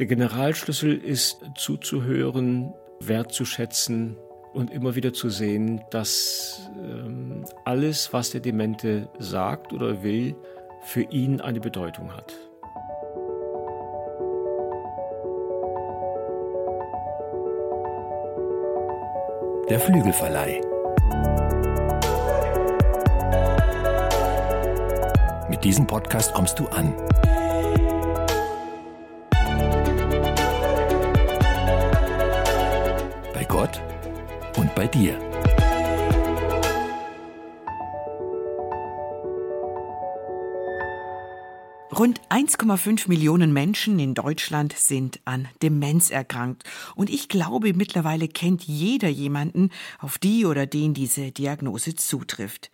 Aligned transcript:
Der 0.00 0.06
Generalschlüssel 0.06 0.96
ist 0.96 1.44
zuzuhören, 1.56 2.72
wertzuschätzen 3.00 4.16
und 4.54 4.70
immer 4.70 4.94
wieder 4.94 5.12
zu 5.12 5.28
sehen, 5.28 5.82
dass 5.90 6.70
ähm, 6.82 7.44
alles, 7.66 8.10
was 8.10 8.30
der 8.30 8.40
Demente 8.40 9.10
sagt 9.18 9.74
oder 9.74 10.02
will, 10.02 10.34
für 10.84 11.02
ihn 11.02 11.42
eine 11.42 11.60
Bedeutung 11.60 12.16
hat. 12.16 12.32
Der 19.68 19.80
Flügelverleih. 19.80 20.62
Mit 25.50 25.62
diesem 25.62 25.86
Podcast 25.86 26.32
kommst 26.32 26.58
du 26.58 26.66
an. 26.68 26.94
Gott 33.50 33.82
und 34.58 34.72
bei 34.76 34.86
dir. 34.86 35.18
Rund 41.90 42.20
1,5 42.28 43.08
Millionen 43.08 43.52
Menschen 43.52 43.98
in 43.98 44.14
Deutschland 44.14 44.72
sind 44.74 45.18
an 45.24 45.48
Demenz 45.64 46.10
erkrankt. 46.10 46.62
Und 46.94 47.10
ich 47.10 47.28
glaube, 47.28 47.74
mittlerweile 47.74 48.28
kennt 48.28 48.62
jeder 48.62 49.08
jemanden, 49.08 49.70
auf 49.98 50.18
die 50.18 50.46
oder 50.46 50.66
den 50.66 50.94
diese 50.94 51.32
Diagnose 51.32 51.96
zutrifft. 51.96 52.70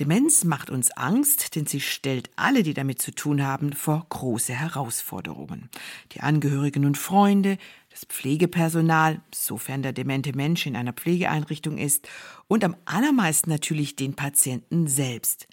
Demenz 0.00 0.44
macht 0.44 0.70
uns 0.70 0.92
Angst, 0.92 1.56
denn 1.56 1.66
sie 1.66 1.80
stellt 1.80 2.30
alle, 2.36 2.62
die 2.62 2.74
damit 2.74 3.02
zu 3.02 3.10
tun 3.10 3.44
haben, 3.44 3.72
vor 3.72 4.06
große 4.08 4.52
Herausforderungen. 4.52 5.70
Die 6.12 6.20
Angehörigen 6.20 6.84
und 6.84 6.96
Freunde, 6.96 7.58
das 7.90 8.04
Pflegepersonal, 8.04 9.20
sofern 9.34 9.82
der 9.82 9.92
demente 9.92 10.34
Mensch 10.34 10.66
in 10.66 10.76
einer 10.76 10.92
Pflegeeinrichtung 10.92 11.78
ist, 11.78 12.08
und 12.46 12.64
am 12.64 12.76
allermeisten 12.84 13.50
natürlich 13.50 13.96
den 13.96 14.14
Patienten 14.14 14.86
selbst. 14.86 15.48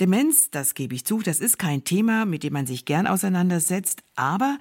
Demenz, 0.00 0.50
das 0.50 0.74
gebe 0.74 0.94
ich 0.94 1.04
zu, 1.04 1.20
das 1.20 1.40
ist 1.40 1.58
kein 1.58 1.84
Thema, 1.84 2.24
mit 2.24 2.42
dem 2.42 2.54
man 2.54 2.66
sich 2.66 2.86
gern 2.86 3.06
auseinandersetzt, 3.06 4.02
aber 4.16 4.58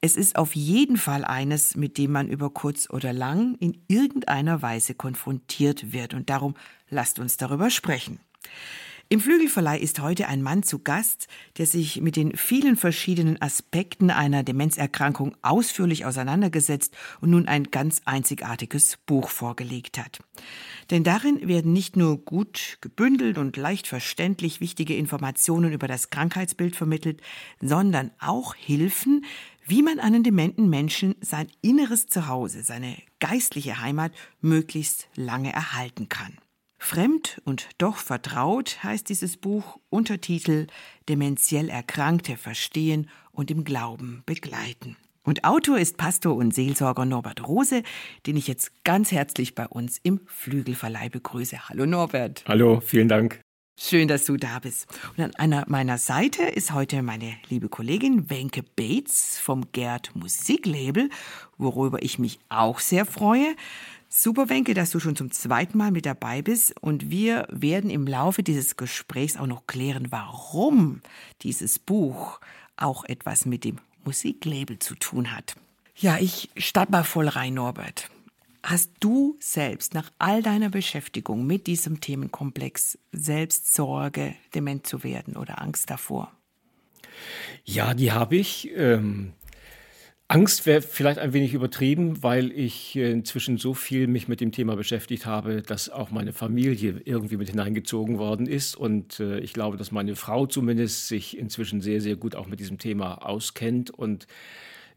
es 0.00 0.16
ist 0.16 0.34
auf 0.34 0.56
jeden 0.56 0.96
Fall 0.96 1.24
eines, 1.24 1.76
mit 1.76 1.96
dem 1.96 2.10
man 2.10 2.28
über 2.28 2.50
kurz 2.50 2.90
oder 2.90 3.12
lang 3.12 3.54
in 3.60 3.80
irgendeiner 3.86 4.60
Weise 4.60 4.94
konfrontiert 4.94 5.92
wird. 5.92 6.12
Und 6.12 6.28
darum 6.28 6.56
lasst 6.88 7.20
uns 7.20 7.36
darüber 7.36 7.70
sprechen. 7.70 8.18
Im 9.12 9.20
Flügelverleih 9.20 9.78
ist 9.78 10.00
heute 10.00 10.26
ein 10.26 10.40
Mann 10.40 10.62
zu 10.62 10.78
Gast, 10.78 11.28
der 11.58 11.66
sich 11.66 12.00
mit 12.00 12.16
den 12.16 12.34
vielen 12.34 12.76
verschiedenen 12.76 13.42
Aspekten 13.42 14.08
einer 14.08 14.42
Demenzerkrankung 14.42 15.36
ausführlich 15.42 16.06
auseinandergesetzt 16.06 16.96
und 17.20 17.28
nun 17.28 17.46
ein 17.46 17.64
ganz 17.64 18.00
einzigartiges 18.06 18.96
Buch 19.04 19.28
vorgelegt 19.28 19.98
hat. 19.98 20.20
Denn 20.90 21.04
darin 21.04 21.46
werden 21.46 21.74
nicht 21.74 21.94
nur 21.94 22.24
gut 22.24 22.78
gebündelt 22.80 23.36
und 23.36 23.58
leicht 23.58 23.86
verständlich 23.86 24.60
wichtige 24.62 24.96
Informationen 24.96 25.74
über 25.74 25.88
das 25.88 26.08
Krankheitsbild 26.08 26.74
vermittelt, 26.74 27.20
sondern 27.60 28.12
auch 28.18 28.54
Hilfen, 28.54 29.26
wie 29.66 29.82
man 29.82 30.00
einen 30.00 30.22
dementen 30.22 30.70
Menschen 30.70 31.16
sein 31.20 31.48
inneres 31.60 32.06
Zuhause, 32.06 32.62
seine 32.62 32.96
geistliche 33.20 33.78
Heimat 33.78 34.12
möglichst 34.40 35.08
lange 35.16 35.52
erhalten 35.52 36.08
kann. 36.08 36.38
Fremd 36.82 37.40
und 37.44 37.68
doch 37.78 37.96
vertraut 37.96 38.82
heißt 38.82 39.08
dieses 39.08 39.36
Buch 39.36 39.78
Untertitel 39.88 40.66
Dementiell 41.08 41.68
Erkrankte 41.68 42.36
verstehen 42.36 43.08
und 43.30 43.50
im 43.50 43.62
Glauben 43.62 44.22
begleiten. 44.26 44.96
Und 45.22 45.44
Autor 45.44 45.78
ist 45.78 45.96
Pastor 45.96 46.34
und 46.34 46.52
Seelsorger 46.52 47.04
Norbert 47.04 47.46
Rose, 47.46 47.84
den 48.26 48.36
ich 48.36 48.48
jetzt 48.48 48.84
ganz 48.84 49.12
herzlich 49.12 49.54
bei 49.54 49.66
uns 49.68 49.98
im 50.02 50.20
Flügelverleih 50.26 51.08
begrüße. 51.08 51.68
Hallo 51.68 51.86
Norbert. 51.86 52.42
Hallo, 52.48 52.80
vielen 52.80 53.08
Dank. 53.08 53.40
Schön, 53.78 54.08
dass 54.08 54.24
du 54.24 54.36
da 54.36 54.58
bist. 54.58 54.86
Und 55.16 55.24
an 55.24 55.34
einer 55.36 55.64
meiner 55.68 55.98
Seite 55.98 56.42
ist 56.42 56.74
heute 56.74 57.02
meine 57.02 57.34
liebe 57.48 57.68
Kollegin 57.68 58.28
Wenke 58.28 58.62
Bates 58.62 59.38
vom 59.38 59.70
Gerd 59.72 60.14
Musiklabel, 60.14 61.08
worüber 61.56 62.02
ich 62.02 62.18
mich 62.18 62.38
auch 62.48 62.80
sehr 62.80 63.06
freue. 63.06 63.54
Super, 64.14 64.50
Wenke, 64.50 64.74
dass 64.74 64.90
du 64.90 65.00
schon 65.00 65.16
zum 65.16 65.30
zweiten 65.30 65.78
Mal 65.78 65.90
mit 65.90 66.04
dabei 66.04 66.42
bist. 66.42 66.74
Und 66.82 67.10
wir 67.10 67.48
werden 67.50 67.88
im 67.88 68.06
Laufe 68.06 68.42
dieses 68.42 68.76
Gesprächs 68.76 69.38
auch 69.38 69.46
noch 69.46 69.66
klären, 69.66 70.08
warum 70.10 71.00
dieses 71.40 71.78
Buch 71.78 72.38
auch 72.76 73.04
etwas 73.06 73.46
mit 73.46 73.64
dem 73.64 73.78
Musiklabel 74.04 74.78
zu 74.78 74.96
tun 74.96 75.34
hat. 75.34 75.56
Ja, 75.96 76.18
ich 76.20 76.50
starte 76.58 76.92
mal 76.92 77.04
voll 77.04 77.26
rein, 77.26 77.54
Norbert. 77.54 78.10
Hast 78.62 78.90
du 79.00 79.38
selbst 79.40 79.94
nach 79.94 80.10
all 80.18 80.42
deiner 80.42 80.68
Beschäftigung 80.68 81.46
mit 81.46 81.66
diesem 81.66 82.02
Themenkomplex 82.02 82.98
selbst 83.12 83.72
Sorge, 83.72 84.34
dement 84.54 84.86
zu 84.86 85.04
werden 85.04 85.38
oder 85.38 85.62
Angst 85.62 85.88
davor? 85.88 86.30
Ja, 87.64 87.94
die 87.94 88.12
habe 88.12 88.36
ich. 88.36 88.70
Ähm, 88.76 89.32
Angst 90.32 90.64
wäre 90.64 90.80
vielleicht 90.80 91.18
ein 91.18 91.34
wenig 91.34 91.52
übertrieben, 91.52 92.22
weil 92.22 92.52
ich 92.52 92.96
inzwischen 92.96 93.58
so 93.58 93.74
viel 93.74 94.06
mich 94.06 94.28
mit 94.28 94.40
dem 94.40 94.50
Thema 94.50 94.76
beschäftigt 94.76 95.26
habe, 95.26 95.60
dass 95.60 95.90
auch 95.90 96.10
meine 96.10 96.32
Familie 96.32 97.02
irgendwie 97.04 97.36
mit 97.36 97.50
hineingezogen 97.50 98.18
worden 98.18 98.46
ist. 98.46 98.74
Und 98.74 99.20
äh, 99.20 99.40
ich 99.40 99.52
glaube, 99.52 99.76
dass 99.76 99.92
meine 99.92 100.16
Frau 100.16 100.46
zumindest 100.46 101.06
sich 101.06 101.36
inzwischen 101.36 101.82
sehr, 101.82 102.00
sehr 102.00 102.16
gut 102.16 102.34
auch 102.34 102.46
mit 102.46 102.60
diesem 102.60 102.78
Thema 102.78 103.16
auskennt 103.16 103.90
und 103.90 104.26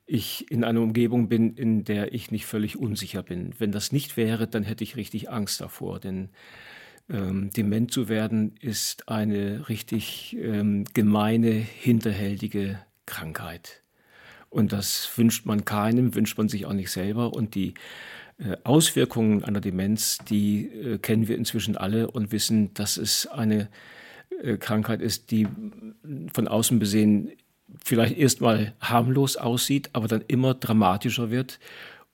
ich 0.06 0.50
in 0.50 0.63
einer 0.63 0.79
Umgebung 0.79 1.28
bin, 1.28 1.53
in 1.57 1.84
der 1.84 2.13
ich 2.13 2.31
nicht 2.31 2.45
völlig 2.45 2.78
unsicher 2.78 3.22
bin. 3.22 3.51
Wenn 3.57 3.74
das 3.74 3.91
nicht 3.91 4.16
wäre, 4.16 4.47
dann 4.47 4.63
hätte 4.63 4.85
ich 4.85 4.95
richtig 4.95 5.29
Angst 5.29 5.59
davor, 5.59 6.00
denn 6.00 6.29
ähm, 7.09 7.50
dement 7.50 7.91
zu 7.91 8.07
werden 8.07 8.56
ist 8.62 9.09
eine 9.09 9.68
richtig 9.68 10.38
ähm, 10.40 10.85
gemeine, 10.94 11.51
hinterhältige 11.51 12.79
Krankheit. 13.06 13.84
Und 14.55 14.71
das 14.71 15.09
wünscht 15.17 15.45
man 15.45 15.66
keinem, 15.66 16.16
wünscht 16.16 16.38
man 16.38 16.47
sich 16.47 16.66
auch 16.66 16.71
nicht 16.71 16.89
selber. 16.89 17.33
Und 17.33 17.55
die 17.55 17.73
äh, 18.38 18.55
Auswirkungen 18.63 19.43
einer 19.43 19.59
Demenz, 19.59 20.19
die 20.29 20.67
äh, 20.67 20.97
kennen 20.97 21.27
wir 21.27 21.35
inzwischen 21.35 21.75
alle 21.75 22.09
und 22.09 22.31
wissen, 22.31 22.73
dass 22.73 22.95
es 22.95 23.27
eine 23.27 23.67
äh, 24.41 24.55
Krankheit 24.55 25.01
ist, 25.01 25.31
die 25.31 25.45
von 26.31 26.47
außen 26.47 26.79
besehen 26.79 27.33
vielleicht 27.83 28.17
erstmal 28.17 28.73
harmlos 28.79 29.35
aussieht, 29.35 29.89
aber 29.91 30.07
dann 30.07 30.23
immer 30.25 30.53
dramatischer 30.53 31.31
wird 31.31 31.59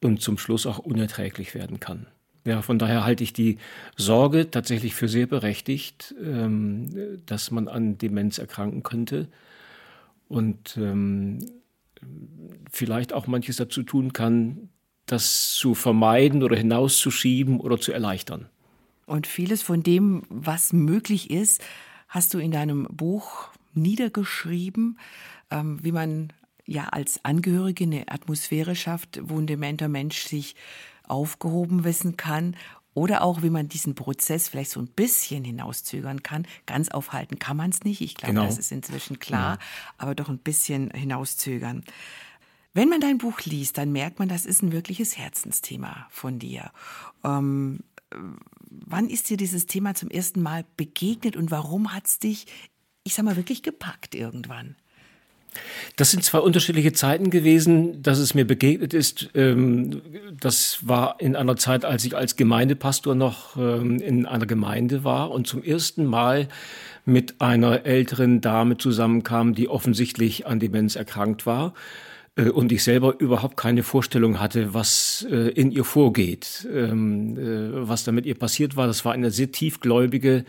und 0.01 0.19
zum 0.19 0.39
Schluss 0.39 0.65
auch 0.65 0.79
unerträglich 0.79 1.53
werden 1.53 1.79
kann. 1.79 2.07
Ja, 2.43 2.63
von 2.63 2.79
daher 2.79 3.05
halte 3.05 3.23
ich 3.23 3.33
die 3.33 3.59
Sorge 3.97 4.49
tatsächlich 4.49 4.95
für 4.95 5.07
sehr 5.07 5.27
berechtigt, 5.27 6.15
ähm, 6.19 7.19
dass 7.27 7.51
man 7.51 7.67
an 7.67 7.99
Demenz 7.99 8.39
erkranken 8.39 8.81
könnte. 8.81 9.27
Und 10.27 10.75
ähm, 10.77 11.37
vielleicht 12.71 13.13
auch 13.13 13.27
manches 13.27 13.57
dazu 13.57 13.83
tun 13.83 14.13
kann, 14.13 14.69
das 15.05 15.53
zu 15.53 15.73
vermeiden 15.75 16.43
oder 16.43 16.55
hinauszuschieben 16.55 17.59
oder 17.59 17.79
zu 17.79 17.91
erleichtern. 17.91 18.47
Und 19.05 19.27
vieles 19.27 19.61
von 19.61 19.83
dem, 19.83 20.23
was 20.29 20.71
möglich 20.71 21.29
ist, 21.31 21.61
hast 22.07 22.33
du 22.33 22.39
in 22.39 22.51
deinem 22.51 22.87
Buch 22.89 23.49
niedergeschrieben, 23.73 24.99
ähm, 25.49 25.83
wie 25.83 25.91
man 25.91 26.31
ja 26.65 26.85
als 26.89 27.23
Angehörige 27.25 27.83
eine 27.83 28.07
Atmosphäre 28.07 28.75
schafft, 28.75 29.19
wo 29.23 29.37
ein 29.37 29.47
dementer 29.47 29.89
Mensch 29.89 30.23
sich 30.25 30.55
aufgehoben 31.07 31.83
wissen 31.83 32.15
kann 32.15 32.55
oder 32.93 33.23
auch, 33.23 33.41
wie 33.41 33.49
man 33.49 33.69
diesen 33.69 33.95
Prozess 33.95 34.49
vielleicht 34.49 34.71
so 34.71 34.79
ein 34.79 34.87
bisschen 34.87 35.43
hinauszögern 35.43 36.23
kann. 36.23 36.45
Ganz 36.65 36.89
aufhalten 36.89 37.39
kann 37.39 37.57
man 37.57 37.69
es 37.69 37.83
nicht. 37.83 38.01
Ich 38.01 38.15
glaube, 38.15 38.33
genau. 38.33 38.45
das 38.45 38.57
ist 38.57 38.71
inzwischen 38.71 39.19
klar, 39.19 39.53
ja. 39.53 39.65
aber 39.97 40.15
doch 40.15 40.29
ein 40.29 40.39
bisschen 40.39 40.91
hinauszögern. 40.91 41.83
Wenn 42.73 42.89
man 42.89 43.01
dein 43.01 43.17
Buch 43.17 43.41
liest, 43.41 43.77
dann 43.77 43.91
merkt 43.91 44.19
man, 44.19 44.29
das 44.29 44.45
ist 44.45 44.61
ein 44.61 44.71
wirkliches 44.71 45.17
Herzensthema 45.17 46.07
von 46.09 46.39
dir. 46.39 46.71
Ähm, 47.23 47.79
wann 48.69 49.09
ist 49.09 49.29
dir 49.29 49.37
dieses 49.37 49.65
Thema 49.65 49.93
zum 49.93 50.09
ersten 50.09 50.41
Mal 50.41 50.65
begegnet 50.77 51.35
und 51.35 51.51
warum 51.51 51.93
hat 51.93 52.07
es 52.07 52.19
dich, 52.19 52.47
ich 53.03 53.13
sag 53.13 53.25
mal, 53.25 53.35
wirklich 53.35 53.63
gepackt 53.63 54.15
irgendwann? 54.15 54.75
Das 55.95 56.11
sind 56.11 56.23
zwei 56.23 56.39
unterschiedliche 56.39 56.93
Zeiten 56.93 57.29
gewesen, 57.29 58.01
dass 58.01 58.19
es 58.19 58.33
mir 58.33 58.45
begegnet 58.45 58.93
ist. 58.93 59.29
Ähm, 59.35 60.01
das 60.39 60.79
war 60.81 61.19
in 61.19 61.35
einer 61.35 61.57
Zeit, 61.57 61.83
als 61.85 62.05
ich 62.05 62.15
als 62.15 62.35
Gemeindepastor 62.35 63.15
noch 63.15 63.57
ähm, 63.57 63.99
in 63.99 64.25
einer 64.25 64.45
Gemeinde 64.45 65.03
war 65.03 65.31
und 65.31 65.47
zum 65.47 65.63
ersten 65.63 66.05
Mal 66.05 66.47
mit 67.05 67.41
einer 67.41 67.85
älteren 67.85 68.41
Dame 68.41 68.77
zusammenkam, 68.77 69.53
die 69.53 69.67
offensichtlich 69.67 70.47
an 70.47 70.59
Demenz 70.59 70.95
erkrankt 70.95 71.45
war 71.45 71.73
äh, 72.35 72.49
und 72.49 72.71
ich 72.71 72.83
selber 72.83 73.19
überhaupt 73.19 73.57
keine 73.57 73.83
Vorstellung 73.83 74.39
hatte, 74.39 74.73
was 74.73 75.25
äh, 75.29 75.49
in 75.49 75.71
ihr 75.71 75.83
vorgeht, 75.83 76.67
ähm, 76.73 77.37
äh, 77.37 77.87
was 77.87 78.03
da 78.03 78.11
mit 78.11 78.25
ihr 78.25 78.35
passiert 78.35 78.75
war. 78.75 78.87
Das 78.87 79.03
war 79.03 79.13
eine 79.13 79.31
sehr 79.31 79.51
tiefgläubige, 79.51 80.45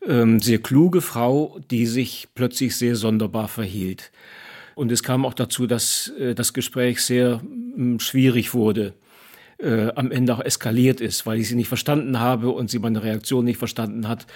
sehr 0.00 0.58
kluge 0.58 1.00
Frau, 1.00 1.58
die 1.70 1.86
sich 1.86 2.28
plötzlich 2.34 2.76
sehr 2.76 2.96
sonderbar 2.96 3.48
verhielt. 3.48 4.10
Und 4.74 4.92
es 4.92 5.02
kam 5.02 5.26
auch 5.26 5.34
dazu, 5.34 5.66
dass 5.66 6.12
äh, 6.20 6.36
das 6.36 6.52
Gespräch 6.52 7.02
sehr 7.02 7.40
mh, 7.74 7.98
schwierig 7.98 8.54
wurde. 8.54 8.94
Äh, 9.58 9.88
am 9.96 10.12
Ende 10.12 10.32
auch 10.32 10.40
eskaliert 10.40 11.00
ist, 11.00 11.26
weil 11.26 11.40
ich 11.40 11.48
sie 11.48 11.56
nicht 11.56 11.66
verstanden 11.66 12.20
habe 12.20 12.50
und 12.50 12.70
sie 12.70 12.78
meine 12.78 13.02
Reaktion 13.02 13.44
nicht 13.44 13.56
verstanden 13.56 14.06
hat. 14.06 14.28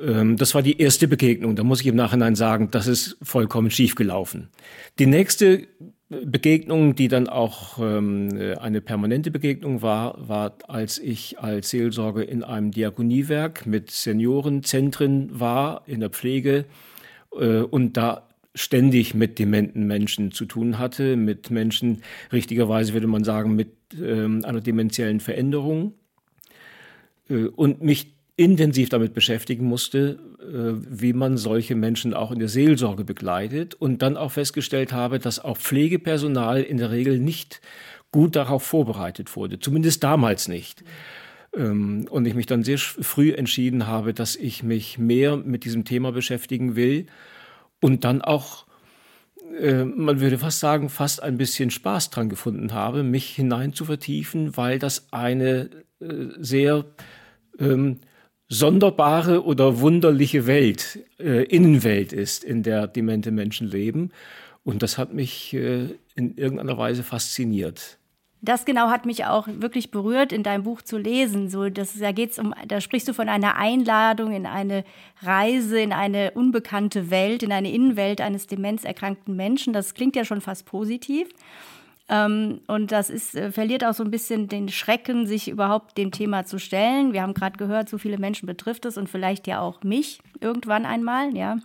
Ähm, 0.00 0.38
das 0.38 0.54
war 0.54 0.62
die 0.62 0.80
erste 0.80 1.06
Begegnung. 1.06 1.54
Da 1.54 1.64
muss 1.64 1.82
ich 1.82 1.86
im 1.86 1.96
Nachhinein 1.96 2.34
sagen, 2.34 2.70
das 2.70 2.86
ist 2.86 3.18
vollkommen 3.22 3.70
schief 3.70 3.94
gelaufen. 3.94 4.48
Die 4.98 5.04
nächste 5.04 5.66
Begegnung, 6.24 6.94
die 6.94 7.08
dann 7.08 7.28
auch 7.28 7.78
ähm, 7.78 8.28
eine 8.58 8.80
permanente 8.80 9.30
Begegnung 9.30 9.82
war, 9.82 10.28
war, 10.28 10.56
als 10.68 10.98
ich 10.98 11.38
als 11.38 11.70
Seelsorger 11.70 12.28
in 12.28 12.42
einem 12.42 12.70
Diakoniewerk 12.70 13.66
mit 13.66 13.90
Seniorenzentren 13.90 15.38
war, 15.38 15.82
in 15.86 16.00
der 16.00 16.10
Pflege 16.10 16.64
äh, 17.38 17.58
und 17.58 17.96
da 17.96 18.28
ständig 18.54 19.14
mit 19.14 19.38
dementen 19.38 19.86
Menschen 19.86 20.30
zu 20.30 20.44
tun 20.44 20.78
hatte, 20.78 21.16
mit 21.16 21.50
Menschen, 21.50 22.02
richtigerweise 22.32 22.92
würde 22.92 23.08
man 23.08 23.24
sagen, 23.24 23.56
mit 23.56 23.72
ähm, 24.00 24.44
einer 24.44 24.60
dementiellen 24.60 25.20
Veränderung 25.20 25.94
äh, 27.28 27.46
und 27.46 27.82
mich 27.82 28.13
intensiv 28.36 28.88
damit 28.88 29.14
beschäftigen 29.14 29.66
musste, 29.66 30.18
äh, 30.40 30.74
wie 30.88 31.12
man 31.12 31.36
solche 31.36 31.74
Menschen 31.74 32.14
auch 32.14 32.32
in 32.32 32.40
der 32.40 32.48
Seelsorge 32.48 33.04
begleitet 33.04 33.74
und 33.74 34.02
dann 34.02 34.16
auch 34.16 34.32
festgestellt 34.32 34.92
habe, 34.92 35.18
dass 35.18 35.38
auch 35.38 35.56
Pflegepersonal 35.56 36.62
in 36.62 36.78
der 36.78 36.90
Regel 36.90 37.18
nicht 37.18 37.60
gut 38.10 38.36
darauf 38.36 38.62
vorbereitet 38.62 39.34
wurde, 39.36 39.58
zumindest 39.58 40.02
damals 40.02 40.48
nicht. 40.48 40.82
Ähm, 41.56 42.06
und 42.10 42.26
ich 42.26 42.34
mich 42.34 42.46
dann 42.46 42.64
sehr 42.64 42.78
früh 42.78 43.32
entschieden 43.32 43.86
habe, 43.86 44.14
dass 44.14 44.34
ich 44.34 44.62
mich 44.62 44.98
mehr 44.98 45.36
mit 45.36 45.64
diesem 45.64 45.84
Thema 45.84 46.10
beschäftigen 46.10 46.74
will 46.74 47.06
und 47.80 48.04
dann 48.04 48.20
auch 48.20 48.66
äh, 49.60 49.84
man 49.84 50.20
würde 50.20 50.38
fast 50.38 50.58
sagen, 50.58 50.88
fast 50.88 51.22
ein 51.22 51.36
bisschen 51.36 51.70
Spaß 51.70 52.10
dran 52.10 52.28
gefunden 52.28 52.72
habe, 52.72 53.04
mich 53.04 53.26
hinein 53.28 53.72
zu 53.72 53.84
vertiefen, 53.84 54.56
weil 54.56 54.78
das 54.80 55.12
eine 55.12 55.70
äh, 56.00 56.28
sehr 56.38 56.84
ähm, 57.58 58.00
sonderbare 58.48 59.44
oder 59.44 59.80
wunderliche 59.80 60.46
Welt, 60.46 61.00
äh, 61.18 61.44
Innenwelt 61.44 62.12
ist, 62.12 62.44
in 62.44 62.62
der 62.62 62.86
demente 62.86 63.30
Menschen 63.30 63.68
leben. 63.68 64.10
Und 64.64 64.82
das 64.82 64.98
hat 64.98 65.12
mich 65.12 65.52
äh, 65.54 65.88
in 66.14 66.36
irgendeiner 66.36 66.78
Weise 66.78 67.02
fasziniert. 67.02 67.98
Das 68.44 68.66
genau 68.66 68.90
hat 68.90 69.06
mich 69.06 69.24
auch 69.24 69.48
wirklich 69.48 69.90
berührt, 69.90 70.30
in 70.30 70.42
deinem 70.42 70.64
Buch 70.64 70.82
zu 70.82 70.98
lesen. 70.98 71.48
So, 71.48 71.70
das, 71.70 71.98
da 71.98 72.12
geht's 72.12 72.38
um, 72.38 72.52
da 72.68 72.82
sprichst 72.82 73.08
du 73.08 73.14
von 73.14 73.30
einer 73.30 73.56
Einladung 73.56 74.32
in 74.32 74.44
eine 74.44 74.84
Reise, 75.22 75.80
in 75.80 75.94
eine 75.94 76.32
unbekannte 76.32 77.10
Welt, 77.10 77.42
in 77.42 77.52
eine 77.52 77.72
Innenwelt 77.72 78.20
eines 78.20 78.46
demenzerkrankten 78.46 79.34
Menschen. 79.34 79.72
Das 79.72 79.94
klingt 79.94 80.14
ja 80.14 80.26
schon 80.26 80.42
fast 80.42 80.66
positiv. 80.66 81.30
Ähm, 82.08 82.60
und 82.66 82.92
das 82.92 83.08
ist, 83.08 83.34
äh, 83.34 83.50
verliert 83.50 83.84
auch 83.84 83.94
so 83.94 84.04
ein 84.04 84.10
bisschen 84.10 84.48
den 84.48 84.68
Schrecken, 84.68 85.26
sich 85.26 85.48
überhaupt 85.48 85.96
dem 85.96 86.10
Thema 86.10 86.44
zu 86.44 86.58
stellen. 86.58 87.12
Wir 87.12 87.22
haben 87.22 87.34
gerade 87.34 87.56
gehört, 87.56 87.88
so 87.88 87.96
viele 87.96 88.18
Menschen 88.18 88.46
betrifft 88.46 88.84
es 88.84 88.98
und 88.98 89.08
vielleicht 89.08 89.46
ja 89.46 89.60
auch 89.60 89.82
mich 89.82 90.20
irgendwann 90.40 90.84
einmal, 90.84 91.34
ja. 91.34 91.58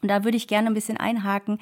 Und 0.00 0.08
da 0.08 0.24
würde 0.24 0.36
ich 0.36 0.48
gerne 0.48 0.68
ein 0.68 0.74
bisschen 0.74 0.96
einhaken. 0.96 1.58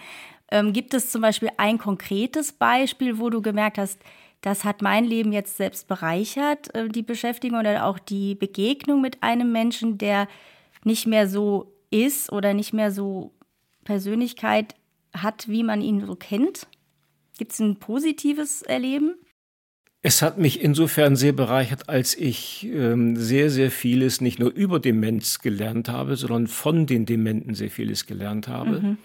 Ähm, 0.51 0.73
gibt 0.73 0.95
es 0.95 1.11
zum 1.11 1.23
Beispiel 1.23 1.51
ein 1.57 1.79
konkretes 1.79 2.53
Beispiel, 2.53 3.19
wo 3.19 3.31
du 3.31 3.43
gemerkt 3.43 3.79
hast, 3.79 4.01
das 4.41 4.65
hat 4.65 4.83
mein 4.83 5.05
Leben 5.05 5.33
jetzt 5.33 5.57
selbst 5.57 5.89
bereichert, 5.89 6.73
äh, 6.75 6.89
die 6.89 7.03
Beschäftigung 7.03 7.59
oder 7.59 7.87
auch 7.87 7.99
die 7.99 8.37
Begegnung 8.37 9.01
mit 9.01 9.23
einem 9.23 9.51
Menschen, 9.51 9.99
der 9.99 10.29
nicht 10.85 11.07
mehr 11.07 11.29
so 11.29 11.73
ist 11.91 12.31
oder 12.31 12.55
nicht 12.55 12.73
mehr 12.73 12.93
so 12.93 13.33
Persönlichkeit 13.83 14.77
hat, 15.13 15.49
wie 15.49 15.65
man 15.65 15.81
ihn 15.81 16.07
so 16.07 16.15
kennt? 16.15 16.69
Gibt 17.39 17.53
es 17.53 17.61
ein 17.61 17.77
positives 17.77 18.63
Erleben? 18.63 19.15
Es 20.03 20.23
hat 20.23 20.39
mich 20.39 20.61
insofern 20.61 21.17
sehr 21.17 21.33
bereichert, 21.33 21.89
als 21.89 22.15
ich 22.15 22.69
ähm, 22.73 23.17
sehr, 23.17 23.51
sehr 23.51 23.71
vieles 23.71 24.21
nicht 24.21 24.39
nur 24.39 24.53
über 24.53 24.79
Demenz 24.79 25.41
gelernt 25.41 25.89
habe, 25.89 26.17
sondern 26.17 26.47
von 26.47 26.87
den 26.87 27.07
Dementen 27.07 27.55
sehr 27.55 27.71
vieles 27.71 28.07
gelernt 28.07 28.47
habe. 28.47 28.81
Mhm. 28.81 28.99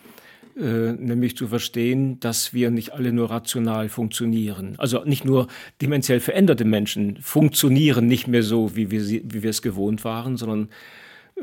Äh, 0.58 0.94
nämlich 0.94 1.38
zu 1.38 1.48
verstehen, 1.48 2.20
dass 2.20 2.54
wir 2.54 2.72
nicht 2.72 2.94
alle 2.94 3.14
nur 3.14 3.32
rational 3.32 3.88
funktionieren. 3.88 4.76
Also 4.78 5.04
nicht 5.06 5.24
nur 5.24 5.48
dementiell 5.82 6.20
veränderte 6.20 6.66
Menschen 6.66 7.18
funktionieren 7.22 8.06
nicht 8.06 8.28
mehr 8.28 8.44
so, 8.44 8.76
wie 8.76 8.92
wir, 8.92 9.02
sie, 9.02 9.24
wie 9.26 9.44
wir 9.44 9.50
es 9.50 9.62
gewohnt 9.62 10.04
waren, 10.04 10.36
sondern 10.36 10.70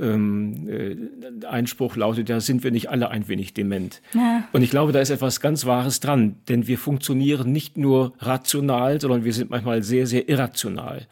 ähm, 0.01 0.69
äh, 0.69 1.47
Einspruch 1.47 1.97
lautet 1.97 2.29
ja, 2.29 2.41
sind 2.41 2.65
wir 2.65 2.71
nicht 2.71 2.91
alle 2.91 3.11
ein 3.11 3.29
wenig 3.29 3.55
dement? 3.55 4.01
Ja. 4.15 4.49
Und 4.53 4.63
ich 4.63 4.71
glaube, 4.71 4.93
da 4.93 5.01
ist 5.01 5.11
etwas 5.11 5.41
ganz 5.41 5.67
Wahres 5.67 6.01
dran, 6.01 6.37
denn 6.49 6.67
wir 6.67 6.79
funktionieren 6.79 7.53
nicht 7.53 7.77
nur 7.77 8.13
rational, 8.19 9.01
sondern 9.01 9.25
wir 9.25 9.33
sind 9.33 9.51
manchmal 9.51 9.83
sehr, 9.83 10.07
sehr 10.07 10.29
irrational. 10.29 11.07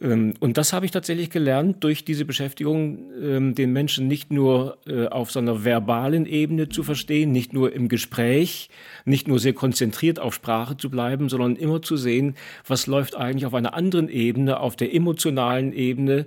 Ähm, 0.00 0.34
und 0.40 0.58
das 0.58 0.72
habe 0.72 0.84
ich 0.84 0.92
tatsächlich 0.92 1.30
gelernt 1.30 1.82
durch 1.82 2.04
diese 2.04 2.24
Beschäftigung, 2.24 3.10
ähm, 3.20 3.54
den 3.54 3.72
Menschen 3.72 4.08
nicht 4.08 4.30
nur 4.30 4.78
äh, 4.86 5.06
auf 5.06 5.30
so 5.30 5.38
einer 5.38 5.64
verbalen 5.64 6.26
Ebene 6.26 6.68
zu 6.68 6.82
verstehen, 6.82 7.32
nicht 7.32 7.52
nur 7.52 7.72
im 7.72 7.88
Gespräch, 7.88 8.68
nicht 9.04 9.26
nur 9.26 9.38
sehr 9.38 9.54
konzentriert 9.54 10.18
auf 10.18 10.34
Sprache 10.34 10.76
zu 10.76 10.90
bleiben, 10.90 11.28
sondern 11.28 11.56
immer 11.56 11.80
zu 11.80 11.96
sehen, 11.96 12.34
was 12.66 12.86
läuft 12.86 13.16
eigentlich 13.16 13.46
auf 13.46 13.54
einer 13.54 13.74
anderen 13.74 14.08
Ebene, 14.08 14.60
auf 14.60 14.76
der 14.76 14.94
emotionalen 14.94 15.72
Ebene, 15.72 16.26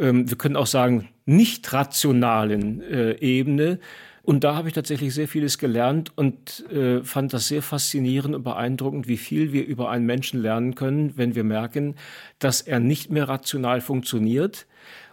ähm, 0.00 0.28
wir 0.28 0.38
können 0.38 0.56
auch 0.56 0.66
sagen, 0.66 1.08
nicht 1.26 1.72
rationalen 1.72 2.80
äh, 2.82 3.12
Ebene. 3.20 3.78
Und 4.22 4.44
da 4.44 4.54
habe 4.54 4.68
ich 4.68 4.74
tatsächlich 4.74 5.14
sehr 5.14 5.28
vieles 5.28 5.56
gelernt 5.56 6.12
und 6.16 6.64
äh, 6.70 7.02
fand 7.02 7.32
das 7.32 7.48
sehr 7.48 7.62
faszinierend 7.62 8.34
und 8.34 8.42
beeindruckend, 8.42 9.08
wie 9.08 9.16
viel 9.16 9.52
wir 9.52 9.66
über 9.66 9.88
einen 9.88 10.04
Menschen 10.04 10.42
lernen 10.42 10.74
können, 10.74 11.14
wenn 11.16 11.34
wir 11.34 11.44
merken, 11.44 11.94
dass 12.38 12.60
er 12.60 12.78
nicht 12.78 13.10
mehr 13.10 13.28
rational 13.28 13.80
funktioniert. 13.80 14.66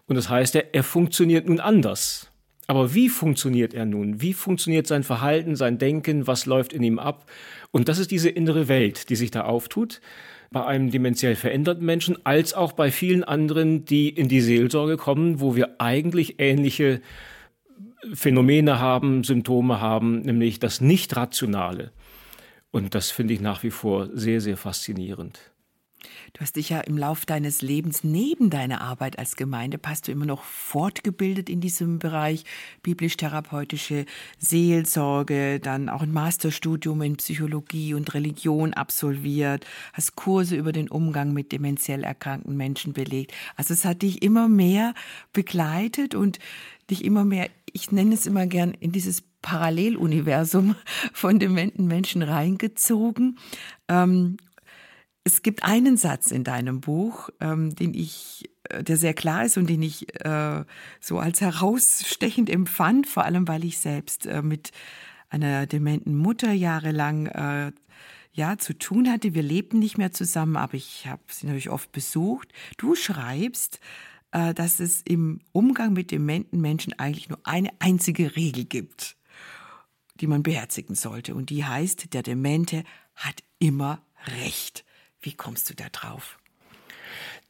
Und 0.08 0.16
das 0.16 0.30
heißt, 0.30 0.56
er, 0.56 0.76
er 0.76 0.84
funktioniert 0.84 1.48
nun 1.48 1.62
anders. 1.62 2.30
Aber 2.68 2.94
wie 2.94 3.10
funktioniert 3.10 3.74
er 3.74 3.86
nun? 3.86 4.22
Wie 4.22 4.34
funktioniert 4.34 4.88
sein 4.88 5.04
Verhalten, 5.04 5.56
sein 5.56 5.78
Denken? 5.78 6.28
Was 6.28 6.46
läuft 6.46 6.74
in 6.74 6.84
ihm 6.84 7.00
ab? 7.00 7.30
Und 7.72 7.88
das 7.90 8.00
ist 8.00 8.12
diese 8.12 8.30
innere 8.30 8.68
Welt, 8.68 9.10
die 9.10 9.16
sich 9.16 9.32
da 9.32 9.42
auftut 9.42 10.02
bei 10.52 10.66
einem 10.66 10.92
dementiell 10.92 11.36
veränderten 11.36 11.86
Menschen 11.86 12.26
als 12.26 12.54
auch 12.54 12.74
bei 12.74 12.92
vielen 12.92 13.24
anderen, 13.24 13.86
die 13.86 14.10
in 14.10 14.28
die 14.28 14.42
Seelsorge 14.42 14.98
kommen, 14.98 15.40
wo 15.40 15.56
wir 15.56 15.80
eigentlich 15.80 16.40
ähnliche 16.40 17.02
Phänomene 18.14 18.80
haben, 18.80 19.24
Symptome 19.24 19.82
haben, 19.82 20.22
nämlich 20.22 20.60
das 20.60 20.82
Nicht-Rationale. 20.82 21.92
Und 22.72 22.94
das 22.94 23.12
finde 23.12 23.34
ich 23.34 23.42
nach 23.42 23.64
wie 23.64 23.72
vor 23.72 24.10
sehr, 24.14 24.42
sehr 24.42 24.58
faszinierend. 24.58 25.40
Du 26.34 26.42
hast 26.42 26.56
dich 26.56 26.70
ja 26.70 26.82
im 26.82 26.98
Lauf 26.98 27.26
deines 27.26 27.62
Lebens 27.62 28.04
neben 28.04 28.50
deiner 28.50 28.82
Arbeit 28.82 29.18
als 29.20 29.36
Gemeindepastor 29.36 30.14
immer 30.14 30.26
noch 30.26 30.44
fortgebildet 30.44 31.50
in 31.50 31.62
diesem 31.62 32.00
Bereich, 32.00 32.44
biblisch-therapeutische 32.84 34.06
Seelsorge, 34.38 35.60
dann 35.60 35.90
auch 35.90 36.02
ein 36.02 36.12
Masterstudium 36.12 37.02
in 37.02 37.18
Psychologie 37.18 37.94
und 37.94 38.14
Religion 38.14 38.74
absolviert, 38.74 39.66
hast 39.94 40.16
Kurse 40.16 40.56
über 40.56 40.72
den 40.72 40.90
Umgang 40.90 41.34
mit 41.34 41.52
dementiell 41.52 42.04
erkrankten 42.04 42.58
Menschen 42.58 42.94
belegt. 42.94 43.34
Also 43.56 43.74
es 43.74 43.86
hat 43.86 44.02
dich 44.02 44.22
immer 44.22 44.48
mehr 44.48 44.94
begleitet 45.34 46.16
und 46.16 46.40
dich 46.90 47.04
immer 47.04 47.26
mehr, 47.26 47.50
ich 47.72 47.92
nenne 47.92 48.14
es 48.14 48.26
immer 48.26 48.46
gern, 48.46 48.74
in 48.80 48.92
dieses 48.92 49.24
Paralleluniversum 49.42 50.76
von 51.14 51.40
dementen 51.40 51.88
Menschen 51.88 52.22
reingezogen. 52.22 53.38
Ähm, 53.88 54.38
es 55.26 55.42
gibt 55.42 55.64
einen 55.64 55.98
Satz 55.98 56.32
in 56.32 56.44
deinem 56.44 56.80
Buch, 56.82 57.30
ähm, 57.42 57.76
den 57.76 57.94
ich, 57.96 58.50
äh, 58.70 58.84
der 58.84 58.96
sehr 58.96 59.16
klar 59.16 59.44
ist 59.44 59.58
und 59.58 59.68
den 59.68 59.82
ich 59.82 60.24
äh, 60.24 60.64
so 61.02 61.20
als 61.20 61.42
herausstechend 61.42 62.50
empfand, 62.50 63.08
vor 63.08 63.26
allem 63.26 63.48
weil 63.48 63.66
ich 63.66 63.80
selbst 63.80 64.28
äh, 64.28 64.44
mit 64.44 64.72
einer 65.30 65.66
dementen 65.66 66.16
Mutter 66.16 66.54
jahrelang 66.54 67.26
äh, 67.26 67.72
ja 68.34 68.58
zu 68.60 68.78
tun 68.78 69.12
hatte. 69.12 69.34
Wir 69.34 69.42
lebten 69.42 69.80
nicht 69.80 69.98
mehr 69.98 70.12
zusammen, 70.12 70.58
aber 70.58 70.76
ich 70.76 71.08
habe 71.08 71.24
sie 71.28 71.48
natürlich 71.48 71.72
oft 71.72 71.92
besucht. 71.92 72.54
Du 72.78 72.94
schreibst, 72.94 73.80
äh, 74.32 74.54
dass 74.54 74.80
es 74.80 75.02
im 75.02 75.40
Umgang 75.52 75.94
mit 75.94 76.12
dementen 76.12 76.62
Menschen 76.62 76.94
eigentlich 77.00 77.30
nur 77.30 77.40
eine 77.46 77.72
einzige 77.80 78.36
Regel 78.36 78.66
gibt, 78.66 79.18
die 80.22 80.28
man 80.28 80.44
beherzigen 80.44 80.94
sollte. 80.94 81.34
Und 81.34 81.50
die 81.50 81.66
heißt, 81.66 82.14
der 82.14 82.22
Demente 82.22 82.84
hat 83.16 83.44
immer 83.58 84.04
Recht. 84.44 84.85
Wie 85.26 85.34
kommst 85.34 85.72
du 85.72 85.74
da 85.74 85.86
drauf? 85.92 86.38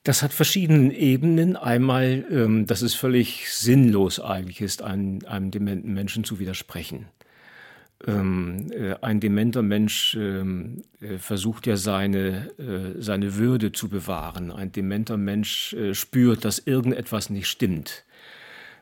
Das 0.03 0.23
hat 0.23 0.31
verschiedene 0.31 0.95
Ebenen. 0.95 1.57
Einmal, 1.57 2.23
ähm, 2.31 2.65
dass 2.65 2.81
es 2.81 2.93
völlig 2.95 3.51
sinnlos 3.51 4.21
eigentlich 4.21 4.61
ist, 4.61 4.81
einem, 4.81 5.19
einem 5.25 5.51
dementen 5.51 5.93
Menschen 5.93 6.23
zu 6.23 6.39
widersprechen. 6.39 7.07
Ähm, 8.07 8.71
äh, 8.71 8.95
ein 9.01 9.19
dementer 9.19 9.61
Mensch 9.61 10.15
ähm, 10.17 10.83
äh, 11.01 11.17
versucht 11.17 11.67
ja 11.67 11.75
seine, 11.75 12.49
äh, 12.59 13.01
seine 13.01 13.35
Würde 13.35 13.73
zu 13.73 13.89
bewahren. 13.89 14.51
Ein 14.51 14.71
dementer 14.71 15.17
Mensch 15.17 15.73
äh, 15.73 15.93
spürt, 15.93 16.45
dass 16.45 16.59
irgendetwas 16.59 17.29
nicht 17.29 17.47
stimmt. 17.47 18.04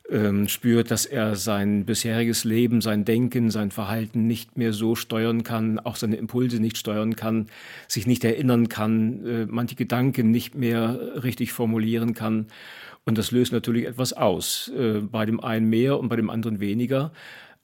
Ähm, 0.09 0.47
spürt, 0.47 0.91
dass 0.91 1.05
er 1.05 1.35
sein 1.35 1.85
bisheriges 1.85 2.43
Leben, 2.43 2.81
sein 2.81 3.05
Denken, 3.05 3.49
sein 3.51 3.71
Verhalten 3.71 4.27
nicht 4.27 4.57
mehr 4.57 4.73
so 4.73 4.95
steuern 4.95 5.43
kann, 5.43 5.79
auch 5.79 5.95
seine 5.95 6.17
Impulse 6.17 6.59
nicht 6.59 6.77
steuern 6.77 7.15
kann, 7.15 7.47
sich 7.87 8.05
nicht 8.05 8.23
erinnern 8.23 8.69
kann, 8.69 9.25
äh, 9.25 9.45
manche 9.45 9.75
Gedanken 9.75 10.31
nicht 10.31 10.55
mehr 10.55 11.23
richtig 11.23 11.53
formulieren 11.53 12.13
kann. 12.13 12.47
Und 13.05 13.17
das 13.17 13.31
löst 13.31 13.51
natürlich 13.51 13.85
etwas 13.85 14.13
aus, 14.13 14.71
äh, 14.77 14.99
bei 14.99 15.25
dem 15.25 15.39
einen 15.39 15.69
mehr 15.69 15.99
und 15.99 16.09
bei 16.09 16.15
dem 16.15 16.29
anderen 16.29 16.59
weniger. 16.59 17.11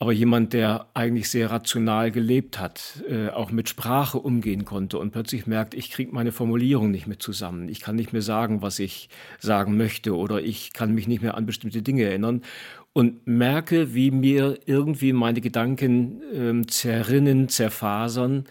Aber 0.01 0.13
jemand, 0.13 0.53
der 0.53 0.87
eigentlich 0.93 1.29
sehr 1.29 1.51
rational 1.51 2.09
gelebt 2.09 2.57
hat, 2.57 3.03
äh, 3.09 3.27
auch 3.29 3.51
mit 3.51 3.67
Sprache 3.67 4.17
umgehen 4.17 4.63
konnte 4.63 4.97
und 4.97 5.11
plötzlich 5.11 5.45
merkt, 5.45 5.73
ich 5.73 5.91
kriege 5.91 6.13
meine 6.13 6.31
Formulierung 6.31 6.89
nicht 6.89 7.05
mehr 7.05 7.19
zusammen, 7.19 7.67
ich 7.67 7.81
kann 7.81 7.97
nicht 7.97 8.13
mehr 8.13 8.21
sagen, 8.21 8.61
was 8.61 8.79
ich 8.79 9.09
sagen 9.39 9.75
möchte 9.75 10.15
oder 10.15 10.41
ich 10.41 10.71
kann 10.71 10.95
mich 10.95 11.09
nicht 11.09 11.21
mehr 11.21 11.35
an 11.35 11.45
bestimmte 11.45 11.81
Dinge 11.81 12.03
erinnern 12.03 12.43
und 12.93 13.27
merke, 13.27 13.93
wie 13.93 14.09
mir 14.09 14.59
irgendwie 14.65 15.11
meine 15.11 15.41
Gedanken 15.41 16.21
äh, 16.33 16.67
zerrinnen, 16.67 17.49
zerfasern. 17.49 18.45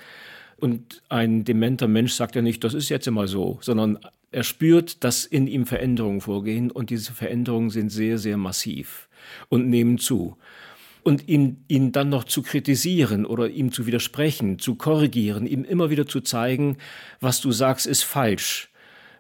Und 0.59 1.03
ein 1.09 1.45
dementer 1.45 1.89
Mensch 1.89 2.13
sagt 2.13 2.35
ja 2.35 2.43
nicht, 2.43 2.63
das 2.63 2.75
ist 2.75 2.89
jetzt 2.89 3.07
immer 3.07 3.27
so, 3.27 3.59
sondern 3.63 3.99
er 4.33 4.43
spürt, 4.43 5.03
dass 5.03 5.25
in 5.25 5.47
ihm 5.47 5.65
Veränderungen 5.65 6.21
vorgehen 6.21 6.71
und 6.71 6.91
diese 6.91 7.13
Veränderungen 7.13 7.71
sind 7.71 7.91
sehr, 7.91 8.19
sehr 8.19 8.37
massiv 8.37 9.09
und 9.49 9.69
nehmen 9.69 9.97
zu 9.97 10.37
und 11.09 11.27
ihn, 11.27 11.65
ihn 11.69 11.91
dann 11.91 12.11
noch 12.11 12.25
zu 12.25 12.43
kritisieren 12.43 13.25
oder 13.25 13.49
ihm 13.49 13.73
zu 13.73 13.87
widersprechen, 13.87 14.59
zu 14.59 14.75
korrigieren, 14.75 15.47
ihm 15.47 15.65
immer 15.65 15.89
wieder 15.89 16.07
zu 16.07 16.21
zeigen, 16.21 16.77
was 17.19 17.41
du 17.41 17.51
sagst, 17.51 17.87
ist 17.87 18.03
falsch 18.03 18.71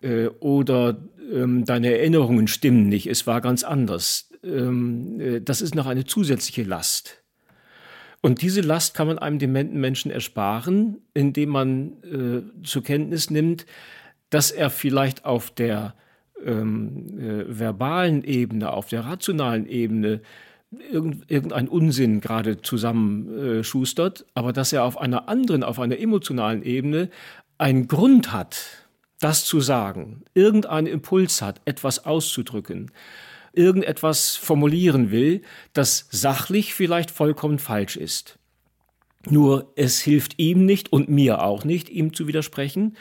äh, 0.02 0.26
oder 0.26 0.98
ähm, 1.32 1.64
deine 1.64 1.96
Erinnerungen 1.96 2.46
stimmen 2.46 2.90
nicht, 2.90 3.06
es 3.06 3.26
war 3.26 3.40
ganz 3.40 3.64
anders. 3.64 4.30
Ähm, 4.44 5.18
äh, 5.18 5.40
das 5.40 5.62
ist 5.62 5.74
noch 5.74 5.86
eine 5.86 6.04
zusätzliche 6.04 6.62
Last. 6.62 7.22
Und 8.20 8.42
diese 8.42 8.60
Last 8.60 8.94
kann 8.94 9.06
man 9.06 9.18
einem 9.18 9.38
dementen 9.38 9.80
Menschen 9.80 10.10
ersparen, 10.10 10.98
indem 11.14 11.48
man 11.48 11.92
äh, 12.02 12.64
zur 12.64 12.82
Kenntnis 12.82 13.30
nimmt, 13.30 13.64
dass 14.28 14.50
er 14.50 14.68
vielleicht 14.68 15.24
auf 15.24 15.50
der 15.50 15.94
ähm, 16.44 17.18
äh, 17.18 17.58
verbalen 17.58 18.24
Ebene, 18.24 18.74
auf 18.74 18.88
der 18.88 19.06
rationalen 19.06 19.66
Ebene 19.66 20.20
irgendein 20.70 21.68
Unsinn 21.68 22.20
gerade 22.20 22.60
zusammenschustert, 22.60 24.26
aber 24.34 24.52
dass 24.52 24.72
er 24.72 24.84
auf 24.84 24.98
einer 24.98 25.28
anderen, 25.28 25.62
auf 25.62 25.78
einer 25.78 25.98
emotionalen 25.98 26.62
Ebene 26.62 27.10
einen 27.56 27.88
Grund 27.88 28.32
hat, 28.32 28.86
das 29.18 29.44
zu 29.44 29.60
sagen, 29.60 30.22
irgendeinen 30.34 30.86
Impuls 30.86 31.42
hat, 31.42 31.60
etwas 31.64 32.04
auszudrücken, 32.04 32.90
irgendetwas 33.52 34.36
formulieren 34.36 35.10
will, 35.10 35.42
das 35.72 36.06
sachlich 36.10 36.74
vielleicht 36.74 37.10
vollkommen 37.10 37.58
falsch 37.58 37.96
ist. 37.96 38.38
Nur 39.28 39.72
es 39.74 40.00
hilft 40.00 40.38
ihm 40.38 40.64
nicht 40.64 40.92
und 40.92 41.08
mir 41.08 41.42
auch 41.42 41.64
nicht, 41.64 41.88
ihm 41.88 42.14
zu 42.14 42.28
widersprechen, 42.28 42.96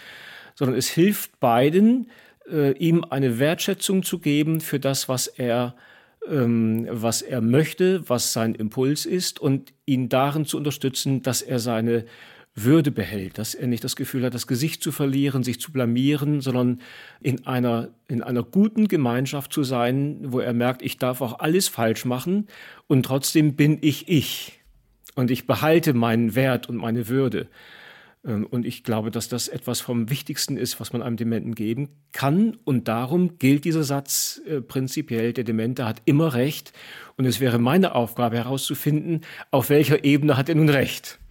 sondern 0.55 0.77
es 0.77 0.87
hilft 0.87 1.39
beiden, 1.39 2.09
äh, 2.49 2.71
ihm 2.71 3.03
eine 3.03 3.37
Wertschätzung 3.37 4.01
zu 4.03 4.19
geben 4.19 4.61
für 4.61 4.79
das, 4.79 5.07
was 5.07 5.27
er 5.27 5.75
ähm, 6.29 6.87
was 6.89 7.21
er 7.21 7.41
möchte, 7.41 8.07
was 8.09 8.33
sein 8.33 8.55
Impuls 8.55 9.05
ist 9.05 9.39
und 9.39 9.73
ihn 9.85 10.09
darin 10.09 10.45
zu 10.45 10.57
unterstützen, 10.57 11.21
dass 11.21 11.41
er 11.41 11.59
seine 11.59 12.05
würde 12.59 12.89
behält, 12.89 13.37
dass 13.37 13.53
er 13.53 13.67
nicht 13.67 13.83
das 13.83 13.95
Gefühl 13.95 14.23
hat, 14.23 14.33
das 14.33 14.47
Gesicht 14.47 14.81
zu 14.81 14.91
verlieren, 14.91 15.43
sich 15.43 15.59
zu 15.61 15.71
blamieren, 15.71 16.41
sondern 16.41 16.81
in 17.21 17.45
einer, 17.45 17.89
in 18.07 18.23
einer 18.23 18.41
guten 18.41 18.87
Gemeinschaft 18.87 19.53
zu 19.53 19.63
sein, 19.63 20.17
wo 20.23 20.39
er 20.39 20.53
merkt, 20.53 20.81
ich 20.81 20.97
darf 20.97 21.21
auch 21.21 21.39
alles 21.39 21.67
falsch 21.67 22.03
machen 22.03 22.47
und 22.87 23.05
trotzdem 23.05 23.55
bin 23.55 23.77
ich 23.81 24.09
ich 24.09 24.59
und 25.13 25.29
ich 25.29 25.45
behalte 25.45 25.93
meinen 25.93 26.33
Wert 26.33 26.67
und 26.67 26.77
meine 26.77 27.07
Würde. 27.07 27.47
Ähm, 28.25 28.45
und 28.45 28.65
ich 28.65 28.83
glaube, 28.83 29.11
dass 29.11 29.29
das 29.29 29.47
etwas 29.47 29.81
vom 29.81 30.09
Wichtigsten 30.09 30.57
ist, 30.57 30.79
was 30.79 30.93
man 30.93 31.01
einem 31.01 31.17
Dementen 31.17 31.55
geben 31.55 31.89
kann. 32.11 32.57
Und 32.63 32.87
darum 32.87 33.37
gilt 33.37 33.65
dieser 33.65 33.83
Satz 33.83 34.41
äh, 34.47 34.61
prinzipiell, 34.61 35.33
der 35.33 35.43
Demente 35.43 35.85
hat 35.85 36.01
immer 36.05 36.33
Recht. 36.33 36.73
Und 37.15 37.25
es 37.25 37.39
wäre 37.39 37.59
meine 37.59 37.95
Aufgabe 37.95 38.37
herauszufinden, 38.37 39.21
auf 39.51 39.69
welcher 39.69 40.03
Ebene 40.03 40.37
hat 40.37 40.49
er 40.49 40.55
nun 40.55 40.69
Recht. 40.69 41.19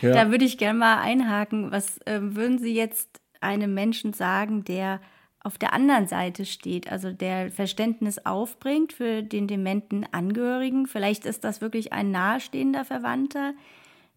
Ja. 0.00 0.12
Da 0.12 0.30
würde 0.30 0.44
ich 0.44 0.58
gerne 0.58 0.78
mal 0.78 1.00
einhaken. 1.00 1.72
Was 1.72 1.98
äh, 2.06 2.20
würden 2.22 2.60
Sie 2.60 2.72
jetzt 2.72 3.20
einem 3.40 3.74
Menschen 3.74 4.12
sagen, 4.12 4.62
der 4.62 5.00
auf 5.40 5.58
der 5.58 5.72
anderen 5.72 6.06
Seite 6.06 6.44
steht, 6.44 6.90
also 6.90 7.12
der 7.12 7.50
Verständnis 7.50 8.24
aufbringt 8.24 8.92
für 8.92 9.22
den 9.22 9.48
dementen 9.48 10.06
Angehörigen? 10.12 10.86
Vielleicht 10.86 11.26
ist 11.26 11.42
das 11.42 11.60
wirklich 11.60 11.92
ein 11.92 12.12
nahestehender 12.12 12.84
Verwandter, 12.84 13.54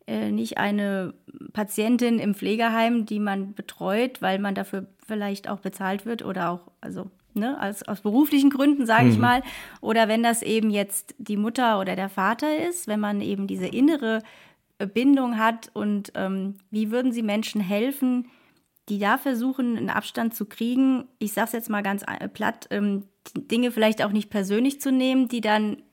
nicht 0.07 0.57
eine 0.57 1.13
Patientin 1.53 2.19
im 2.19 2.33
Pflegeheim, 2.35 3.05
die 3.05 3.19
man 3.19 3.53
betreut, 3.53 4.21
weil 4.21 4.39
man 4.39 4.55
dafür 4.55 4.87
vielleicht 5.05 5.47
auch 5.47 5.59
bezahlt 5.59 6.05
wird 6.05 6.23
oder 6.23 6.49
auch, 6.49 6.71
also 6.81 7.09
ne, 7.33 7.57
aus, 7.61 7.83
aus 7.83 8.01
beruflichen 8.01 8.49
Gründen, 8.49 8.85
sage 8.85 9.05
mhm. 9.05 9.11
ich 9.11 9.17
mal. 9.17 9.43
Oder 9.79 10.07
wenn 10.07 10.23
das 10.23 10.41
eben 10.41 10.69
jetzt 10.69 11.15
die 11.17 11.37
Mutter 11.37 11.79
oder 11.79 11.95
der 11.95 12.09
Vater 12.09 12.67
ist, 12.67 12.87
wenn 12.87 12.99
man 12.99 13.21
eben 13.21 13.47
diese 13.47 13.67
innere 13.67 14.21
Bindung 14.93 15.37
hat 15.37 15.69
und 15.73 16.11
ähm, 16.15 16.55
wie 16.69 16.91
würden 16.91 17.11
Sie 17.11 17.23
Menschen 17.23 17.61
helfen, 17.61 18.27
die 18.89 18.99
da 18.99 19.17
versuchen, 19.17 19.77
einen 19.77 19.89
Abstand 19.89 20.33
zu 20.33 20.45
kriegen, 20.45 21.05
ich 21.19 21.33
sage 21.33 21.47
es 21.47 21.53
jetzt 21.53 21.69
mal 21.69 21.83
ganz 21.83 22.03
äh, 22.03 22.27
platt, 22.27 22.67
ähm, 22.71 23.05
Dinge 23.35 23.71
vielleicht 23.71 24.03
auch 24.03 24.11
nicht 24.11 24.29
persönlich 24.29 24.81
zu 24.81 24.91
nehmen, 24.91 25.27
die 25.27 25.41
dann 25.41 25.83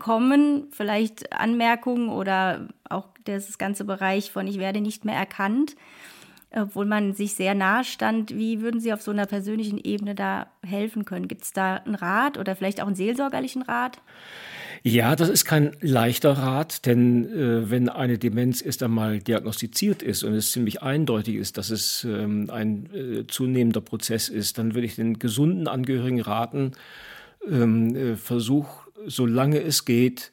kommen, 0.00 0.66
vielleicht 0.72 1.32
Anmerkungen 1.32 2.08
oder 2.08 2.68
auch 2.88 3.06
das 3.24 3.58
ganze 3.58 3.84
Bereich 3.84 4.32
von 4.32 4.48
ich 4.48 4.58
werde 4.58 4.80
nicht 4.80 5.04
mehr 5.04 5.14
erkannt, 5.14 5.76
obwohl 6.50 6.86
man 6.86 7.14
sich 7.14 7.34
sehr 7.34 7.54
nahe 7.54 7.84
stand. 7.84 8.36
Wie 8.36 8.60
würden 8.60 8.80
Sie 8.80 8.92
auf 8.92 9.02
so 9.02 9.12
einer 9.12 9.26
persönlichen 9.26 9.78
Ebene 9.78 10.16
da 10.16 10.48
helfen 10.66 11.04
können? 11.04 11.28
Gibt 11.28 11.44
es 11.44 11.52
da 11.52 11.76
einen 11.76 11.94
Rat 11.94 12.38
oder 12.38 12.56
vielleicht 12.56 12.80
auch 12.80 12.88
einen 12.88 12.96
seelsorgerlichen 12.96 13.62
Rat? 13.62 14.00
Ja, 14.82 15.14
das 15.14 15.28
ist 15.28 15.44
kein 15.44 15.76
leichter 15.80 16.32
Rat, 16.32 16.86
denn 16.86 17.26
äh, 17.26 17.70
wenn 17.70 17.90
eine 17.90 18.16
Demenz 18.16 18.62
erst 18.62 18.82
einmal 18.82 19.18
diagnostiziert 19.18 20.02
ist 20.02 20.24
und 20.24 20.32
es 20.32 20.52
ziemlich 20.52 20.82
eindeutig 20.82 21.36
ist, 21.36 21.58
dass 21.58 21.68
es 21.68 22.04
ähm, 22.04 22.48
ein 22.50 22.88
äh, 22.94 23.26
zunehmender 23.26 23.82
Prozess 23.82 24.30
ist, 24.30 24.56
dann 24.56 24.74
würde 24.74 24.86
ich 24.86 24.96
den 24.96 25.18
gesunden 25.18 25.68
Angehörigen 25.68 26.22
raten, 26.22 26.72
ähm, 27.46 27.94
äh, 27.94 28.16
versuch 28.16 28.89
solange 29.06 29.60
es 29.60 29.84
geht, 29.84 30.30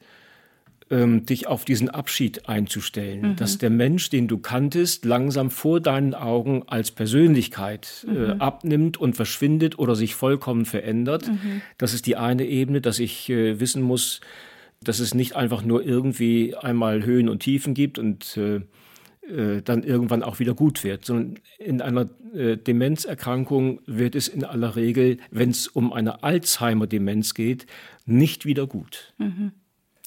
ähm, 0.90 1.26
dich 1.26 1.46
auf 1.46 1.64
diesen 1.64 1.90
Abschied 1.90 2.48
einzustellen, 2.48 3.32
mhm. 3.32 3.36
dass 3.36 3.58
der 3.58 3.70
Mensch, 3.70 4.10
den 4.10 4.28
du 4.28 4.38
kanntest, 4.38 5.04
langsam 5.04 5.50
vor 5.50 5.80
deinen 5.80 6.14
Augen 6.14 6.62
als 6.66 6.90
Persönlichkeit 6.90 8.06
äh, 8.08 8.34
mhm. 8.34 8.40
abnimmt 8.40 8.96
und 8.96 9.14
verschwindet 9.14 9.78
oder 9.78 9.94
sich 9.94 10.14
vollkommen 10.14 10.64
verändert. 10.64 11.28
Mhm. 11.28 11.62
Das 11.76 11.92
ist 11.92 12.06
die 12.06 12.16
eine 12.16 12.46
Ebene, 12.46 12.80
dass 12.80 12.98
ich 12.98 13.28
äh, 13.28 13.60
wissen 13.60 13.82
muss, 13.82 14.20
dass 14.82 15.00
es 15.00 15.14
nicht 15.14 15.36
einfach 15.36 15.62
nur 15.62 15.84
irgendwie 15.84 16.54
einmal 16.56 17.04
Höhen 17.04 17.28
und 17.28 17.40
Tiefen 17.40 17.74
gibt 17.74 17.98
und 17.98 18.36
äh, 18.36 18.60
äh 19.28 19.62
dann 19.62 19.82
irgendwann 19.82 20.22
auch 20.22 20.38
wieder 20.38 20.54
gut 20.54 20.84
wird, 20.84 21.04
sondern 21.04 21.38
in 21.58 21.80
einer 21.80 22.08
äh, 22.34 22.56
Demenzerkrankung 22.56 23.80
wird 23.86 24.14
es 24.14 24.28
in 24.28 24.44
aller 24.44 24.76
Regel, 24.76 25.18
wenn 25.30 25.50
es 25.50 25.66
um 25.68 25.92
eine 25.92 26.22
Alzheimer-Demenz 26.22 27.34
geht, 27.34 27.66
nicht 28.06 28.46
wieder 28.46 28.66
gut. 28.66 29.12
Mhm. 29.18 29.52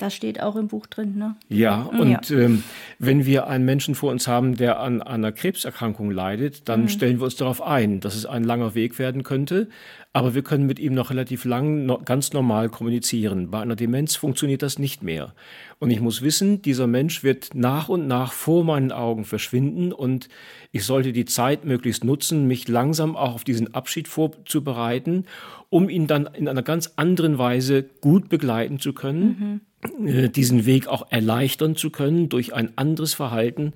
Das 0.01 0.15
steht 0.15 0.41
auch 0.41 0.55
im 0.55 0.67
Buch 0.67 0.87
drin, 0.87 1.15
ne? 1.15 1.35
Ja, 1.47 1.83
und 1.83 2.29
ja. 2.29 2.39
Ähm, 2.39 2.63
wenn 2.97 3.23
wir 3.27 3.45
einen 3.45 3.65
Menschen 3.65 3.93
vor 3.93 4.11
uns 4.11 4.27
haben, 4.27 4.57
der 4.57 4.79
an, 4.79 4.99
einer 4.99 5.31
Krebserkrankung 5.31 6.09
leidet, 6.09 6.67
dann 6.67 6.83
mhm. 6.83 6.87
stellen 6.87 7.19
wir 7.19 7.25
uns 7.25 7.35
darauf 7.35 7.61
ein, 7.61 7.99
dass 7.99 8.15
es 8.15 8.25
ein 8.25 8.43
langer 8.43 8.73
Weg 8.73 8.97
werden 8.97 9.21
könnte. 9.21 9.69
Aber 10.13 10.35
wir 10.35 10.41
können 10.43 10.65
mit 10.65 10.77
ihm 10.77 10.93
noch 10.93 11.09
relativ 11.09 11.45
lang 11.45 11.85
no, 11.85 11.99
ganz 12.03 12.33
normal 12.33 12.67
kommunizieren. 12.67 13.49
Bei 13.49 13.61
einer 13.61 13.77
Demenz 13.77 14.17
funktioniert 14.17 14.61
das 14.61 14.77
nicht 14.77 15.03
mehr. 15.03 15.33
Und 15.79 15.89
ich 15.89 16.01
muss 16.01 16.21
wissen, 16.21 16.61
dieser 16.61 16.85
Mensch 16.85 17.23
wird 17.23 17.55
nach 17.55 17.87
und 17.87 18.07
nach 18.07 18.33
vor 18.33 18.65
meinen 18.65 18.91
Augen 18.91 19.23
verschwinden 19.23 19.93
und 19.93 20.27
ich 20.73 20.83
sollte 20.83 21.13
die 21.13 21.25
Zeit 21.25 21.63
möglichst 21.63 22.03
nutzen, 22.03 22.45
mich 22.45 22.67
langsam 22.67 23.15
auch 23.15 23.35
auf 23.35 23.43
diesen 23.45 23.73
Abschied 23.73 24.09
vorzubereiten, 24.09 25.25
um 25.69 25.87
ihn 25.87 26.07
dann 26.07 26.25
in 26.25 26.49
einer 26.49 26.63
ganz 26.63 26.93
anderen 26.97 27.37
Weise 27.37 27.83
gut 28.01 28.27
begleiten 28.27 28.79
zu 28.79 28.93
können. 28.93 29.23
Mhm 29.23 29.61
äh, 30.05 30.29
diesen 30.29 30.65
Weg 30.65 30.87
auch 30.87 31.11
erleichtern 31.11 31.75
zu 31.75 31.89
können 31.89 32.29
durch 32.29 32.53
ein 32.53 32.77
anderes 32.77 33.13
Verhalten. 33.13 33.73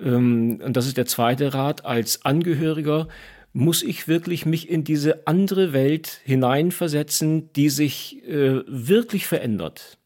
Ähm, 0.00 0.60
und 0.64 0.76
das 0.76 0.86
ist 0.86 0.96
der 0.96 1.06
zweite 1.06 1.54
Rat. 1.54 1.84
Als 1.84 2.24
Angehöriger 2.24 3.08
muss 3.58 3.82
ich 3.82 4.06
wirklich 4.06 4.46
mich 4.46 4.70
in 4.70 4.84
diese 4.84 5.26
andere 5.26 5.72
Welt 5.72 6.20
hineinversetzen, 6.24 7.52
die 7.54 7.70
sich 7.70 8.22
äh, 8.28 8.62
wirklich 8.66 9.26
verändert 9.26 9.98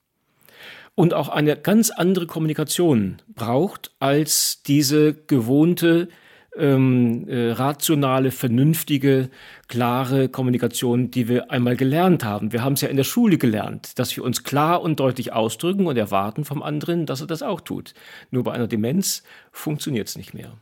und 0.94 1.12
auch 1.12 1.28
eine 1.28 1.56
ganz 1.56 1.90
andere 1.90 2.26
Kommunikation 2.26 3.18
braucht 3.28 3.92
als 3.98 4.62
diese 4.62 5.14
gewohnte 5.14 6.08
ähm, 6.56 7.28
äh, 7.28 7.50
rationale, 7.52 8.30
vernünftige, 8.30 9.28
klare 9.68 10.30
Kommunikation, 10.30 11.10
die 11.10 11.28
wir 11.28 11.50
einmal 11.50 11.76
gelernt 11.76 12.24
haben. 12.24 12.52
Wir 12.52 12.64
haben 12.64 12.74
es 12.74 12.80
ja 12.80 12.88
in 12.88 12.96
der 12.96 13.04
Schule 13.04 13.36
gelernt, 13.36 13.98
dass 13.98 14.16
wir 14.16 14.24
uns 14.24 14.44
klar 14.44 14.80
und 14.80 14.98
deutlich 14.98 15.34
ausdrücken 15.34 15.86
und 15.86 15.98
erwarten 15.98 16.46
vom 16.46 16.62
anderen, 16.62 17.04
dass 17.04 17.20
er 17.20 17.26
das 17.26 17.42
auch 17.42 17.60
tut. 17.60 17.92
Nur 18.30 18.44
bei 18.44 18.52
einer 18.52 18.66
Demenz 18.66 19.22
funktioniert 19.50 20.08
es 20.08 20.16
nicht 20.16 20.32
mehr. 20.32 20.52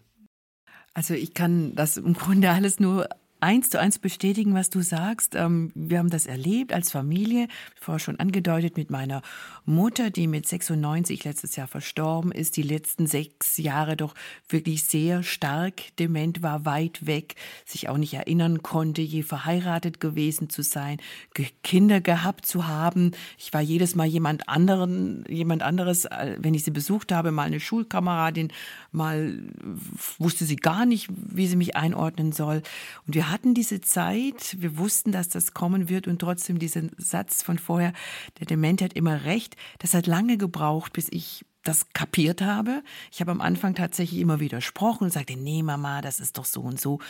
Also 0.95 1.15
ich 1.15 1.35
kann 1.35 1.75
das 1.75 1.97
im 1.97 2.15
Grunde 2.15 2.51
alles 2.51 2.81
nur 2.81 3.09
eins 3.41 3.71
zu 3.71 3.81
eins 3.81 3.99
bestätigen, 3.99 4.55
was 4.55 4.71
du 4.71 4.83
sagst. 4.83 5.35
Ähm, 5.35 5.73
wir 5.75 5.99
haben 5.99 6.11
das 6.11 6.27
erlebt 6.27 6.73
als 6.73 6.91
Familie, 6.91 7.49
vorher 7.81 7.99
schon 7.99 8.21
angedeutet 8.21 8.77
mit 8.77 8.91
meiner 8.91 9.23
Mutter, 9.65 10.11
die 10.11 10.27
mit 10.27 10.47
96 10.47 11.25
letztes 11.25 11.57
Jahr 11.57 11.67
verstorben 11.67 12.33
ist, 12.33 12.57
die 12.57 12.63
letzten 12.63 13.07
sechs 13.07 13.57
Jahre 13.57 13.97
doch 13.97 14.15
wirklich 14.49 14.85
sehr 14.85 15.23
stark 15.23 15.97
dement 15.99 16.43
war, 16.43 16.65
weit 16.65 17.07
weg, 17.07 17.35
sich 17.65 17.89
auch 17.89 17.97
nicht 17.97 18.15
erinnern 18.15 18.63
konnte, 18.63 19.03
je 19.03 19.23
verheiratet 19.23 20.01
gewesen 20.01 20.51
zu 20.51 20.63
sein, 20.63 20.99
Kinder 21.63 22.01
gehabt 22.01 22.47
zu 22.47 22.67
haben. 22.67 23.13
Ich 23.39 23.53
war 23.53 23.61
jedes 23.61 23.95
Mal 23.95 24.07
jemand 24.07 24.49
anderen, 24.49 25.25
jemand 25.29 25.63
anderes, 25.63 26.05
äh, 26.05 26.37
wenn 26.39 26.55
ich 26.55 26.65
sie 26.65 26.71
besucht 26.71 27.13
habe, 27.13 27.33
mal 27.33 27.45
eine 27.45 27.61
Schulkameradin, 27.61 28.53
mal 28.93 29.39
wusste 30.19 30.45
sie 30.45 30.57
gar 30.57 30.87
nicht, 30.87 31.09
wie 31.11 31.47
sie 31.47 31.57
mich 31.57 31.77
einordnen 31.77 32.33
soll. 32.33 32.63
Und 33.07 33.15
wir 33.15 33.31
hatten 33.31 33.55
diese 33.55 33.81
Zeit, 33.81 34.57
wir 34.59 34.79
wussten, 34.79 35.13
dass 35.13 35.29
das 35.29 35.55
kommen 35.55 35.89
wird 35.89 36.09
und 36.09 36.19
trotzdem 36.19 36.59
diesen 36.59 36.91
Satz 36.97 37.43
von 37.43 37.59
vorher, 37.59 37.93
der 38.39 38.47
Dement 38.47 38.83
hat 38.83 38.95
immer 38.95 39.25
recht, 39.25 39.57
das 39.79 39.95
hat 39.95 40.07
lange 40.07 40.37
gebraucht, 40.37 40.93
bis 40.93 41.09
ich 41.11 41.45
das 41.63 41.91
kapiert 41.93 42.41
habe. 42.41 42.83
Ich 43.13 43.21
habe 43.21 43.31
am 43.31 43.41
Anfang 43.41 43.75
tatsächlich 43.75 44.21
immer 44.21 44.41
widersprochen 44.41 45.05
und 45.05 45.13
sagte, 45.13 45.37
nee, 45.37 45.63
Mama, 45.63 46.01
das 46.01 46.19
ist 46.19 46.39
doch 46.39 46.47
so 46.47 46.63
und 46.63 46.81
so. 46.81 47.01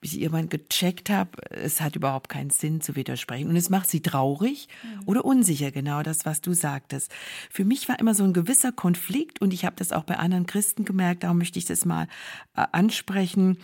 Bis 0.00 0.14
ich 0.14 0.22
irgendwann 0.22 0.48
gecheckt 0.48 1.10
habe, 1.10 1.30
es 1.50 1.80
hat 1.80 1.96
überhaupt 1.96 2.28
keinen 2.28 2.50
Sinn 2.50 2.80
zu 2.80 2.96
widersprechen. 2.96 3.48
Und 3.48 3.56
es 3.56 3.70
macht 3.70 3.88
sie 3.88 4.00
traurig 4.00 4.68
mhm. 4.82 5.02
oder 5.06 5.24
unsicher, 5.24 5.70
genau 5.70 6.02
das, 6.02 6.24
was 6.24 6.40
du 6.40 6.54
sagtest. 6.54 7.12
Für 7.50 7.64
mich 7.64 7.88
war 7.88 7.98
immer 7.98 8.14
so 8.14 8.24
ein 8.24 8.32
gewisser 8.32 8.72
Konflikt 8.72 9.40
und 9.40 9.52
ich 9.52 9.64
habe 9.64 9.76
das 9.76 9.92
auch 9.92 10.04
bei 10.04 10.16
anderen 10.16 10.46
Christen 10.46 10.84
gemerkt, 10.84 11.24
darum 11.24 11.38
möchte 11.38 11.58
ich 11.58 11.66
das 11.66 11.84
mal 11.84 12.08
äh, 12.56 12.66
ansprechen 12.72 13.58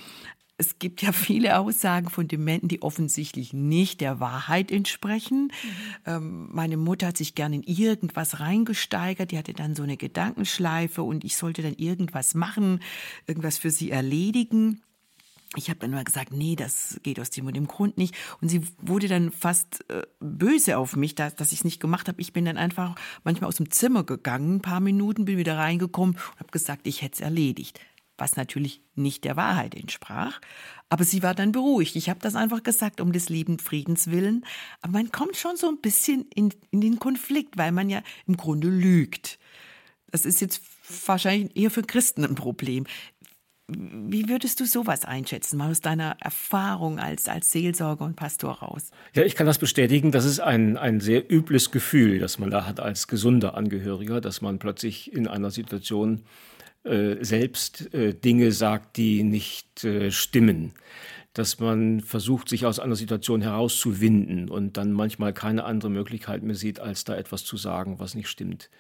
es 0.58 0.78
gibt 0.78 1.02
ja 1.02 1.12
viele 1.12 1.58
Aussagen 1.58 2.08
von 2.08 2.28
Dementen, 2.28 2.68
die 2.68 2.82
offensichtlich 2.82 3.52
nicht 3.52 4.00
der 4.00 4.20
Wahrheit 4.20 4.70
entsprechen. 4.70 5.44
Mhm. 5.44 5.50
Ähm, 6.06 6.48
meine 6.52 6.76
Mutter 6.76 7.08
hat 7.08 7.16
sich 7.16 7.34
gern 7.34 7.52
in 7.52 7.62
irgendwas 7.62 8.40
reingesteigert. 8.40 9.30
Die 9.30 9.38
hatte 9.38 9.52
dann 9.52 9.74
so 9.74 9.82
eine 9.82 9.96
Gedankenschleife 9.96 11.02
und 11.02 11.24
ich 11.24 11.36
sollte 11.36 11.62
dann 11.62 11.74
irgendwas 11.74 12.34
machen, 12.34 12.80
irgendwas 13.26 13.58
für 13.58 13.70
sie 13.70 13.90
erledigen. 13.90 14.82
Ich 15.54 15.70
habe 15.70 15.78
dann 15.78 15.92
immer 15.92 16.04
gesagt, 16.04 16.32
nee, 16.32 16.56
das 16.56 16.98
geht 17.02 17.20
aus 17.20 17.30
dem 17.30 17.46
und 17.46 17.54
dem 17.54 17.68
Grund 17.68 17.96
nicht. 17.98 18.14
Und 18.40 18.48
sie 18.48 18.66
wurde 18.78 19.08
dann 19.08 19.30
fast 19.30 19.88
äh, 19.88 20.02
böse 20.18 20.76
auf 20.76 20.96
mich, 20.96 21.14
dass, 21.14 21.36
dass 21.36 21.52
ich 21.52 21.58
es 21.58 21.64
nicht 21.64 21.80
gemacht 21.80 22.08
habe. 22.08 22.20
Ich 22.20 22.32
bin 22.32 22.44
dann 22.44 22.56
einfach 22.58 22.96
manchmal 23.22 23.48
aus 23.48 23.56
dem 23.56 23.70
Zimmer 23.70 24.04
gegangen, 24.04 24.56
ein 24.56 24.62
paar 24.62 24.80
Minuten, 24.80 25.24
bin 25.24 25.38
wieder 25.38 25.56
reingekommen 25.56 26.16
und 26.16 26.40
habe 26.40 26.50
gesagt, 26.50 26.86
ich 26.86 27.02
hätte 27.02 27.14
es 27.14 27.20
erledigt 27.20 27.80
was 28.18 28.36
natürlich 28.36 28.82
nicht 28.94 29.24
der 29.24 29.36
Wahrheit 29.36 29.74
entsprach. 29.74 30.40
Aber 30.88 31.04
sie 31.04 31.22
war 31.22 31.34
dann 31.34 31.52
beruhigt. 31.52 31.96
Ich 31.96 32.08
habe 32.08 32.20
das 32.20 32.34
einfach 32.34 32.62
gesagt, 32.62 33.00
um 33.00 33.12
des 33.12 33.28
lieben 33.28 33.58
Friedens 33.58 34.10
willen. 34.10 34.44
Aber 34.80 34.92
man 34.92 35.10
kommt 35.10 35.36
schon 35.36 35.56
so 35.56 35.68
ein 35.68 35.80
bisschen 35.80 36.26
in, 36.34 36.54
in 36.70 36.80
den 36.80 36.98
Konflikt, 36.98 37.58
weil 37.58 37.72
man 37.72 37.90
ja 37.90 38.02
im 38.26 38.36
Grunde 38.36 38.68
lügt. 38.68 39.38
Das 40.10 40.24
ist 40.24 40.40
jetzt 40.40 40.62
wahrscheinlich 41.06 41.56
eher 41.56 41.70
für 41.70 41.82
Christen 41.82 42.24
ein 42.24 42.36
Problem. 42.36 42.86
Wie 43.68 44.28
würdest 44.28 44.60
du 44.60 44.64
sowas 44.64 45.04
einschätzen, 45.04 45.56
mal 45.56 45.72
aus 45.72 45.80
deiner 45.80 46.16
Erfahrung 46.20 47.00
als, 47.00 47.28
als 47.28 47.50
Seelsorger 47.50 48.04
und 48.04 48.14
Pastor 48.14 48.52
raus? 48.60 48.92
Ja, 49.12 49.24
ich 49.24 49.34
kann 49.34 49.46
das 49.46 49.58
bestätigen. 49.58 50.12
Das 50.12 50.24
ist 50.24 50.38
ein, 50.38 50.76
ein 50.76 51.00
sehr 51.00 51.28
übles 51.28 51.72
Gefühl, 51.72 52.20
das 52.20 52.38
man 52.38 52.50
da 52.50 52.64
hat 52.64 52.78
als 52.78 53.08
gesunder 53.08 53.56
Angehöriger, 53.56 54.20
dass 54.20 54.40
man 54.40 54.60
plötzlich 54.60 55.12
in 55.12 55.26
einer 55.26 55.50
Situation 55.50 56.22
äh, 56.84 57.16
selbst 57.24 57.92
äh, 57.92 58.14
Dinge 58.14 58.52
sagt, 58.52 58.98
die 58.98 59.24
nicht 59.24 59.82
äh, 59.82 60.12
stimmen. 60.12 60.72
Dass 61.32 61.58
man 61.58 62.00
versucht, 62.02 62.48
sich 62.48 62.66
aus 62.66 62.78
einer 62.78 62.94
Situation 62.94 63.42
herauszuwinden 63.42 64.48
und 64.48 64.76
dann 64.76 64.92
manchmal 64.92 65.32
keine 65.32 65.64
andere 65.64 65.90
Möglichkeit 65.90 66.44
mehr 66.44 66.54
sieht, 66.54 66.78
als 66.78 67.02
da 67.02 67.16
etwas 67.16 67.44
zu 67.44 67.56
sagen, 67.56 67.98
was 67.98 68.14
nicht 68.14 68.28
stimmt. 68.28 68.70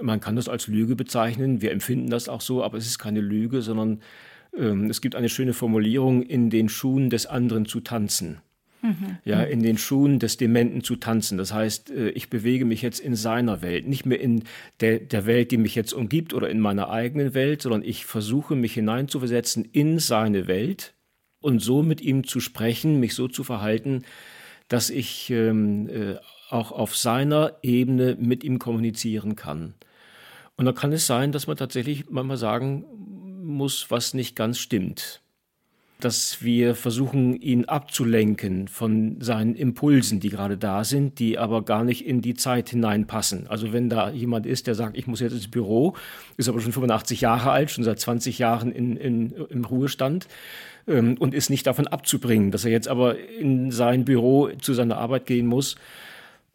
Man 0.00 0.20
kann 0.20 0.36
das 0.36 0.48
als 0.48 0.66
Lüge 0.66 0.96
bezeichnen, 0.96 1.62
wir 1.62 1.72
empfinden 1.72 2.10
das 2.10 2.28
auch 2.28 2.40
so, 2.40 2.62
aber 2.62 2.78
es 2.78 2.86
ist 2.86 2.98
keine 2.98 3.20
Lüge, 3.20 3.62
sondern 3.62 4.00
ähm, 4.56 4.90
es 4.90 5.00
gibt 5.00 5.14
eine 5.14 5.28
schöne 5.28 5.52
Formulierung, 5.52 6.22
in 6.22 6.50
den 6.50 6.68
Schuhen 6.68 7.10
des 7.10 7.26
anderen 7.26 7.66
zu 7.66 7.80
tanzen. 7.80 8.40
Mhm. 8.82 9.18
Ja, 9.24 9.42
in 9.42 9.62
den 9.62 9.76
Schuhen 9.76 10.18
des 10.18 10.38
Dementen 10.38 10.82
zu 10.82 10.96
tanzen. 10.96 11.36
Das 11.36 11.52
heißt, 11.52 11.90
äh, 11.90 12.10
ich 12.10 12.30
bewege 12.30 12.64
mich 12.64 12.80
jetzt 12.80 13.00
in 13.00 13.14
seiner 13.14 13.60
Welt, 13.60 13.86
nicht 13.86 14.06
mehr 14.06 14.20
in 14.20 14.44
der, 14.80 15.00
der 15.00 15.26
Welt, 15.26 15.50
die 15.50 15.58
mich 15.58 15.74
jetzt 15.74 15.92
umgibt 15.92 16.32
oder 16.32 16.48
in 16.48 16.60
meiner 16.60 16.88
eigenen 16.88 17.34
Welt, 17.34 17.60
sondern 17.60 17.82
ich 17.82 18.06
versuche 18.06 18.56
mich 18.56 18.72
hineinzuversetzen 18.72 19.66
in 19.66 19.98
seine 19.98 20.46
Welt 20.46 20.94
und 21.40 21.60
so 21.60 21.82
mit 21.82 22.00
ihm 22.00 22.26
zu 22.26 22.40
sprechen, 22.40 23.00
mich 23.00 23.14
so 23.14 23.28
zu 23.28 23.44
verhalten, 23.44 24.02
dass 24.68 24.88
ich 24.88 25.30
ähm, 25.30 25.88
äh, 25.88 26.16
auch 26.52 26.72
auf 26.72 26.96
seiner 26.96 27.56
Ebene 27.62 28.16
mit 28.18 28.44
ihm 28.44 28.58
kommunizieren 28.58 29.36
kann. 29.36 29.74
Und 30.56 30.66
da 30.66 30.72
kann 30.72 30.92
es 30.92 31.06
sein, 31.06 31.32
dass 31.32 31.46
man 31.46 31.56
tatsächlich 31.56 32.10
manchmal 32.10 32.36
sagen 32.36 32.84
muss, 33.42 33.90
was 33.90 34.14
nicht 34.14 34.36
ganz 34.36 34.58
stimmt 34.58 35.22
dass 36.04 36.42
wir 36.42 36.74
versuchen, 36.74 37.40
ihn 37.40 37.66
abzulenken 37.66 38.68
von 38.68 39.16
seinen 39.20 39.54
Impulsen, 39.54 40.20
die 40.20 40.30
gerade 40.30 40.56
da 40.56 40.84
sind, 40.84 41.18
die 41.18 41.38
aber 41.38 41.64
gar 41.64 41.84
nicht 41.84 42.06
in 42.06 42.20
die 42.20 42.34
Zeit 42.34 42.70
hineinpassen. 42.70 43.46
Also 43.48 43.72
wenn 43.72 43.88
da 43.88 44.10
jemand 44.10 44.46
ist, 44.46 44.66
der 44.66 44.74
sagt, 44.74 44.96
ich 44.96 45.06
muss 45.06 45.20
jetzt 45.20 45.32
ins 45.32 45.50
Büro, 45.50 45.94
ist 46.36 46.48
aber 46.48 46.60
schon 46.60 46.72
85 46.72 47.20
Jahre 47.20 47.50
alt, 47.50 47.70
schon 47.70 47.84
seit 47.84 48.00
20 48.00 48.38
Jahren 48.38 48.72
in, 48.72 48.96
in, 48.96 49.30
im 49.30 49.64
Ruhestand 49.64 50.26
ähm, 50.86 51.16
und 51.18 51.34
ist 51.34 51.50
nicht 51.50 51.66
davon 51.66 51.86
abzubringen, 51.86 52.50
dass 52.50 52.64
er 52.64 52.70
jetzt 52.70 52.88
aber 52.88 53.18
in 53.18 53.70
sein 53.70 54.04
Büro 54.04 54.50
zu 54.60 54.74
seiner 54.74 54.98
Arbeit 54.98 55.26
gehen 55.26 55.46
muss, 55.46 55.76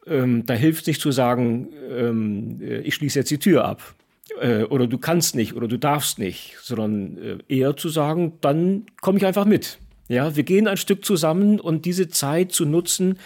ähm, 0.07 0.45
da 0.45 0.53
hilft 0.53 0.87
nicht 0.87 1.01
zu 1.01 1.11
sagen, 1.11 1.69
ähm, 1.89 2.59
äh, 2.61 2.79
ich 2.79 2.95
schließe 2.95 3.19
jetzt 3.19 3.31
die 3.31 3.39
Tür 3.39 3.65
ab 3.65 3.95
äh, 4.39 4.63
oder 4.63 4.87
du 4.87 4.97
kannst 4.97 5.35
nicht 5.35 5.55
oder 5.55 5.67
du 5.67 5.77
darfst 5.77 6.19
nicht, 6.19 6.55
sondern 6.61 7.17
äh, 7.17 7.37
eher 7.47 7.75
zu 7.77 7.89
sagen, 7.89 8.33
dann 8.41 8.85
komme 9.01 9.17
ich 9.17 9.25
einfach 9.25 9.45
mit. 9.45 9.79
Ja, 10.07 10.35
wir 10.35 10.43
gehen 10.43 10.67
ein 10.67 10.77
Stück 10.77 11.03
zusammen 11.03 11.59
und 11.59 11.85
diese 11.85 12.09
Zeit 12.09 12.51
zu 12.51 12.65
nutzen, 12.65 13.17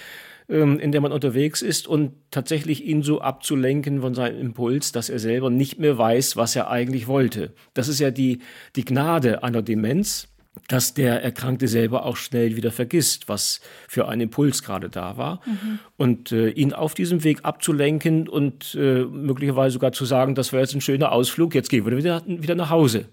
ähm, 0.47 0.79
in 0.79 0.91
der 0.91 1.01
man 1.01 1.11
unterwegs 1.11 1.61
ist 1.61 1.87
und 1.87 2.13
tatsächlich 2.31 2.85
ihn 2.85 3.03
so 3.03 3.21
abzulenken 3.21 4.01
von 4.01 4.15
seinem 4.15 4.39
Impuls, 4.39 4.91
dass 4.91 5.09
er 5.09 5.19
selber 5.19 5.49
nicht 5.49 5.79
mehr 5.79 5.97
weiß, 5.97 6.37
was 6.37 6.55
er 6.55 6.69
eigentlich 6.69 7.07
wollte. 7.07 7.53
Das 7.73 7.87
ist 7.87 7.99
ja 7.99 8.11
die, 8.11 8.39
die 8.75 8.85
Gnade 8.85 9.43
einer 9.43 9.61
Demenz, 9.61 10.27
dass 10.69 10.93
der 10.93 11.23
Erkrankte 11.23 11.67
selber 11.67 12.05
auch 12.05 12.15
schnell 12.15 12.55
wieder 12.55 12.71
vergisst, 12.71 13.27
was 13.27 13.59
für 13.87 14.07
ein 14.07 14.21
Impuls 14.21 14.61
gerade 14.63 14.87
da 14.87 15.17
war. 15.17 15.41
Mhm. 15.45 15.79
Und 15.97 16.31
äh, 16.31 16.49
ihn 16.49 16.73
auf 16.73 16.93
diesem 16.93 17.23
Weg 17.23 17.39
abzulenken 17.43 18.29
und 18.29 18.75
äh, 18.75 19.03
möglicherweise 19.03 19.73
sogar 19.73 19.91
zu 19.91 20.05
sagen, 20.05 20.35
das 20.35 20.53
war 20.53 20.59
jetzt 20.59 20.75
ein 20.75 20.81
schöner 20.81 21.11
Ausflug, 21.11 21.55
jetzt 21.55 21.69
gehen 21.69 21.85
wir 21.85 21.97
wieder, 21.97 22.21
wieder 22.27 22.53
nach 22.53 22.69
Hause. 22.69 23.05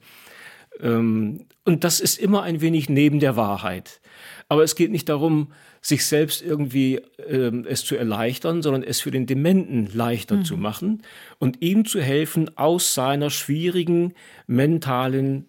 Ähm, 0.80 1.46
und 1.64 1.82
das 1.82 1.98
ist 1.98 2.18
immer 2.18 2.42
ein 2.42 2.60
wenig 2.60 2.90
neben 2.90 3.20
der 3.20 3.36
Wahrheit. 3.36 4.02
Aber 4.48 4.62
es 4.62 4.76
geht 4.76 4.90
nicht 4.90 5.08
darum, 5.08 5.48
sich 5.80 6.04
selbst 6.04 6.42
irgendwie 6.42 7.00
ähm, 7.26 7.64
es 7.66 7.86
zu 7.86 7.96
erleichtern, 7.96 8.60
sondern 8.60 8.82
es 8.82 9.00
für 9.00 9.10
den 9.10 9.24
Dementen 9.24 9.88
leichter 9.94 10.36
mhm. 10.36 10.44
zu 10.44 10.56
machen 10.58 11.02
und 11.38 11.62
ihm 11.62 11.86
zu 11.86 12.02
helfen, 12.02 12.54
aus 12.58 12.92
seiner 12.92 13.30
schwierigen 13.30 14.12
mentalen 14.46 15.46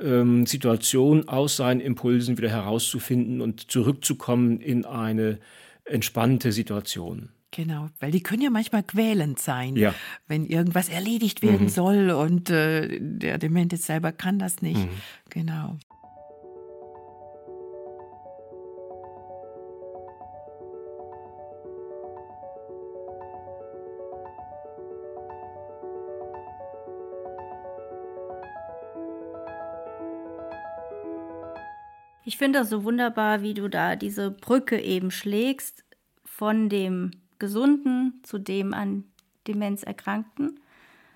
ähm, 0.00 0.46
Situation 0.46 1.28
aus 1.28 1.56
seinen 1.56 1.80
Impulsen 1.80 2.38
wieder 2.38 2.50
herauszufinden 2.50 3.40
und 3.40 3.70
zurückzukommen 3.70 4.60
in 4.60 4.84
eine 4.84 5.38
entspannte 5.84 6.52
Situation. 6.52 7.30
Genau, 7.52 7.88
weil 8.00 8.10
die 8.10 8.22
können 8.22 8.42
ja 8.42 8.50
manchmal 8.50 8.82
quälend 8.82 9.38
sein, 9.38 9.76
ja. 9.76 9.94
wenn 10.26 10.44
irgendwas 10.44 10.88
erledigt 10.88 11.42
werden 11.42 11.66
mhm. 11.66 11.70
soll 11.70 12.10
und 12.10 12.50
äh, 12.50 12.98
der 13.00 13.38
Demente 13.38 13.76
selber 13.78 14.12
kann 14.12 14.38
das 14.38 14.60
nicht. 14.60 14.80
Mhm. 14.80 14.90
Genau. 15.30 15.78
Ich 32.28 32.38
finde 32.38 32.58
das 32.58 32.70
so 32.70 32.82
wunderbar, 32.82 33.42
wie 33.42 33.54
du 33.54 33.68
da 33.68 33.94
diese 33.94 34.32
Brücke 34.32 34.80
eben 34.80 35.12
schlägst 35.12 35.84
von 36.24 36.68
dem 36.68 37.12
Gesunden 37.38 38.20
zu 38.24 38.38
dem 38.38 38.74
an 38.74 39.04
Demenz 39.46 39.84
Erkrankten 39.84 40.58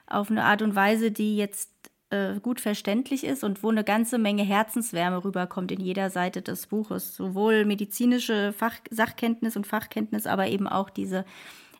auf 0.07 0.31
eine 0.31 0.45
Art 0.45 0.63
und 0.63 0.77
Weise, 0.77 1.11
die 1.11 1.37
jetzt 1.37 1.73
äh, 2.11 2.39
gut 2.39 2.61
verständlich 2.61 3.25
ist 3.25 3.43
und 3.43 3.65
wo 3.65 3.71
eine 3.71 3.83
ganze 3.83 4.19
Menge 4.19 4.45
Herzenswärme 4.45 5.25
rüberkommt 5.25 5.73
in 5.73 5.81
jeder 5.81 6.11
Seite 6.11 6.43
des 6.43 6.69
Buches. 6.69 7.17
Sowohl 7.17 7.65
medizinische 7.65 8.53
Fach 8.53 8.77
Sachkenntnis 8.89 9.57
und 9.57 9.67
Fachkenntnis, 9.67 10.29
aber 10.29 10.47
eben 10.47 10.69
auch 10.69 10.91
diese 10.91 11.25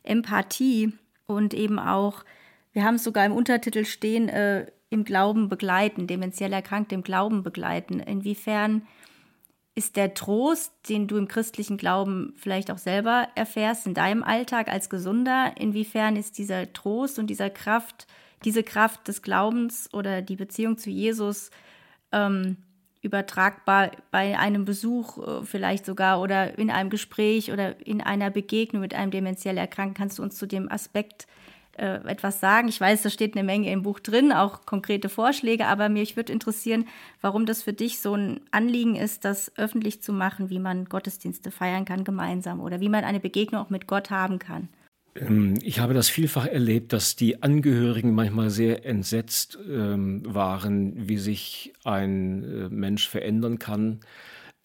Empathie 0.03 0.91
und 1.25 1.53
eben 1.53 1.79
auch, 1.79 2.25
wir 2.73 2.83
haben 2.83 2.95
es 2.95 3.05
sogar 3.05 3.25
im 3.25 3.31
Untertitel 3.31 3.85
stehen, 3.85 4.27
äh, 4.27 4.65
im 4.89 5.05
Glauben 5.05 5.47
begleiten, 5.47 6.05
dementiell 6.05 6.51
erkrankt 6.51 6.91
im 6.91 7.01
Glauben 7.01 7.43
begleiten. 7.43 8.01
Inwiefern 8.01 8.85
ist 9.73 9.95
der 9.95 10.13
Trost, 10.13 10.73
den 10.89 11.07
du 11.07 11.17
im 11.17 11.27
christlichen 11.27 11.77
Glauben 11.77 12.33
vielleicht 12.35 12.71
auch 12.71 12.77
selber 12.77 13.29
erfährst, 13.35 13.87
in 13.87 13.93
deinem 13.93 14.23
Alltag 14.23 14.67
als 14.67 14.89
Gesunder, 14.89 15.53
inwiefern 15.57 16.15
ist 16.17 16.37
dieser 16.37 16.73
Trost 16.73 17.19
und 17.19 17.27
dieser 17.27 17.49
Kraft, 17.49 18.07
diese 18.43 18.63
Kraft 18.63 19.07
des 19.07 19.21
Glaubens 19.21 19.89
oder 19.93 20.21
die 20.21 20.35
Beziehung 20.35 20.77
zu 20.77 20.89
Jesus 20.89 21.51
ähm, 22.11 22.57
übertragbar 23.01 23.91
bei 24.11 24.37
einem 24.37 24.65
Besuch 24.65 25.17
äh, 25.17 25.45
vielleicht 25.45 25.85
sogar 25.85 26.21
oder 26.21 26.57
in 26.57 26.69
einem 26.69 26.89
Gespräch 26.89 27.51
oder 27.51 27.79
in 27.85 28.01
einer 28.01 28.29
Begegnung 28.29 28.81
mit 28.81 28.93
einem 28.93 29.11
dementiell 29.11 29.57
Erkrankten? 29.57 29.97
Kannst 29.97 30.19
du 30.19 30.23
uns 30.23 30.37
zu 30.37 30.47
dem 30.47 30.69
Aspekt 30.71 31.27
äh, 31.77 31.95
etwas 32.07 32.39
sagen? 32.39 32.67
Ich 32.67 32.79
weiß, 32.79 33.01
da 33.01 33.09
steht 33.09 33.35
eine 33.35 33.43
Menge 33.43 33.71
im 33.71 33.83
Buch 33.83 33.99
drin, 33.99 34.31
auch 34.31 34.65
konkrete 34.65 35.09
Vorschläge, 35.09 35.67
aber 35.67 35.89
mich 35.89 36.15
würde 36.15 36.33
interessieren, 36.33 36.85
warum 37.21 37.45
das 37.45 37.63
für 37.63 37.73
dich 37.73 37.99
so 37.99 38.15
ein 38.15 38.41
Anliegen 38.51 38.95
ist, 38.95 39.25
das 39.25 39.51
öffentlich 39.57 40.01
zu 40.01 40.13
machen, 40.13 40.49
wie 40.49 40.59
man 40.59 40.85
Gottesdienste 40.85 41.51
feiern 41.51 41.85
kann 41.85 42.03
gemeinsam 42.03 42.59
oder 42.59 42.79
wie 42.79 42.89
man 42.89 43.03
eine 43.03 43.19
Begegnung 43.19 43.61
auch 43.61 43.69
mit 43.69 43.87
Gott 43.87 44.09
haben 44.09 44.39
kann. 44.39 44.69
Ähm, 45.15 45.55
ich 45.61 45.79
habe 45.79 45.93
das 45.93 46.09
vielfach 46.09 46.45
erlebt, 46.45 46.93
dass 46.93 47.15
die 47.15 47.43
Angehörigen 47.43 48.13
manchmal 48.13 48.49
sehr 48.49 48.85
entsetzt 48.85 49.57
ähm, 49.69 50.23
waren, 50.25 51.07
wie 51.07 51.17
sich 51.17 51.73
ein 51.83 52.43
äh, 52.43 52.69
Mensch 52.69 53.09
verändern 53.09 53.59
kann, 53.59 53.99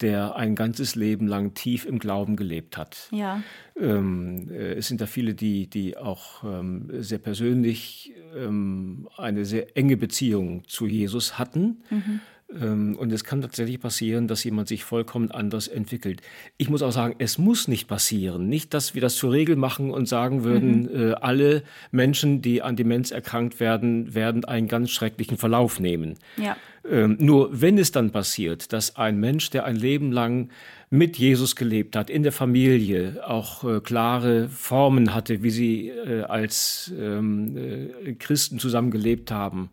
der 0.01 0.35
ein 0.35 0.55
ganzes 0.55 0.95
Leben 0.95 1.27
lang 1.27 1.53
tief 1.53 1.85
im 1.85 1.99
Glauben 1.99 2.35
gelebt 2.35 2.77
hat. 2.77 3.09
Ja. 3.11 3.41
Ähm, 3.79 4.49
äh, 4.51 4.73
es 4.73 4.87
sind 4.87 5.01
da 5.01 5.05
viele, 5.05 5.33
die, 5.33 5.67
die 5.67 5.97
auch 5.97 6.43
ähm, 6.43 6.89
sehr 6.99 7.19
persönlich 7.19 8.13
ähm, 8.35 9.07
eine 9.17 9.45
sehr 9.45 9.75
enge 9.75 9.97
Beziehung 9.97 10.63
zu 10.67 10.85
Jesus 10.85 11.37
hatten. 11.37 11.81
Mhm 11.89 12.21
ähm, 12.53 12.95
und 12.97 13.11
es 13.11 13.23
kann 13.23 13.41
tatsächlich 13.41 13.79
passieren, 13.79 14.27
dass 14.27 14.43
jemand 14.43 14.67
sich 14.67 14.83
vollkommen 14.83 15.31
anders 15.31 15.67
entwickelt. 15.67 16.21
Ich 16.57 16.69
muss 16.69 16.81
auch 16.81 16.91
sagen, 16.91 17.15
es 17.19 17.37
muss 17.37 17.67
nicht 17.67 17.87
passieren. 17.87 18.47
Nicht, 18.47 18.73
dass 18.73 18.93
wir 18.93 19.01
das 19.01 19.15
zur 19.15 19.31
Regel 19.33 19.55
machen 19.55 19.91
und 19.91 20.07
sagen 20.07 20.43
würden, 20.43 20.83
mhm. 20.83 21.11
äh, 21.11 21.13
alle 21.13 21.63
Menschen, 21.91 22.41
die 22.41 22.61
an 22.61 22.75
Demenz 22.75 23.11
erkrankt 23.11 23.59
werden, 23.59 24.13
werden 24.15 24.45
einen 24.45 24.67
ganz 24.67 24.91
schrecklichen 24.91 25.37
Verlauf 25.37 25.79
nehmen. 25.79 26.15
Ja. 26.37 26.55
Ähm, 26.89 27.17
nur 27.19 27.49
wenn 27.61 27.77
es 27.77 27.91
dann 27.91 28.11
passiert, 28.11 28.71
dass 28.71 28.95
ein 28.95 29.19
Mensch, 29.19 29.49
der 29.49 29.65
ein 29.65 29.75
Leben 29.75 30.11
lang 30.11 30.49
mit 30.89 31.17
Jesus 31.17 31.55
gelebt 31.55 31.95
hat, 31.95 32.09
in 32.09 32.23
der 32.23 32.31
Familie 32.31 33.21
auch 33.27 33.63
äh, 33.63 33.81
klare 33.81 34.47
Formen 34.49 35.13
hatte, 35.13 35.43
wie 35.43 35.49
sie 35.49 35.89
äh, 35.89 36.21
als 36.23 36.93
ähm, 36.97 37.57
äh, 37.57 38.13
Christen 38.13 38.59
zusammengelebt 38.59 39.31
haben, 39.31 39.69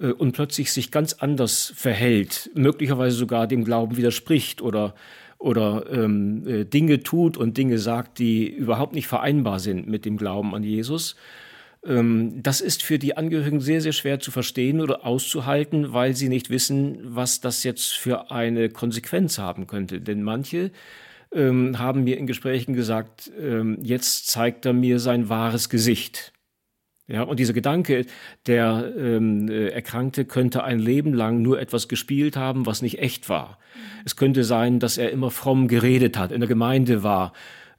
äh, 0.00 0.12
und 0.12 0.32
plötzlich 0.32 0.72
sich 0.72 0.90
ganz 0.90 1.14
anders 1.14 1.72
verhält, 1.74 2.50
möglicherweise 2.54 3.16
sogar 3.16 3.46
dem 3.46 3.64
Glauben 3.64 3.96
widerspricht 3.96 4.62
oder, 4.62 4.94
oder 5.38 5.86
ähm, 5.90 6.46
äh, 6.46 6.64
Dinge 6.64 7.02
tut 7.02 7.36
und 7.36 7.56
Dinge 7.56 7.78
sagt, 7.78 8.18
die 8.18 8.48
überhaupt 8.48 8.94
nicht 8.94 9.08
vereinbar 9.08 9.58
sind 9.58 9.88
mit 9.88 10.04
dem 10.04 10.16
Glauben 10.16 10.54
an 10.54 10.62
Jesus. 10.62 11.16
Ähm, 11.84 12.42
das 12.42 12.60
ist 12.60 12.82
für 12.82 12.98
die 12.98 13.16
Angehörigen 13.16 13.60
sehr, 13.60 13.80
sehr 13.80 13.92
schwer 13.92 14.20
zu 14.20 14.30
verstehen 14.30 14.80
oder 14.80 15.04
auszuhalten, 15.06 15.92
weil 15.92 16.14
sie 16.14 16.28
nicht 16.28 16.50
wissen, 16.50 16.98
was 17.02 17.40
das 17.40 17.64
jetzt 17.64 17.92
für 17.92 18.30
eine 18.30 18.68
Konsequenz 18.68 19.38
haben 19.38 19.66
könnte. 19.66 20.00
Denn 20.00 20.22
manche 20.22 20.70
ähm, 21.32 21.78
haben 21.78 22.04
mir 22.04 22.18
in 22.18 22.26
Gesprächen 22.26 22.74
gesagt, 22.74 23.30
ähm, 23.40 23.78
jetzt 23.82 24.28
zeigt 24.28 24.66
er 24.66 24.72
mir 24.72 24.98
sein 24.98 25.28
wahres 25.28 25.68
Gesicht. 25.68 26.32
Ja, 27.10 27.22
und 27.22 27.40
dieser 27.40 27.54
Gedanke, 27.54 28.04
der 28.46 28.92
ähm, 28.98 29.48
äh, 29.48 29.68
Erkrankte 29.68 30.26
könnte 30.26 30.62
ein 30.64 30.78
Leben 30.78 31.14
lang 31.14 31.40
nur 31.40 31.58
etwas 31.58 31.88
gespielt 31.88 32.36
haben, 32.36 32.66
was 32.66 32.82
nicht 32.82 32.98
echt 32.98 33.30
war. 33.30 33.58
Es 34.04 34.16
könnte 34.16 34.44
sein, 34.44 34.78
dass 34.78 34.98
er 34.98 35.10
immer 35.10 35.30
fromm 35.30 35.68
geredet 35.68 36.18
hat, 36.18 36.32
in 36.32 36.40
der 36.40 36.48
Gemeinde 36.48 37.02
war, 37.02 37.32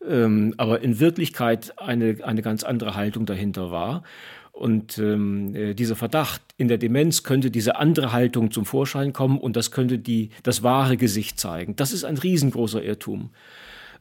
ähm, 0.08 0.54
aber 0.58 0.82
in 0.82 1.00
Wirklichkeit 1.00 1.74
eine, 1.78 2.18
eine 2.24 2.42
ganz 2.42 2.64
andere 2.64 2.96
Haltung 2.96 3.26
dahinter 3.26 3.72
war. 3.72 4.04
Und 4.52 4.98
ähm, 4.98 5.56
äh, 5.56 5.74
dieser 5.74 5.96
Verdacht, 5.96 6.42
in 6.58 6.68
der 6.68 6.78
Demenz 6.78 7.24
könnte 7.24 7.50
diese 7.50 7.78
andere 7.78 8.12
Haltung 8.12 8.52
zum 8.52 8.66
Vorschein 8.66 9.14
kommen 9.14 9.38
und 9.38 9.56
das 9.56 9.72
könnte 9.72 10.00
die, 10.00 10.32
das 10.44 10.64
wahre 10.64 10.98
Gesicht 10.98 11.40
zeigen. 11.40 11.76
Das 11.78 11.94
ist 11.94 12.04
ein 12.04 12.18
riesengroßer 12.18 12.84
Irrtum. 12.84 13.30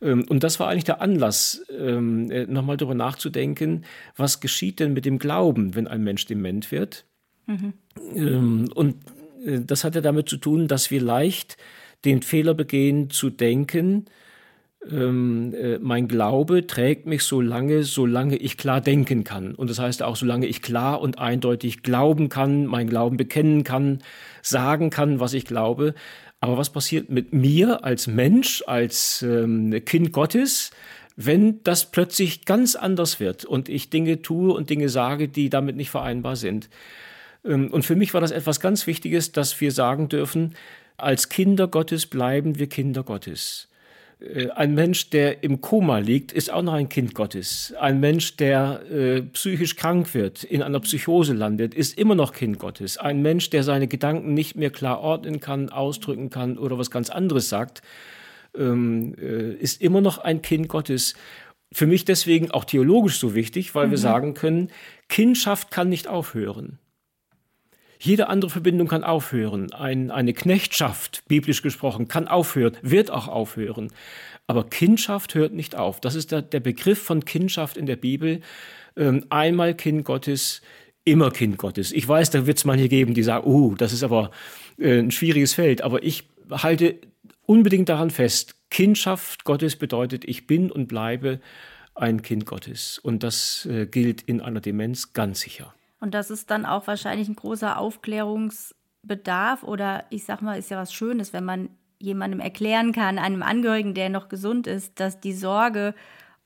Ähm, 0.01 0.25
und 0.29 0.43
das 0.43 0.59
war 0.59 0.69
eigentlich 0.69 0.85
der 0.85 1.01
Anlass, 1.01 1.65
ähm, 1.77 2.31
äh, 2.31 2.47
nochmal 2.47 2.77
darüber 2.77 2.95
nachzudenken, 2.95 3.85
was 4.17 4.41
geschieht 4.41 4.81
denn 4.81 4.93
mit 4.93 5.05
dem 5.05 5.19
Glauben, 5.19 5.75
wenn 5.75 5.87
ein 5.87 6.03
Mensch 6.03 6.27
dement 6.27 6.73
wird. 6.73 7.05
Mhm. 7.47 7.73
Ähm, 8.15 8.69
und 8.75 8.97
äh, 9.45 9.61
das 9.61 9.85
hat 9.85 9.95
ja 9.95 10.01
damit 10.01 10.29
zu 10.29 10.39
tun, 10.39 10.69
dass 10.69 10.91
wir 10.91 11.01
leicht 11.01 11.57
den 12.05 12.23
Fehler 12.23 12.55
begehen, 12.55 13.11
zu 13.11 13.31
denken, 13.31 14.07
äh, 14.87 15.79
mein 15.81 16.09
Glaube 16.09 16.67
trägt 16.67 17.07
mich 17.07 17.25
so 17.25 17.41
lange, 17.41 17.83
solange 17.83 18.37
ich 18.37 18.57
klar 18.57 18.81
denken 18.81 19.25
kann. 19.25 19.55
Und 19.55 19.71
das 19.71 19.79
heißt 19.79 20.03
auch, 20.03 20.17
solange 20.17 20.47
ich 20.47 20.62
klar 20.62 21.01
und 21.01 21.19
eindeutig 21.19 21.83
glauben 21.83 22.29
kann, 22.29 22.67
mein 22.67 22.88
Glauben 22.88 23.17
bekennen 23.17 23.64
kann, 23.64 23.99
sagen 24.43 24.91
kann, 24.91 25.21
was 25.21 25.35
ich 25.35 25.45
glaube. 25.45 25.95
Aber 26.41 26.57
was 26.57 26.71
passiert 26.71 27.11
mit 27.11 27.33
mir 27.33 27.85
als 27.85 28.07
Mensch, 28.07 28.62
als 28.67 29.23
ähm, 29.23 29.85
Kind 29.85 30.12
Gottes, 30.12 30.71
wenn 31.17 31.61
das 31.64 31.91
plötzlich 31.91 32.45
ganz 32.45 32.77
anders 32.77 33.19
wird 33.19 33.45
und 33.45 33.69
ich 33.69 33.91
Dinge 33.91 34.23
tue 34.23 34.53
und 34.53 34.71
Dinge 34.71 34.88
sage, 34.88 35.29
die 35.29 35.51
damit 35.51 35.75
nicht 35.75 35.91
vereinbar 35.91 36.37
sind? 36.37 36.71
Ähm, 37.45 37.73
und 37.73 37.85
für 37.85 37.97
mich 37.97 38.14
war 38.14 38.21
das 38.21 38.31
etwas 38.31 38.61
ganz 38.61 38.87
Wichtiges, 38.87 39.33
dass 39.33 39.61
wir 39.61 39.73
sagen 39.73 40.09
dürfen, 40.09 40.55
als 40.97 41.29
Kinder 41.29 41.67
Gottes 41.67 42.07
bleiben 42.07 42.59
wir 42.59 42.69
Kinder 42.69 43.03
Gottes. 43.03 43.69
Äh, 44.21 44.49
ein 44.51 44.75
Mensch, 44.75 45.11
der 45.11 45.43
im 45.43 45.61
Koma 45.61 45.99
liegt, 45.99 46.33
ist 46.33 46.51
auch 46.53 46.63
noch 46.63 46.73
ein 46.73 46.89
Kind 46.89 47.15
Gottes. 47.15 47.75
Ein 47.79 48.01
Mensch, 48.01 48.37
der 48.37 48.83
äh, 48.91 49.23
psychisch 49.23 49.77
krank 49.77 50.15
wird, 50.15 50.45
in 50.45 50.63
einer 50.63 50.81
Psychose 50.81 51.35
landet, 51.35 51.75
ist 51.75 51.99
immer 51.99 52.15
noch 52.15 52.33
Kind 52.33 52.59
Gottes. 52.59 52.99
Ein 52.99 53.23
Mensch, 53.23 53.51
der 53.51 53.63
seine 53.63 53.89
Gedanken 53.89 54.35
nicht 54.35 54.57
mehr 54.57 54.71
klar 54.71 55.01
ordnen 55.01 55.41
kann, 55.41 55.71
ausdrücken 55.71 56.31
kann 56.31 56.59
oder 56.59 56.79
was 56.79 56.91
ganz 56.91 57.11
anderes 57.11 57.49
sagt, 57.49 57.83
ähm, 58.57 59.15
äh, 59.21 59.53
ist 59.55 59.81
immer 59.81 60.01
noch 60.01 60.19
ein 60.19 60.43
Kind 60.43 60.69
Gottes. 60.69 61.15
Für 61.71 61.87
mich 61.87 62.05
deswegen 62.05 62.51
auch 62.51 62.65
theologisch 62.65 63.19
so 63.19 63.35
wichtig, 63.35 63.75
weil 63.75 63.89
mhm. 63.89 63.91
wir 63.91 63.99
sagen 63.99 64.35
können, 64.35 64.71
Kindschaft 65.09 65.71
kann 65.71 65.89
nicht 65.89 66.09
aufhören. 66.09 66.79
Jede 67.99 68.29
andere 68.29 68.51
Verbindung 68.51 68.89
kann 68.89 69.05
aufhören. 69.05 69.73
Ein, 69.73 70.11
eine 70.11 70.33
Knechtschaft, 70.33 71.23
biblisch 71.29 71.63
gesprochen, 71.63 72.09
kann 72.09 72.29
aufhören, 72.29 72.77
wird 72.83 73.11
auch 73.11 73.29
aufhören. 73.29 73.91
Aber 74.47 74.65
Kindschaft 74.65 75.35
hört 75.35 75.53
nicht 75.53 75.77
auf. 75.77 76.01
Das 76.01 76.15
ist 76.15 76.33
der, 76.33 76.43
der 76.43 76.61
Begriff 76.61 77.03
von 77.03 77.25
Kindschaft 77.25 77.77
in 77.77 77.87
der 77.87 77.97
Bibel. 77.97 78.41
Ähm, 78.97 79.27
einmal 79.31 79.75
Kind 79.75 80.05
Gottes, 80.05 80.63
immer 81.05 81.31
Kind 81.31 81.59
Gottes. 81.59 81.93
Ich 81.93 82.07
weiß, 82.07 82.31
da 82.31 82.47
wird 82.47 82.59
es 82.59 82.65
manche 82.65 82.89
geben, 82.89 83.15
die 83.15 83.23
sagen, 83.23 83.47
oh, 83.47 83.75
das 83.75 83.93
ist 83.93 84.03
aber 84.03 84.31
äh, 84.79 84.99
ein 84.99 85.11
schwieriges 85.11 85.55
Feld. 85.55 85.83
Aber 85.83 86.03
ich 86.03 86.25
halte 86.51 86.97
unbedingt 87.47 87.89
daran 87.89 88.11
fest, 88.11 88.55
Kindschaft 88.71 89.45
Gottes 89.45 89.77
bedeutet, 89.77 90.25
ich 90.27 90.47
bin 90.47 90.71
und 90.71 90.87
bleibe 90.89 91.41
ein 91.95 92.23
Kind 92.23 92.47
Gottes. 92.47 92.99
Und 92.99 93.23
das 93.23 93.67
äh, 93.67 93.87
gilt 93.87 94.23
in 94.23 94.41
einer 94.41 94.61
Demenz 94.61 95.13
ganz 95.13 95.41
sicher. 95.41 95.75
Und 96.01 96.15
das 96.15 96.31
ist 96.31 96.51
dann 96.51 96.65
auch 96.65 96.87
wahrscheinlich 96.87 97.29
ein 97.29 97.37
großer 97.37 97.79
Aufklärungsbedarf 97.79 99.63
oder 99.63 100.05
ich 100.11 100.25
sag 100.25 100.43
mal, 100.43 100.59
ist 100.59 100.71
ja 100.71 100.79
was 100.79 100.93
Schönes, 100.93 101.33
wenn 101.33 101.45
man 101.45 101.71
jemandem 101.99 102.41
erklären 102.41 102.93
kann, 102.93 103.19
einem 103.19 103.43
Angehörigen, 103.43 103.95
der 103.95 104.09
noch 104.09 104.29
gesund 104.29 104.67
ist, 104.67 105.01
dass 105.01 105.21
die 105.21 105.33
Sorge, 105.33 105.95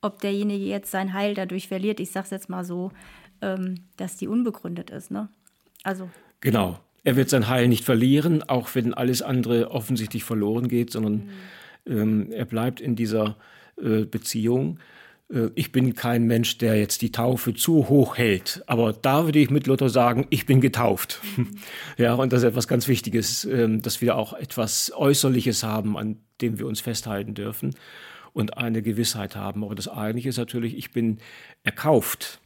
ob 0.01 0.21
derjenige 0.21 0.65
jetzt 0.65 0.91
sein 0.91 1.13
Heil 1.13 1.35
dadurch 1.35 1.69
verliert, 1.69 2.01
ich 2.01 2.11
sag's 2.11 2.31
jetzt 2.31 2.49
mal 2.49 2.65
so, 2.65 2.91
ähm, 3.43 3.75
dass 3.97 4.17
die 4.17 4.29
unbegründet 4.29 4.91
ist. 4.91 5.11
Ne? 5.11 5.29
Also. 5.83 6.09
Genau. 6.41 6.79
Er 7.05 7.17
wird 7.17 7.31
sein 7.31 7.49
Heil 7.49 7.67
nicht 7.67 7.85
verlieren, 7.85 8.45
auch 8.49 8.75
wenn 8.77 8.95
alles 8.95 9.23
andere 9.23 9.73
offensichtlich 9.73 10.23
verloren 10.23 10.69
geht, 10.69 10.91
sondern 10.93 11.31
mhm. 11.85 11.99
ähm, 11.99 12.31
er 12.31 12.45
bleibt 12.45 12.81
in 12.81 12.95
dieser 12.95 13.37
äh, 13.77 14.05
Beziehung. 14.05 14.79
Äh, 15.33 15.51
ich 15.55 15.73
bin 15.73 15.95
kein 15.95 16.27
Mensch, 16.27 16.59
der 16.59 16.77
jetzt 16.77 17.03
die 17.03 17.13
Taufe 17.13 17.55
zu 17.55 17.89
hoch 17.89 18.17
hält. 18.17 18.63
Aber 18.67 18.93
da 18.93 19.25
würde 19.25 19.39
ich 19.39 19.51
mit 19.51 19.67
Luther 19.67 19.89
sagen, 19.89 20.27
ich 20.31 20.47
bin 20.47 20.61
getauft. 20.61 21.21
Mhm. 21.37 21.49
Ja, 21.99 22.15
und 22.15 22.33
das 22.33 22.43
ist 22.43 22.49
etwas 22.49 22.69
ganz 22.69 22.89
Wichtiges, 22.89 23.45
ähm, 23.45 23.83
dass 23.83 24.01
wir 24.01 24.17
auch 24.17 24.33
etwas 24.33 24.93
Äußerliches 24.95 25.63
haben, 25.63 25.97
an 25.97 26.17
dem 26.41 26.59
wir 26.59 26.67
uns 26.67 26.81
festhalten 26.81 27.35
dürfen 27.35 27.75
und 28.33 28.57
eine 28.57 28.83
Gewissheit 28.83 29.37
haben. 29.37 29.63
Aber 29.63 29.75
das 29.75 29.89
eigentliche 29.89 30.31
ist 30.31 30.39
natürlich, 30.39 30.77
ich 30.77 30.91
bin 30.91 31.19
erkauft. 31.65 32.41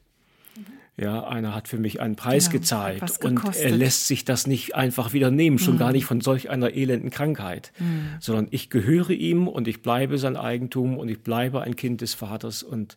Ja, 0.97 1.25
einer 1.25 1.55
hat 1.55 1.69
für 1.69 1.79
mich 1.79 2.01
einen 2.01 2.16
Preis 2.16 2.49
Genau, 2.49 2.61
gezahlt 2.61 3.23
und 3.23 3.55
er 3.55 3.71
lässt 3.71 4.07
sich 4.07 4.25
das 4.25 4.47
nicht 4.47 4.75
einfach 4.75 5.12
wieder 5.12 5.31
nehmen, 5.31 5.59
schon 5.59 5.77
gar 5.77 5.92
nicht 5.92 6.07
von 6.07 6.23
solch 6.23 6.49
einer 6.49 6.73
elenden 6.73 7.11
Krankheit, 7.11 7.73
sondern 8.19 8.49
ich 8.51 8.71
gehöre 8.71 9.11
ihm 9.11 9.47
und 9.47 9.69
ich 9.69 9.83
bleibe 9.83 10.16
sein 10.16 10.37
Eigentum 10.37 10.97
und 10.97 11.09
ich 11.09 11.23
bleibe 11.23 11.61
ein 11.61 11.77
Kind 11.77 12.01
des 12.01 12.14
Vaters 12.14 12.62
und 12.62 12.97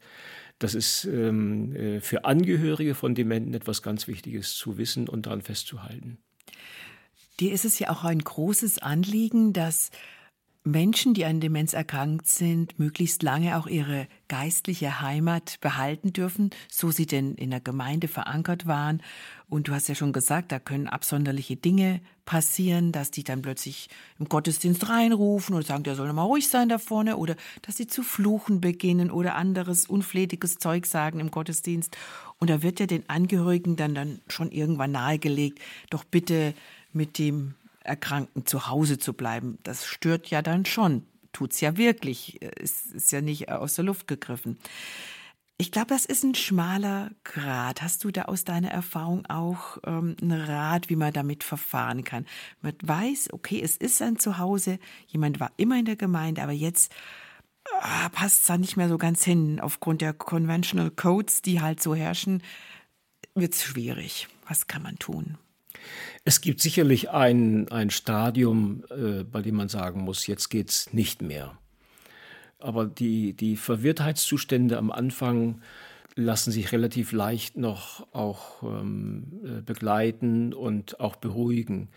das 0.59 0.75
ist 0.75 1.05
ähm, 1.05 1.73
äh, 1.75 2.01
für 2.01 2.25
Angehörige 2.25 2.93
von 2.93 3.15
Dementen 3.15 3.53
etwas 3.53 3.81
ganz 3.81 4.07
Wichtiges 4.07 4.55
zu 4.55 4.77
wissen 4.77 5.07
und 5.07 5.25
daran 5.25 5.41
festzuhalten. 5.41 6.17
Dir 7.39 7.53
ist 7.53 7.63
es 7.63 7.79
ja 7.79 7.89
auch 7.89 8.03
ein 8.03 8.19
großes 8.19 8.79
Anliegen, 8.79 9.53
dass 9.53 9.91
Menschen, 10.65 11.13
die 11.13 11.23
an 11.23 11.39
Demenz 11.39 11.73
erkrankt 11.73 12.27
sind, 12.27 12.77
möglichst 12.77 13.23
lange 13.23 13.57
auch 13.57 13.65
ihre 13.65 14.07
geistliche 14.27 14.99
Heimat 14.99 15.57
behalten 15.61 16.11
dürfen, 16.11 16.49
so 16.69 16.91
sie 16.91 17.05
denn 17.05 17.35
in 17.35 17.49
der 17.49 17.61
Gemeinde 17.61 18.09
verankert 18.09 18.67
waren. 18.67 19.01
Und 19.47 19.69
du 19.69 19.73
hast 19.73 19.87
ja 19.87 19.95
schon 19.95 20.11
gesagt, 20.11 20.51
da 20.51 20.59
können 20.59 20.87
absonderliche 20.87 21.55
Dinge 21.55 22.01
passieren, 22.25 22.91
dass 22.91 23.09
die 23.09 23.23
dann 23.23 23.41
plötzlich 23.41 23.89
im 24.19 24.27
Gottesdienst 24.27 24.89
reinrufen 24.89 25.55
und 25.55 25.65
sagen, 25.65 25.83
der 25.83 25.95
soll 25.95 26.11
mal 26.11 26.23
ruhig 26.23 26.49
sein 26.49 26.67
da 26.67 26.77
vorne, 26.77 27.15
oder 27.15 27.35
dass 27.61 27.77
sie 27.77 27.87
zu 27.87 28.03
fluchen 28.03 28.59
beginnen 28.59 29.11
oder 29.11 29.35
anderes 29.35 29.85
unflätiges 29.85 30.57
Zeug 30.57 30.85
sagen 30.85 31.21
im 31.21 31.31
Gottesdienst. 31.31 31.97
Und 32.37 32.49
da 32.49 32.61
wird 32.61 32.81
ja 32.81 32.85
den 32.85 33.09
Angehörigen 33.09 33.77
dann, 33.77 33.95
dann 33.95 34.19
schon 34.27 34.51
irgendwann 34.51 34.91
nahegelegt, 34.91 35.59
doch 35.89 36.03
bitte 36.03 36.53
mit 36.91 37.17
dem 37.17 37.55
Erkrankten 37.83 38.45
zu 38.45 38.67
Hause 38.67 38.99
zu 38.99 39.13
bleiben. 39.13 39.57
Das 39.63 39.85
stört 39.85 40.27
ja 40.27 40.41
dann 40.41 40.65
schon. 40.65 41.05
Tut's 41.31 41.61
ja 41.61 41.77
wirklich. 41.77 42.39
Es 42.41 42.87
ist 42.87 43.11
ja 43.11 43.21
nicht 43.21 43.49
aus 43.49 43.75
der 43.75 43.85
Luft 43.85 44.07
gegriffen. 44.07 44.57
Ich 45.61 45.73
glaube, 45.73 45.87
das 45.87 46.05
ist 46.05 46.23
ein 46.23 46.35
schmaler 46.35 47.11
Grad. 47.25 47.81
Hast 47.81 48.05
du 48.05 48.11
da 48.11 48.23
aus 48.23 48.45
deiner 48.45 48.71
Erfahrung 48.71 49.25
auch 49.25 49.77
ähm, 49.85 50.15
einen 50.21 50.41
Rat, 50.41 50.89
wie 50.89 50.95
man 50.95 51.11
damit 51.11 51.43
verfahren 51.43 52.05
kann? 52.05 52.25
Man 52.61 52.75
weiß, 52.81 53.33
okay, 53.33 53.61
es 53.61 53.75
ist 53.75 54.01
ein 54.01 54.17
Zuhause, 54.17 54.79
jemand 55.07 55.41
war 55.41 55.51
immer 55.57 55.77
in 55.77 55.83
der 55.83 55.97
Gemeinde, 55.97 56.43
aber 56.43 56.53
jetzt 56.53 56.93
ah, 57.81 58.07
passt 58.07 58.41
es 58.41 58.47
da 58.47 58.57
nicht 58.57 58.77
mehr 58.77 58.87
so 58.87 58.97
ganz 58.97 59.25
hin. 59.25 59.59
Aufgrund 59.59 59.99
der 59.99 60.13
Conventional 60.13 60.91
Codes, 60.91 61.41
die 61.41 61.59
halt 61.59 61.83
so 61.83 61.93
herrschen, 61.93 62.41
wird's 63.35 63.61
schwierig. 63.61 64.29
Was 64.47 64.67
kann 64.67 64.81
man 64.81 64.97
tun? 64.97 65.37
Es 66.25 66.41
gibt 66.41 66.61
sicherlich 66.61 67.09
ein, 67.09 67.71
ein 67.71 67.89
Stadium, 67.89 68.83
äh, 68.89 69.23
bei 69.23 69.41
dem 69.41 69.55
man 69.55 69.69
sagen 69.69 70.01
muss, 70.01 70.27
jetzt 70.27 70.49
geht's 70.49 70.93
nicht 70.93 71.21
mehr. 71.21 71.57
Aber 72.59 72.85
die, 72.85 73.33
die 73.33 73.55
Verwirrtheitszustände 73.55 74.77
am 74.77 74.91
Anfang 74.91 75.61
lassen 76.15 76.51
sich 76.51 76.71
relativ 76.71 77.11
leicht 77.11 77.57
noch 77.57 78.05
auch 78.13 78.63
ähm, 78.63 79.23
äh, 79.43 79.61
begleiten 79.61 80.53
und 80.53 80.99
auch 80.99 81.15
beruhigen. 81.15 81.89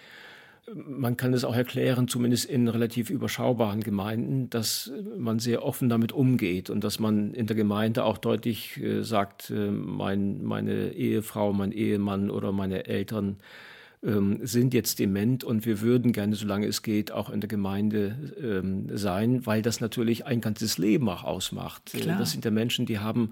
Man 0.75 1.17
kann 1.17 1.35
es 1.35 1.43
auch 1.43 1.57
erklären, 1.57 2.07
zumindest 2.07 2.45
in 2.45 2.69
relativ 2.69 3.11
überschaubaren 3.11 3.81
Gemeinden, 3.81 4.49
dass 4.49 4.93
man 5.19 5.41
sehr 5.41 5.65
offen 5.65 5.89
damit 5.89 6.13
umgeht 6.13 6.71
und 6.71 6.85
dass 6.85 7.01
man 7.01 7.35
in 7.35 7.49
der 7.49 7.57
Gemeinde 7.57 8.05
auch 8.05 8.17
deutlich 8.17 8.81
äh, 8.81 9.03
sagt, 9.03 9.51
äh, 9.51 9.71
mein, 9.71 10.45
meine 10.45 10.93
Ehefrau, 10.93 11.53
mein 11.53 11.73
Ehemann 11.73 12.31
oder 12.31 12.53
meine 12.53 12.87
Eltern 12.87 13.39
ähm, 14.05 14.41
sind 14.43 14.75
jetzt 14.75 14.99
dement 14.99 15.45
und 15.45 15.65
wir 15.65 15.81
würden 15.81 16.13
gerne, 16.13 16.35
solange 16.35 16.67
es 16.67 16.83
geht, 16.83 17.13
auch 17.13 17.31
in 17.31 17.41
der 17.41 17.49
Gemeinde 17.49 18.17
ähm, 18.43 18.87
sein, 18.97 19.47
weil 19.47 19.63
das 19.63 19.81
natürlich 19.81 20.27
ein 20.27 20.41
ganzes 20.41 20.79
Leben 20.79 21.09
auch 21.09 21.25
ausmacht. 21.25 21.95
Äh, 21.95 22.01
Klar. 22.01 22.19
Das 22.19 22.33
sind 22.33 22.45
ja 22.45 22.51
Menschen, 22.51 22.87
die 22.87 22.99
haben 22.99 23.31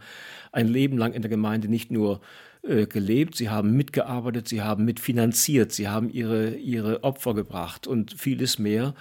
ein 0.52 0.68
Leben 0.68 0.96
lang 0.96 1.12
in 1.12 1.22
der 1.22 1.30
Gemeinde 1.30 1.68
nicht 1.68 1.90
nur 1.90 2.20
äh, 2.62 2.86
gelebt, 2.86 3.36
sie 3.36 3.48
haben 3.48 3.76
mitgearbeitet, 3.76 4.48
sie 4.48 4.62
haben 4.62 4.84
mitfinanziert, 4.84 5.72
sie 5.72 5.88
haben 5.88 6.10
ihre, 6.10 6.54
ihre 6.54 7.02
Opfer 7.02 7.34
gebracht 7.34 7.86
und 7.86 8.14
vieles 8.16 8.58
mehr. 8.58 8.94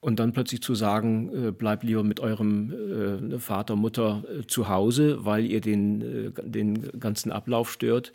Und 0.00 0.18
dann 0.18 0.32
plötzlich 0.32 0.62
zu 0.62 0.74
sagen, 0.74 1.48
äh, 1.48 1.50
bleibt 1.52 1.84
lieber 1.84 2.02
mit 2.02 2.20
eurem 2.20 3.34
äh, 3.34 3.38
Vater, 3.38 3.76
Mutter 3.76 4.24
äh, 4.26 4.46
zu 4.46 4.68
Hause, 4.70 5.26
weil 5.26 5.44
ihr 5.44 5.60
den, 5.60 6.32
den 6.42 6.98
ganzen 6.98 7.30
Ablauf 7.30 7.70
stört. 7.70 8.12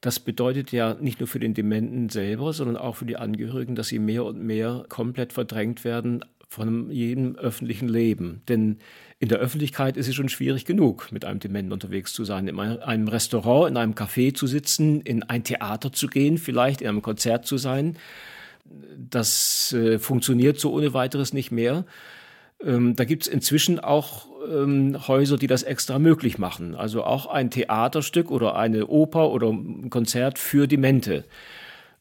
Das 0.00 0.20
bedeutet 0.20 0.70
ja 0.70 0.94
nicht 0.94 1.18
nur 1.18 1.26
für 1.26 1.40
den 1.40 1.54
Dementen 1.54 2.08
selber, 2.08 2.52
sondern 2.52 2.76
auch 2.76 2.96
für 2.96 3.06
die 3.06 3.16
Angehörigen, 3.16 3.74
dass 3.74 3.88
sie 3.88 3.98
mehr 3.98 4.24
und 4.24 4.40
mehr 4.40 4.84
komplett 4.88 5.32
verdrängt 5.32 5.84
werden 5.84 6.24
von 6.48 6.90
jedem 6.90 7.36
öffentlichen 7.36 7.88
Leben. 7.88 8.42
Denn 8.48 8.78
in 9.18 9.28
der 9.28 9.38
Öffentlichkeit 9.38 9.96
ist 9.96 10.08
es 10.08 10.14
schon 10.14 10.28
schwierig 10.28 10.64
genug, 10.64 11.10
mit 11.12 11.24
einem 11.24 11.40
Dementen 11.40 11.72
unterwegs 11.72 12.12
zu 12.12 12.24
sein. 12.24 12.48
In 12.48 12.58
einem 12.58 13.08
Restaurant, 13.08 13.68
in 13.68 13.76
einem 13.76 13.92
Café 13.94 14.32
zu 14.32 14.46
sitzen, 14.46 15.00
in 15.02 15.24
ein 15.24 15.44
Theater 15.44 15.92
zu 15.92 16.06
gehen, 16.06 16.38
vielleicht 16.38 16.80
in 16.80 16.88
einem 16.88 17.02
Konzert 17.02 17.44
zu 17.44 17.58
sein. 17.58 17.98
Das 18.96 19.72
äh, 19.72 19.98
funktioniert 19.98 20.58
so 20.60 20.72
ohne 20.72 20.94
weiteres 20.94 21.32
nicht 21.32 21.50
mehr. 21.50 21.84
Ähm, 22.64 22.96
da 22.96 23.04
gibt 23.04 23.22
es 23.22 23.28
inzwischen 23.28 23.78
auch 23.78 24.26
ähm, 24.50 24.96
Häuser, 25.06 25.36
die 25.36 25.46
das 25.46 25.62
extra 25.62 25.98
möglich 25.98 26.38
machen. 26.38 26.74
Also 26.74 27.04
auch 27.04 27.26
ein 27.26 27.50
Theaterstück 27.50 28.30
oder 28.30 28.56
eine 28.56 28.86
Oper 28.86 29.30
oder 29.30 29.48
ein 29.48 29.90
Konzert 29.90 30.38
für 30.38 30.66
Demente. 30.66 31.24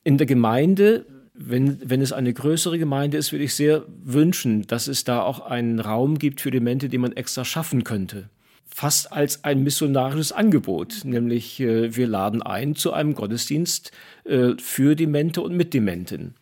In 0.04 0.17
der 0.17 0.28
Gemeinde, 0.28 1.06
wenn, 1.34 1.80
wenn 1.84 2.02
es 2.02 2.12
eine 2.12 2.34
größere 2.34 2.80
Gemeinde 2.80 3.17
ist, 3.17 3.32
würde 3.32 3.43
ich 3.43 3.54
sehr 3.54 3.84
wünschen, 4.04 4.65
dass 4.67 4.88
es 4.88 5.04
da 5.04 5.22
auch 5.22 5.41
einen 5.41 5.80
Raum 5.80 6.17
gibt 6.17 6.41
für 6.41 6.52
Demente, 6.52 6.89
den 6.89 7.02
man 7.02 7.13
extra 7.13 7.46
schaffen 7.46 7.84
könnte. 7.84 8.30
Fast 8.65 9.12
als 9.12 9.43
ein 9.43 9.63
missionarisches 9.63 10.32
Angebot, 10.32 11.02
nämlich 11.04 11.60
äh, 11.60 11.96
wir 11.96 12.08
laden 12.08 12.41
ein 12.41 12.76
zu 12.76 12.93
einem 12.93 13.15
Gottesdienst 13.15 13.91
äh, 14.24 14.54
für 14.58 14.96
Demente 14.96 15.41
und 15.41 15.56
mit 15.56 15.74
Dementen 15.74 16.36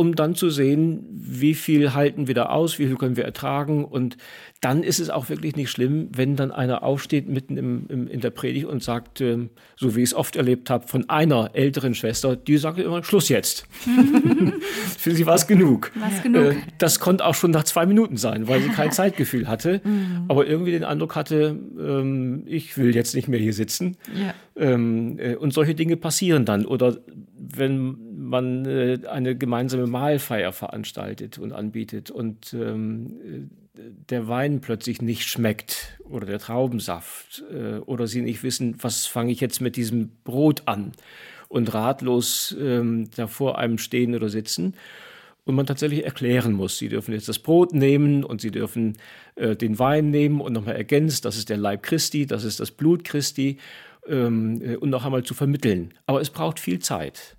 um 0.00 0.14
dann 0.16 0.34
zu 0.34 0.48
sehen, 0.48 1.04
wie 1.10 1.52
viel 1.52 1.92
halten 1.92 2.26
wir 2.26 2.34
da 2.34 2.46
aus, 2.46 2.78
wie 2.78 2.86
viel 2.86 2.96
können 2.96 3.18
wir 3.18 3.26
ertragen. 3.26 3.84
Und 3.84 4.16
dann 4.60 4.82
ist 4.82 5.00
es 5.00 5.08
auch 5.08 5.30
wirklich 5.30 5.56
nicht 5.56 5.70
schlimm, 5.70 6.08
wenn 6.14 6.36
dann 6.36 6.50
einer 6.50 6.82
aufsteht 6.82 7.28
mitten 7.28 7.56
im, 7.56 7.86
im, 7.88 8.08
in 8.08 8.20
der 8.20 8.28
Predigt 8.28 8.66
und 8.66 8.82
sagt, 8.82 9.20
äh, 9.22 9.48
so 9.76 9.96
wie 9.96 10.02
ich 10.02 10.10
es 10.10 10.14
oft 10.14 10.36
erlebt 10.36 10.68
habe, 10.68 10.86
von 10.86 11.08
einer 11.08 11.50
älteren 11.54 11.94
Schwester, 11.94 12.36
die 12.36 12.58
sagt 12.58 12.78
immer, 12.78 13.02
Schluss 13.02 13.30
jetzt. 13.30 13.66
Für 14.98 15.12
sie 15.12 15.24
war 15.24 15.36
es 15.36 15.46
genug. 15.46 15.90
War's 15.94 16.22
genug. 16.22 16.52
Äh, 16.52 16.56
das 16.76 17.00
konnte 17.00 17.24
auch 17.24 17.34
schon 17.34 17.52
nach 17.52 17.64
zwei 17.64 17.86
Minuten 17.86 18.18
sein, 18.18 18.48
weil 18.48 18.60
sie 18.60 18.68
kein 18.68 18.92
Zeitgefühl 18.92 19.48
hatte, 19.48 19.80
aber 20.28 20.46
irgendwie 20.46 20.72
den 20.72 20.84
Eindruck 20.84 21.16
hatte, 21.16 21.58
ähm, 21.78 22.42
ich 22.46 22.76
will 22.76 22.94
jetzt 22.94 23.14
nicht 23.14 23.28
mehr 23.28 23.40
hier 23.40 23.54
sitzen. 23.54 23.96
Ja. 24.14 24.34
Ähm, 24.56 25.18
äh, 25.18 25.36
und 25.36 25.54
solche 25.54 25.74
Dinge 25.74 25.96
passieren 25.96 26.44
dann. 26.44 26.66
Oder 26.66 26.98
wenn 27.34 27.96
man 28.14 28.66
äh, 28.66 28.98
eine 29.10 29.36
gemeinsame 29.36 29.86
Mahlfeier 29.86 30.52
veranstaltet 30.52 31.38
und 31.38 31.52
anbietet 31.52 32.10
und 32.10 32.52
ähm, 32.52 33.06
äh, 33.24 33.69
der 34.08 34.28
Wein 34.28 34.60
plötzlich 34.60 35.02
nicht 35.02 35.24
schmeckt 35.24 36.00
oder 36.04 36.26
der 36.26 36.38
Traubensaft 36.38 37.44
äh, 37.52 37.78
oder 37.78 38.06
sie 38.06 38.22
nicht 38.22 38.42
wissen, 38.42 38.76
was 38.80 39.06
fange 39.06 39.32
ich 39.32 39.40
jetzt 39.40 39.60
mit 39.60 39.76
diesem 39.76 40.10
Brot 40.24 40.62
an 40.66 40.92
und 41.48 41.72
ratlos 41.74 42.56
ähm, 42.60 43.10
da 43.16 43.26
vor 43.26 43.58
einem 43.58 43.78
stehen 43.78 44.14
oder 44.14 44.28
sitzen 44.28 44.74
und 45.44 45.54
man 45.54 45.66
tatsächlich 45.66 46.04
erklären 46.04 46.52
muss, 46.52 46.78
sie 46.78 46.88
dürfen 46.88 47.12
jetzt 47.12 47.28
das 47.28 47.38
Brot 47.38 47.72
nehmen 47.72 48.24
und 48.24 48.40
sie 48.40 48.50
dürfen 48.50 48.98
äh, 49.34 49.56
den 49.56 49.78
Wein 49.78 50.10
nehmen 50.10 50.40
und 50.40 50.52
nochmal 50.52 50.76
ergänzt, 50.76 51.24
das 51.24 51.36
ist 51.36 51.48
der 51.48 51.56
Leib 51.56 51.82
Christi, 51.82 52.26
das 52.26 52.44
ist 52.44 52.60
das 52.60 52.70
Blut 52.70 53.04
Christi 53.04 53.58
ähm, 54.06 54.60
äh, 54.62 54.76
und 54.76 54.90
noch 54.90 55.04
einmal 55.04 55.24
zu 55.24 55.34
vermitteln. 55.34 55.94
Aber 56.06 56.20
es 56.20 56.30
braucht 56.30 56.60
viel 56.60 56.78
Zeit. 56.78 57.36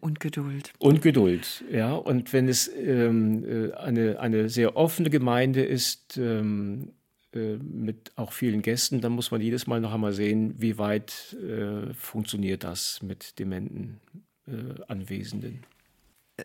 Und 0.00 0.20
Geduld. 0.20 0.72
Und 0.78 1.02
Geduld, 1.02 1.64
ja. 1.70 1.92
Und 1.92 2.32
wenn 2.32 2.48
es 2.48 2.68
ähm, 2.68 3.44
äh, 3.44 3.72
eine, 3.74 4.18
eine 4.20 4.48
sehr 4.48 4.76
offene 4.76 5.10
Gemeinde 5.10 5.64
ist, 5.64 6.16
ähm, 6.16 6.92
äh, 7.34 7.56
mit 7.56 8.12
auch 8.16 8.32
vielen 8.32 8.62
Gästen, 8.62 9.00
dann 9.00 9.12
muss 9.12 9.30
man 9.30 9.40
jedes 9.40 9.66
Mal 9.66 9.80
noch 9.80 9.92
einmal 9.92 10.12
sehen, 10.12 10.54
wie 10.58 10.78
weit 10.78 11.34
äh, 11.34 11.92
funktioniert 11.94 12.64
das 12.64 13.02
mit 13.02 13.38
dementen 13.38 14.00
äh, 14.46 14.80
Anwesenden. 14.88 15.64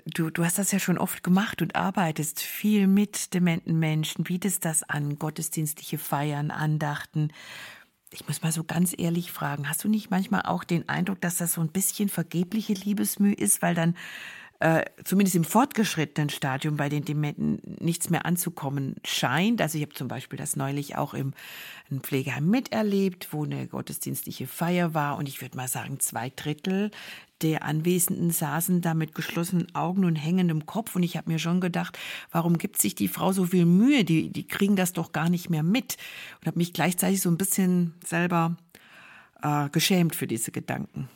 Du, 0.06 0.30
du 0.30 0.44
hast 0.44 0.60
das 0.60 0.72
ja 0.72 0.78
schon 0.78 1.00
oft 1.00 1.24
gemacht 1.24 1.62
und 1.62 1.76
arbeitest 1.76 2.42
viel 2.42 2.86
mit 2.86 3.34
dementen 3.34 3.80
Menschen, 3.80 4.24
bietest 4.24 4.64
das 4.64 4.84
an, 4.84 5.18
gottesdienstliche 5.18 5.98
Feiern, 5.98 6.52
Andachten. 6.52 7.32
Ich 8.12 8.28
muss 8.28 8.42
mal 8.42 8.52
so 8.52 8.64
ganz 8.64 8.96
ehrlich 8.98 9.32
fragen, 9.32 9.70
hast 9.70 9.84
du 9.84 9.88
nicht 9.88 10.10
manchmal 10.10 10.42
auch 10.44 10.64
den 10.64 10.90
Eindruck, 10.90 11.22
dass 11.22 11.38
das 11.38 11.54
so 11.54 11.62
ein 11.62 11.70
bisschen 11.70 12.10
vergebliche 12.10 12.74
Liebesmüh 12.74 13.34
ist, 13.34 13.62
weil 13.62 13.76
dann 13.76 13.96
äh, 14.60 14.84
zumindest 15.04 15.36
im 15.36 15.44
fortgeschrittenen 15.44 16.30
Stadium 16.30 16.76
bei 16.76 16.90
den 16.90 17.06
Dementen 17.06 17.62
nichts 17.80 18.10
mehr 18.10 18.26
anzukommen 18.26 18.96
scheint. 19.06 19.62
Also 19.62 19.78
ich 19.78 19.84
habe 19.84 19.94
zum 19.94 20.08
Beispiel 20.08 20.38
das 20.38 20.56
neulich 20.56 20.98
auch 20.98 21.14
im 21.14 21.34
im 21.90 22.02
Pflegeheim 22.02 22.48
miterlebt, 22.48 23.30
wo 23.32 23.44
eine 23.44 23.68
gottesdienstliche 23.68 24.48
Feier 24.48 24.94
war 24.94 25.18
und 25.18 25.28
ich 25.28 25.42
würde 25.42 25.58
mal 25.58 25.68
sagen, 25.68 26.00
zwei 26.00 26.30
Drittel 26.30 26.92
der 27.42 27.64
Anwesenden 27.64 28.32
saßen 28.32 28.82
da 28.82 28.94
mit 28.94 29.16
geschlossenen 29.16 29.74
Augen 29.74 30.06
und 30.06 30.16
hängendem 30.16 30.66
Kopf 30.66 30.96
und 30.96 31.04
ich 31.04 31.18
habe 31.18 31.32
mir 31.32 31.40
schon 31.40 31.62
gedacht, 31.62 31.98
warum 32.32 32.58
gibt 32.58 32.82
sich 32.82 32.96
die 32.96 33.08
Frau 33.08 33.32
so 33.32 33.46
viel 33.46 33.66
Mühe? 33.66 34.04
Die, 34.04 34.30
die 34.30 34.48
kriegen 34.48 34.76
das 34.76 34.94
doch 34.94 35.12
gar 35.12 35.30
nicht 35.30 35.50
mehr 35.50 35.64
mit 35.64 35.98
und 36.42 36.48
habe 36.48 36.58
mich 36.58 36.74
gleichzeitig 36.74 37.22
so 37.22 37.30
ein 37.30 37.38
bisschen 37.38 37.94
selber 38.06 38.58
äh, 39.42 39.70
geschämt 39.70 40.16
für 40.16 40.28
diese 40.28 40.52
Gedanken. 40.52 41.10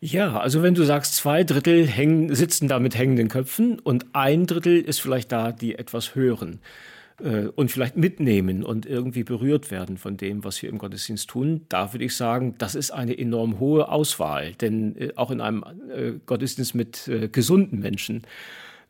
Ja, 0.00 0.38
also 0.38 0.62
wenn 0.62 0.74
du 0.74 0.84
sagst, 0.84 1.16
zwei 1.16 1.42
Drittel 1.42 1.86
hängen, 1.86 2.32
sitzen 2.34 2.68
da 2.68 2.78
mit 2.78 2.96
hängenden 2.96 3.28
Köpfen 3.28 3.80
und 3.80 4.06
ein 4.12 4.46
Drittel 4.46 4.80
ist 4.80 5.00
vielleicht 5.00 5.32
da, 5.32 5.50
die 5.50 5.74
etwas 5.74 6.14
hören 6.14 6.60
und 7.20 7.72
vielleicht 7.72 7.96
mitnehmen 7.96 8.62
und 8.62 8.86
irgendwie 8.86 9.24
berührt 9.24 9.72
werden 9.72 9.96
von 9.96 10.16
dem, 10.16 10.44
was 10.44 10.62
wir 10.62 10.68
im 10.68 10.78
Gottesdienst 10.78 11.28
tun, 11.28 11.66
da 11.68 11.92
würde 11.92 12.04
ich 12.04 12.14
sagen, 12.14 12.54
das 12.58 12.76
ist 12.76 12.92
eine 12.92 13.18
enorm 13.18 13.58
hohe 13.58 13.88
Auswahl. 13.88 14.52
Denn 14.54 14.96
äh, 14.96 15.12
auch 15.16 15.30
in 15.30 15.40
einem 15.40 15.64
äh, 15.90 16.12
Gottesdienst 16.26 16.74
mit 16.74 17.08
äh, 17.08 17.28
gesunden 17.28 17.80
Menschen 17.80 18.22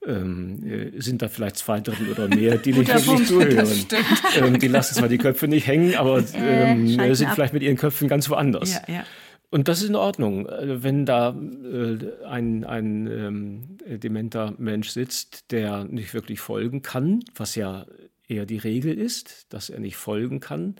ähm, 0.06 0.62
äh, 0.64 1.00
sind 1.00 1.22
da 1.22 1.28
vielleicht 1.28 1.56
zwei 1.56 1.80
Drittel 1.80 2.10
oder 2.10 2.28
mehr, 2.28 2.58
die 2.58 2.72
nicht 2.74 2.88
wirklich 2.88 3.26
zuhören. 3.26 3.66
Ähm, 4.36 4.58
die 4.58 4.68
lassen 4.68 4.94
zwar 4.94 5.08
die 5.08 5.18
Köpfe 5.18 5.48
nicht 5.48 5.66
hängen, 5.66 5.94
aber 5.96 6.18
äh, 6.18 6.72
ähm, 6.72 7.14
sind 7.14 7.28
ab. 7.28 7.34
vielleicht 7.34 7.54
mit 7.54 7.62
ihren 7.62 7.76
Köpfen 7.76 8.08
ganz 8.08 8.28
woanders. 8.28 8.74
Ja, 8.74 8.94
ja. 8.94 9.04
Und 9.50 9.68
das 9.68 9.80
ist 9.80 9.88
in 9.88 9.96
Ordnung, 9.96 10.46
äh, 10.46 10.82
wenn 10.82 11.06
da 11.06 11.30
äh, 11.30 12.26
ein, 12.26 12.64
ein 12.64 13.06
ähm, 13.06 13.98
dementer 13.98 14.54
Mensch 14.58 14.90
sitzt, 14.90 15.50
der 15.50 15.84
nicht 15.84 16.12
wirklich 16.12 16.40
folgen 16.40 16.82
kann, 16.82 17.24
was 17.34 17.54
ja 17.54 17.86
eher 18.28 18.46
die 18.46 18.58
Regel 18.58 18.98
ist, 18.98 19.46
dass 19.52 19.70
er 19.70 19.80
nicht 19.80 19.96
folgen 19.96 20.40
kann, 20.40 20.76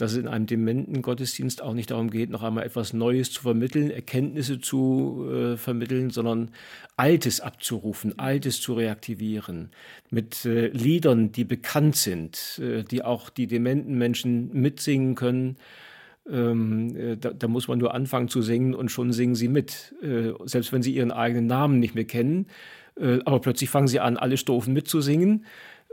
dass 0.00 0.12
es 0.12 0.18
in 0.18 0.28
einem 0.28 0.46
dementen 0.46 1.02
Gottesdienst 1.02 1.60
auch 1.60 1.74
nicht 1.74 1.90
darum 1.90 2.10
geht, 2.10 2.30
noch 2.30 2.42
einmal 2.42 2.64
etwas 2.64 2.94
Neues 2.94 3.32
zu 3.32 3.42
vermitteln, 3.42 3.90
Erkenntnisse 3.90 4.58
zu 4.58 5.26
äh, 5.30 5.56
vermitteln, 5.56 6.10
sondern 6.10 6.52
Altes 6.96 7.40
abzurufen, 7.40 8.18
Altes 8.18 8.60
zu 8.62 8.72
reaktivieren, 8.74 9.70
mit 10.08 10.46
äh, 10.46 10.68
Liedern, 10.68 11.32
die 11.32 11.44
bekannt 11.44 11.96
sind, 11.96 12.60
äh, 12.62 12.82
die 12.82 13.04
auch 13.04 13.28
die 13.28 13.46
dementen 13.46 13.98
Menschen 13.98 14.50
mitsingen 14.54 15.16
können. 15.16 15.58
Ähm, 16.30 16.96
äh, 16.96 17.16
da, 17.16 17.30
da, 17.30 17.46
muss 17.46 17.68
man 17.68 17.78
nur 17.78 17.92
anfangen 17.92 18.28
zu 18.28 18.40
singen 18.40 18.74
und 18.74 18.90
schon 18.90 19.12
singen 19.12 19.34
sie 19.34 19.48
mit, 19.48 19.94
äh, 20.02 20.32
selbst 20.44 20.72
wenn 20.72 20.82
sie 20.82 20.94
ihren 20.94 21.12
eigenen 21.12 21.46
Namen 21.46 21.78
nicht 21.78 21.94
mehr 21.94 22.04
kennen. 22.04 22.46
Äh, 22.98 23.18
aber 23.24 23.40
plötzlich 23.40 23.68
fangen 23.68 23.88
sie 23.88 24.00
an, 24.00 24.16
alle 24.16 24.36
Strophen 24.36 24.72
mitzusingen, 24.72 25.44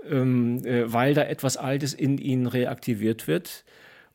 ähm, 0.10 0.66
äh, 0.66 0.92
weil 0.92 1.14
da 1.14 1.24
etwas 1.24 1.58
Altes 1.58 1.94
in 1.94 2.18
ihnen 2.18 2.48
reaktiviert 2.48 3.28
wird. 3.28 3.64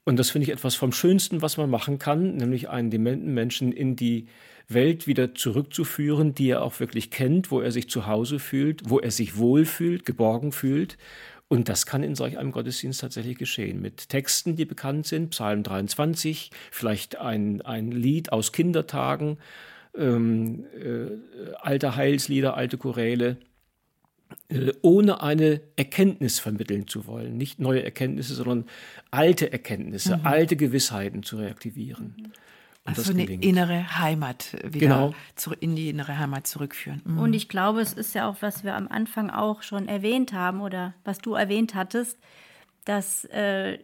Und 0.05 0.18
das 0.18 0.31
finde 0.31 0.46
ich 0.46 0.52
etwas 0.52 0.74
vom 0.74 0.92
Schönsten, 0.92 1.42
was 1.42 1.57
man 1.57 1.70
machen 1.70 1.98
kann, 1.98 2.37
nämlich 2.37 2.68
einen 2.68 2.90
dementen 2.90 3.35
Menschen 3.35 3.72
in 3.72 3.94
die 3.94 4.26
Welt 4.68 5.07
wieder 5.07 5.35
zurückzuführen, 5.35 6.35
die 6.35 6.50
er 6.50 6.62
auch 6.62 6.81
wirklich 6.81 7.11
kennt, 7.11 7.50
wo 7.50 7.61
er 7.61 7.70
sich 7.72 7.88
zu 7.88 8.07
Hause 8.07 8.38
fühlt, 8.38 8.88
wo 8.88 8.98
er 8.98 9.11
sich 9.11 9.37
wohlfühlt, 9.37 10.05
geborgen 10.05 10.50
fühlt 10.50 10.96
und 11.52 11.68
das 11.68 11.85
kann 11.85 12.02
in 12.02 12.14
solch 12.14 12.38
einem 12.38 12.50
Gottesdienst 12.50 13.02
tatsächlich 13.02 13.37
geschehen. 13.37 13.83
Mit 13.83 14.09
Texten, 14.09 14.57
die 14.57 14.64
bekannt 14.64 15.07
sind, 15.07 15.33
Psalm 15.33 15.62
23, 15.62 16.50
vielleicht 16.70 17.18
ein, 17.18 17.61
ein 17.61 17.90
Lied 17.90 18.33
aus 18.33 18.52
Kindertagen, 18.52 19.37
ähm, 19.94 20.64
äh, 20.74 21.52
alte 21.61 21.94
Heilslieder, 21.94 22.57
alte 22.57 22.78
Choräle, 22.78 23.37
ohne 24.83 25.23
eine 25.23 25.61
Erkenntnis 25.77 26.38
vermitteln 26.38 26.87
zu 26.88 27.07
wollen. 27.07 27.37
Nicht 27.37 27.59
neue 27.59 27.83
Erkenntnisse, 27.83 28.35
sondern 28.35 28.64
alte 29.11 29.53
Erkenntnisse, 29.53 30.18
mhm. 30.18 30.27
alte 30.27 30.57
Gewissheiten 30.57 31.23
zu 31.23 31.37
reaktivieren. 31.37 32.14
Mhm. 32.16 32.33
Also 32.85 33.12
eine 33.12 33.25
innere 33.25 33.99
Heimat 33.99 34.57
wieder 34.64 35.12
genau. 35.12 35.14
in 35.61 35.77
die 35.77 35.88
innere 35.88 36.18
Heimat 36.18 36.49
zurückführen. 36.49 37.01
Mhm. 37.05 37.18
Und 37.18 37.35
ich 37.35 37.49
glaube, 37.49 37.81
es 37.81 37.92
ist 37.92 38.14
ja 38.14 38.29
auch, 38.29 38.37
was 38.40 38.64
wir 38.64 38.75
am 38.75 38.88
Anfang 38.88 39.31
auch 39.31 39.62
schon 39.62 39.87
erwähnt 39.87 40.33
haben 40.33 40.61
oder 40.61 40.95
was 41.05 41.18
du 41.18 41.35
erwähnt 41.35 41.77
hattest, 41.77 42.18
dass 42.85 43.25
äh, 43.27 43.79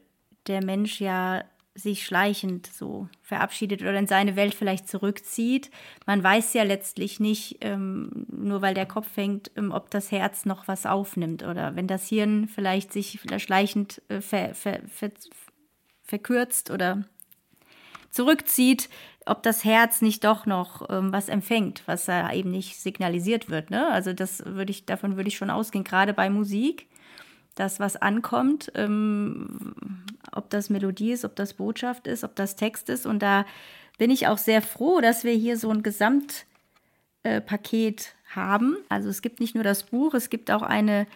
der 0.48 0.64
Mensch 0.64 1.00
ja 1.00 1.44
sich 1.78 2.04
schleichend 2.04 2.66
so 2.66 3.08
verabschiedet 3.22 3.82
oder 3.82 3.98
in 3.98 4.06
seine 4.06 4.36
Welt 4.36 4.54
vielleicht 4.54 4.88
zurückzieht. 4.88 5.70
Man 6.06 6.22
weiß 6.22 6.52
ja 6.54 6.64
letztlich 6.64 7.20
nicht, 7.20 7.58
ähm, 7.60 8.26
nur 8.28 8.62
weil 8.62 8.74
der 8.74 8.86
Kopf 8.86 9.16
hängt, 9.16 9.50
ähm, 9.56 9.70
ob 9.70 9.90
das 9.90 10.10
Herz 10.10 10.44
noch 10.44 10.66
was 10.66 10.86
aufnimmt 10.86 11.44
oder 11.44 11.76
wenn 11.76 11.86
das 11.86 12.08
Hirn 12.08 12.48
vielleicht 12.48 12.92
sich 12.92 13.20
schleichend 13.38 14.02
äh, 14.08 14.20
ver, 14.20 14.54
ver, 14.54 14.80
ver, 14.88 15.10
verkürzt 16.02 16.70
oder 16.70 17.04
zurückzieht, 18.10 18.88
ob 19.26 19.42
das 19.42 19.64
Herz 19.64 20.00
nicht 20.00 20.24
doch 20.24 20.46
noch 20.46 20.88
ähm, 20.90 21.12
was 21.12 21.28
empfängt, 21.28 21.82
was 21.86 22.06
da 22.06 22.32
eben 22.32 22.50
nicht 22.50 22.76
signalisiert 22.76 23.50
wird. 23.50 23.70
Ne? 23.70 23.88
Also 23.88 24.12
das 24.12 24.44
würde 24.44 24.70
ich, 24.70 24.86
davon 24.86 25.16
würde 25.16 25.28
ich 25.28 25.36
schon 25.36 25.50
ausgehen, 25.50 25.84
gerade 25.84 26.14
bei 26.14 26.30
Musik, 26.30 26.88
dass 27.58 27.80
was 27.80 27.96
ankommt, 27.96 28.70
ähm, 28.74 29.74
ob 30.32 30.50
das 30.50 30.70
Melodie 30.70 31.12
ist, 31.12 31.24
ob 31.24 31.34
das 31.36 31.54
Botschaft 31.54 32.06
ist, 32.06 32.24
ob 32.24 32.36
das 32.36 32.56
Text 32.56 32.88
ist. 32.88 33.06
Und 33.06 33.20
da 33.20 33.44
bin 33.98 34.10
ich 34.10 34.26
auch 34.28 34.38
sehr 34.38 34.62
froh, 34.62 35.00
dass 35.00 35.24
wir 35.24 35.32
hier 35.32 35.56
so 35.56 35.70
ein 35.70 35.82
Gesamtpaket 35.82 36.44
äh, 37.24 38.34
haben. 38.34 38.76
Also 38.88 39.08
es 39.08 39.22
gibt 39.22 39.40
nicht 39.40 39.54
nur 39.54 39.64
das 39.64 39.84
Buch, 39.84 40.14
es 40.14 40.30
gibt 40.30 40.50
auch 40.50 40.62
eine 40.62 41.06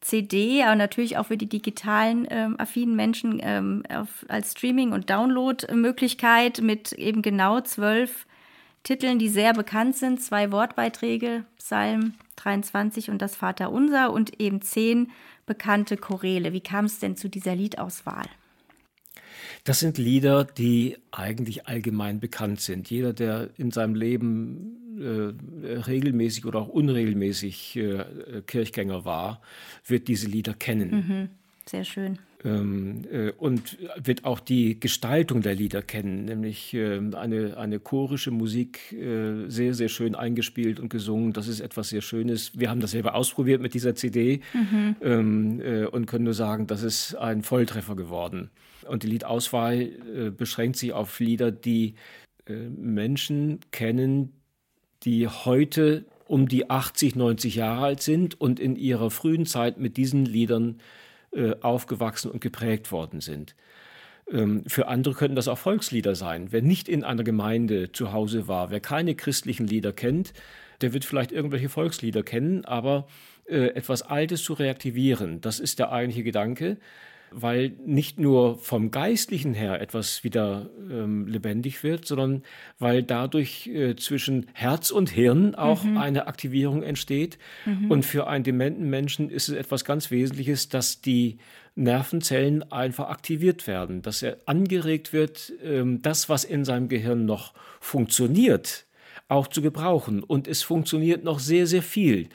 CD, 0.00 0.62
aber 0.62 0.76
natürlich 0.76 1.18
auch 1.18 1.26
für 1.26 1.36
die 1.36 1.48
digitalen 1.48 2.26
ähm, 2.30 2.58
affinen 2.58 2.96
Menschen 2.96 3.38
ähm, 3.42 3.82
auf, 3.92 4.24
als 4.28 4.52
Streaming- 4.52 4.92
und 4.92 5.10
Download-Möglichkeit 5.10 6.62
mit 6.62 6.92
eben 6.92 7.20
genau 7.20 7.60
zwölf 7.60 8.26
Titeln, 8.82 9.18
die 9.18 9.28
sehr 9.28 9.52
bekannt 9.52 9.96
sind. 9.96 10.22
Zwei 10.22 10.50
Wortbeiträge, 10.52 11.44
Psalm 11.58 12.14
23 12.36 13.10
und 13.10 13.20
das 13.20 13.36
Vaterunser 13.36 14.10
und 14.10 14.40
eben 14.40 14.62
zehn 14.62 15.10
bekannte 15.50 15.96
Choräle. 15.96 16.52
Wie 16.52 16.60
kam 16.60 16.84
es 16.84 17.00
denn 17.00 17.16
zu 17.16 17.28
dieser 17.28 17.56
Liedauswahl? 17.56 18.26
Das 19.64 19.80
sind 19.80 19.98
Lieder, 19.98 20.44
die 20.44 20.96
eigentlich 21.10 21.66
allgemein 21.66 22.20
bekannt 22.20 22.60
sind. 22.60 22.88
Jeder, 22.88 23.12
der 23.12 23.50
in 23.56 23.72
seinem 23.72 23.96
Leben 23.96 25.00
äh, 25.00 25.76
regelmäßig 25.76 26.46
oder 26.46 26.60
auch 26.60 26.68
unregelmäßig 26.68 27.74
äh, 27.74 28.42
Kirchgänger 28.46 29.04
war, 29.04 29.42
wird 29.84 30.06
diese 30.06 30.28
Lieder 30.28 30.54
kennen. 30.54 30.90
Mhm. 30.90 31.28
Sehr 31.66 31.82
schön. 31.82 32.20
Ähm, 32.42 33.02
äh, 33.12 33.32
und 33.32 33.76
wird 33.96 34.24
auch 34.24 34.40
die 34.40 34.80
Gestaltung 34.80 35.42
der 35.42 35.54
Lieder 35.54 35.82
kennen, 35.82 36.24
nämlich 36.24 36.72
äh, 36.72 36.98
eine, 37.14 37.58
eine 37.58 37.80
chorische 37.80 38.30
Musik, 38.30 38.92
äh, 38.92 39.46
sehr, 39.48 39.74
sehr 39.74 39.90
schön 39.90 40.14
eingespielt 40.14 40.80
und 40.80 40.88
gesungen. 40.88 41.34
Das 41.34 41.48
ist 41.48 41.60
etwas 41.60 41.90
sehr 41.90 42.00
Schönes. 42.00 42.58
Wir 42.58 42.70
haben 42.70 42.80
das 42.80 42.92
selber 42.92 43.14
ausprobiert 43.14 43.60
mit 43.60 43.74
dieser 43.74 43.94
CD 43.94 44.40
mhm. 44.54 44.96
ähm, 45.02 45.60
äh, 45.60 45.84
und 45.84 46.06
können 46.06 46.24
nur 46.24 46.34
sagen, 46.34 46.66
das 46.66 46.82
ist 46.82 47.14
ein 47.14 47.42
Volltreffer 47.42 47.94
geworden. 47.94 48.50
Und 48.88 49.02
die 49.02 49.08
Liedauswahl 49.08 49.82
äh, 49.82 50.30
beschränkt 50.30 50.76
sich 50.76 50.94
auf 50.94 51.20
Lieder, 51.20 51.50
die 51.50 51.94
äh, 52.46 52.54
Menschen 52.54 53.60
kennen, 53.70 54.32
die 55.02 55.28
heute 55.28 56.06
um 56.26 56.48
die 56.48 56.70
80, 56.70 57.16
90 57.16 57.56
Jahre 57.56 57.84
alt 57.84 58.00
sind 58.00 58.40
und 58.40 58.60
in 58.60 58.76
ihrer 58.76 59.10
frühen 59.10 59.44
Zeit 59.44 59.78
mit 59.78 59.98
diesen 59.98 60.24
Liedern 60.24 60.76
äh, 60.76 60.82
aufgewachsen 61.60 62.30
und 62.30 62.40
geprägt 62.40 62.90
worden 62.92 63.20
sind. 63.20 63.54
Ähm, 64.30 64.64
für 64.66 64.88
andere 64.88 65.14
könnten 65.14 65.36
das 65.36 65.48
auch 65.48 65.58
Volkslieder 65.58 66.14
sein. 66.14 66.48
Wer 66.50 66.62
nicht 66.62 66.88
in 66.88 67.04
einer 67.04 67.24
Gemeinde 67.24 67.92
zu 67.92 68.12
Hause 68.12 68.48
war, 68.48 68.70
wer 68.70 68.80
keine 68.80 69.14
christlichen 69.14 69.66
Lieder 69.66 69.92
kennt, 69.92 70.32
der 70.80 70.92
wird 70.92 71.04
vielleicht 71.04 71.32
irgendwelche 71.32 71.68
Volkslieder 71.68 72.22
kennen, 72.22 72.64
aber 72.64 73.06
äh, 73.46 73.68
etwas 73.74 74.02
Altes 74.02 74.42
zu 74.42 74.54
reaktivieren, 74.54 75.40
das 75.40 75.60
ist 75.60 75.78
der 75.78 75.92
eigentliche 75.92 76.24
Gedanke 76.24 76.78
weil 77.32 77.72
nicht 77.84 78.18
nur 78.18 78.58
vom 78.58 78.90
Geistlichen 78.90 79.54
her 79.54 79.80
etwas 79.80 80.24
wieder 80.24 80.70
ähm, 80.90 81.26
lebendig 81.26 81.82
wird, 81.82 82.06
sondern 82.06 82.42
weil 82.78 83.02
dadurch 83.02 83.66
äh, 83.68 83.96
zwischen 83.96 84.46
Herz 84.52 84.90
und 84.90 85.10
Hirn 85.10 85.54
auch 85.54 85.84
mhm. 85.84 85.96
eine 85.96 86.26
Aktivierung 86.26 86.82
entsteht. 86.82 87.38
Mhm. 87.64 87.90
Und 87.90 88.04
für 88.04 88.26
einen 88.26 88.44
dementen 88.44 88.90
Menschen 88.90 89.30
ist 89.30 89.48
es 89.48 89.54
etwas 89.54 89.84
ganz 89.84 90.10
Wesentliches, 90.10 90.68
dass 90.68 91.00
die 91.00 91.38
Nervenzellen 91.76 92.70
einfach 92.70 93.08
aktiviert 93.08 93.66
werden, 93.66 94.02
dass 94.02 94.22
er 94.22 94.38
angeregt 94.46 95.12
wird, 95.12 95.52
ähm, 95.62 96.02
das, 96.02 96.28
was 96.28 96.44
in 96.44 96.64
seinem 96.64 96.88
Gehirn 96.88 97.24
noch 97.24 97.54
funktioniert, 97.80 98.86
auch 99.28 99.46
zu 99.46 99.62
gebrauchen. 99.62 100.22
Und 100.22 100.48
es 100.48 100.62
funktioniert 100.62 101.24
noch 101.24 101.38
sehr, 101.38 101.66
sehr 101.66 101.82
viel. 101.82 102.28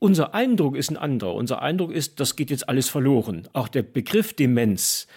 Unser 0.00 0.34
Eindruck 0.34 0.76
ist 0.76 0.90
ein 0.90 0.96
anderer. 0.96 1.34
Unser 1.34 1.60
Eindruck 1.60 1.92
ist, 1.92 2.20
das 2.20 2.36
geht 2.36 2.50
jetzt 2.50 2.68
alles 2.68 2.88
verloren. 2.88 3.48
Auch 3.52 3.68
der 3.68 3.82
Begriff 3.82 4.32
Demenz 4.32 5.08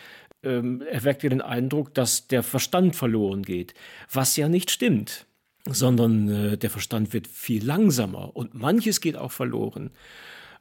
ähm, 0.44 0.82
erweckt 0.82 1.24
ja 1.24 1.30
den 1.30 1.41
Eindruck, 1.41 1.94
dass 1.94 2.27
der 2.27 2.44
Verstand 2.44 2.96
verloren 2.96 3.44
geht, 3.44 3.73
was 4.12 4.36
ja 4.38 4.50
nicht 4.50 4.71
stimmt, 4.71 5.27
sondern 5.67 6.29
äh, 6.29 6.58
der 6.58 6.69
Verstand 6.69 7.13
wird 7.13 7.27
viel 7.27 7.63
langsamer 7.63 8.36
und 8.36 8.56
manches 8.56 9.02
geht 9.02 9.17
auch 9.17 9.32
verloren. 9.32 9.92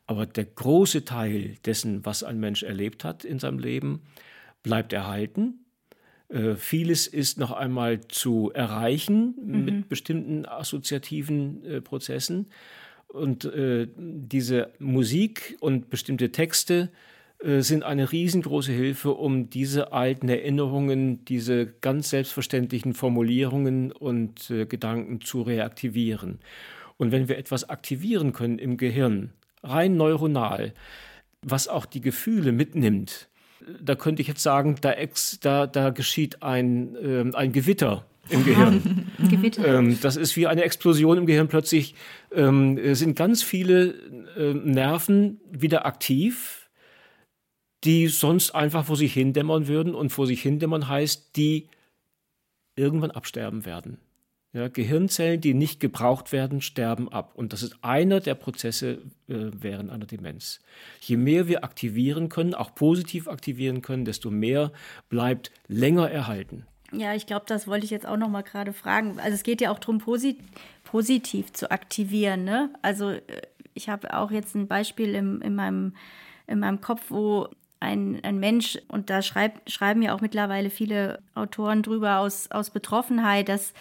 Aber 0.07 0.27
der 0.27 0.45
große 0.45 1.05
Teil 1.05 1.57
dessen, 1.65 2.05
was 2.05 2.23
ein 2.23 2.41
Mensch 2.41 2.63
erlebt 2.63 3.05
hat 3.05 3.25
in 3.25 3.39
seinem 3.39 3.59
Leben, 3.59 4.03
bleibt 4.63 4.93
erhalten. 4.93 5.65
Äh, 6.29 6.57
vieles 6.57 7.07
ist 7.07 7.39
noch 7.39 7.53
einmal 7.53 8.01
zu 8.03 8.51
erreichen 8.53 9.35
mhm. 9.43 9.65
mit 9.65 9.89
bestimmten 9.89 10.45
assoziativen 10.45 11.65
äh, 11.65 11.81
Prozessen. 11.81 12.49
Und 13.13 13.45
äh, 13.45 13.89
diese 13.97 14.71
Musik 14.79 15.57
und 15.61 15.91
bestimmte 15.91 16.31
Texte 16.31 16.91
äh, 17.43 17.61
sind 17.61 17.83
eine 17.83 18.13
riesengroße 18.13 18.73
Hilfe, 18.73 19.13
um 19.13 19.51
diese 19.51 19.93
alten 19.93 20.29
Erinnerungen, 20.29 21.25
diese 21.25 21.67
ganz 21.67 22.11
selbstverständlichen 22.11 22.95
Formulierungen 22.95 23.93
und 23.93 24.51
äh, 24.51 24.67
Gedanken 24.67 25.21
zu 25.21 25.43
reaktivieren. 25.43 26.39
Und 26.99 27.13
wenn 27.13 27.29
wir 27.29 27.39
etwas 27.39 27.69
aktivieren 27.69 28.33
können 28.33 28.59
im 28.59 28.77
Gehirn, 28.77 29.33
rein 29.63 29.97
neuronal, 29.97 30.75
was 31.43 31.67
auch 31.67 31.87
die 31.87 32.03
Gefühle 32.03 32.53
mitnimmt, 32.53 33.29
da 33.81 33.95
könnte 33.95 34.23
ich 34.23 34.29
jetzt 34.29 34.43
sagen, 34.43 34.77
da, 34.81 34.93
ex, 34.93 35.39
da, 35.41 35.67
da 35.67 35.91
geschieht 35.91 36.43
ein, 36.43 36.95
äh, 36.97 37.35
ein 37.35 37.53
Gewitter 37.53 38.07
im 38.29 38.45
Gehirn. 38.45 39.11
ähm, 39.65 39.99
das 40.01 40.17
ist 40.17 40.37
wie 40.37 40.47
eine 40.47 40.63
Explosion 40.63 41.19
im 41.19 41.27
Gehirn. 41.27 41.49
Plötzlich 41.49 41.95
ähm, 42.33 42.95
sind 42.95 43.17
ganz 43.17 43.43
viele 43.43 43.95
äh, 44.37 44.55
Nerven 44.55 45.41
wieder 45.51 45.87
aktiv, 45.87 46.69
die 47.85 48.09
sonst 48.09 48.55
einfach 48.55 48.85
vor 48.85 48.97
sich 48.97 49.13
hindämmern 49.15 49.67
würden. 49.67 49.95
Und 49.95 50.11
vor 50.11 50.27
sich 50.27 50.43
hindämmern 50.43 50.89
heißt, 50.89 51.37
die 51.37 51.69
irgendwann 52.77 53.11
absterben 53.11 53.65
werden. 53.65 53.99
Ja, 54.53 54.67
Gehirnzellen, 54.67 55.41
die 55.41 55.55
nicht 55.55 55.79
gebraucht 55.79 56.33
werden, 56.33 56.61
sterben 56.61 57.09
ab. 57.09 57.33
Und 57.37 57.53
das 57.53 57.63
ist 57.63 57.77
einer 57.83 58.19
der 58.19 58.35
Prozesse 58.35 58.99
äh, 59.29 59.51
während 59.53 59.91
einer 59.91 60.07
Demenz. 60.07 60.61
Je 61.01 61.17
mehr 61.17 61.47
wir 61.47 61.63
aktivieren 61.63 62.29
können, 62.29 62.55
auch 62.55 62.75
positiv 62.75 63.29
aktivieren 63.29 63.81
können, 63.81 64.05
desto 64.05 64.29
mehr 64.31 64.73
bleibt 65.09 65.53
länger 65.69 66.11
erhalten. 66.11 66.67
Ja, 66.93 67.15
ich 67.15 67.27
glaube, 67.27 67.45
das 67.47 67.67
wollte 67.67 67.85
ich 67.85 67.91
jetzt 67.91 68.07
auch 68.07 68.17
noch 68.17 68.29
mal 68.29 68.43
gerade 68.43 68.73
fragen. 68.73 69.19
Also 69.21 69.35
es 69.35 69.43
geht 69.43 69.61
ja 69.61 69.71
auch 69.71 69.79
darum, 69.79 69.99
posit 69.99 70.39
positiv 70.85 71.53
zu 71.53 71.71
aktivieren. 71.71 72.45
Ne? 72.45 72.71
Also 72.83 73.11
äh, 73.11 73.23
ich 73.75 73.89
habe 73.89 74.17
auch 74.17 74.31
jetzt 74.31 74.55
ein 74.55 74.67
Beispiel 74.67 75.15
im, 75.15 75.41
in, 75.41 75.55
meinem, 75.55 75.95
in 76.47 76.59
meinem 76.59 76.81
Kopf, 76.81 77.03
wo 77.09 77.49
ein, 77.79 78.21
ein 78.25 78.39
Mensch, 78.39 78.79
und 78.89 79.09
da 79.09 79.23
schreib, 79.23 79.69
schreiben 79.71 80.03
ja 80.03 80.15
auch 80.15 80.21
mittlerweile 80.21 80.69
viele 80.69 81.23
Autoren 81.35 81.83
drüber 81.83 82.19
aus, 82.19 82.51
aus 82.51 82.71
Betroffenheit, 82.71 83.49
dass 83.49 83.73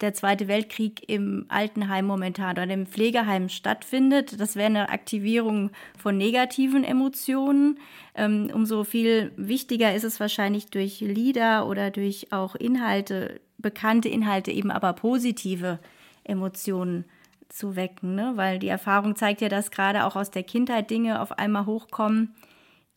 der 0.00 0.12
Zweite 0.12 0.46
Weltkrieg 0.46 1.08
im 1.08 1.46
Altenheim 1.48 2.06
momentan 2.06 2.52
oder 2.52 2.64
im 2.64 2.86
Pflegeheim 2.86 3.48
stattfindet. 3.48 4.38
Das 4.40 4.54
wäre 4.54 4.66
eine 4.66 4.88
Aktivierung 4.90 5.70
von 5.98 6.16
negativen 6.16 6.84
Emotionen. 6.84 7.78
Ähm, 8.14 8.50
umso 8.52 8.84
viel 8.84 9.32
wichtiger 9.36 9.94
ist 9.94 10.04
es 10.04 10.20
wahrscheinlich 10.20 10.66
durch 10.66 11.00
Lieder 11.00 11.66
oder 11.66 11.90
durch 11.90 12.32
auch 12.32 12.54
Inhalte, 12.54 13.40
bekannte 13.58 14.08
Inhalte, 14.08 14.50
eben 14.50 14.70
aber 14.70 14.92
positive 14.92 15.78
Emotionen 16.24 17.04
zu 17.48 17.74
wecken. 17.74 18.14
Ne? 18.14 18.32
Weil 18.34 18.58
die 18.58 18.68
Erfahrung 18.68 19.16
zeigt 19.16 19.40
ja, 19.40 19.48
dass 19.48 19.70
gerade 19.70 20.04
auch 20.04 20.16
aus 20.16 20.30
der 20.30 20.42
Kindheit 20.42 20.90
Dinge 20.90 21.22
auf 21.22 21.38
einmal 21.38 21.64
hochkommen, 21.64 22.34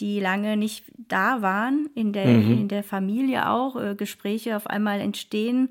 die 0.02 0.20
lange 0.20 0.58
nicht 0.58 0.86
da 0.98 1.42
waren, 1.42 1.90
in 1.96 2.12
der, 2.12 2.26
mhm. 2.26 2.60
in 2.60 2.68
der 2.68 2.84
Familie 2.84 3.50
auch, 3.50 3.76
äh, 3.76 3.96
Gespräche 3.96 4.56
auf 4.58 4.68
einmal 4.68 5.00
entstehen 5.00 5.70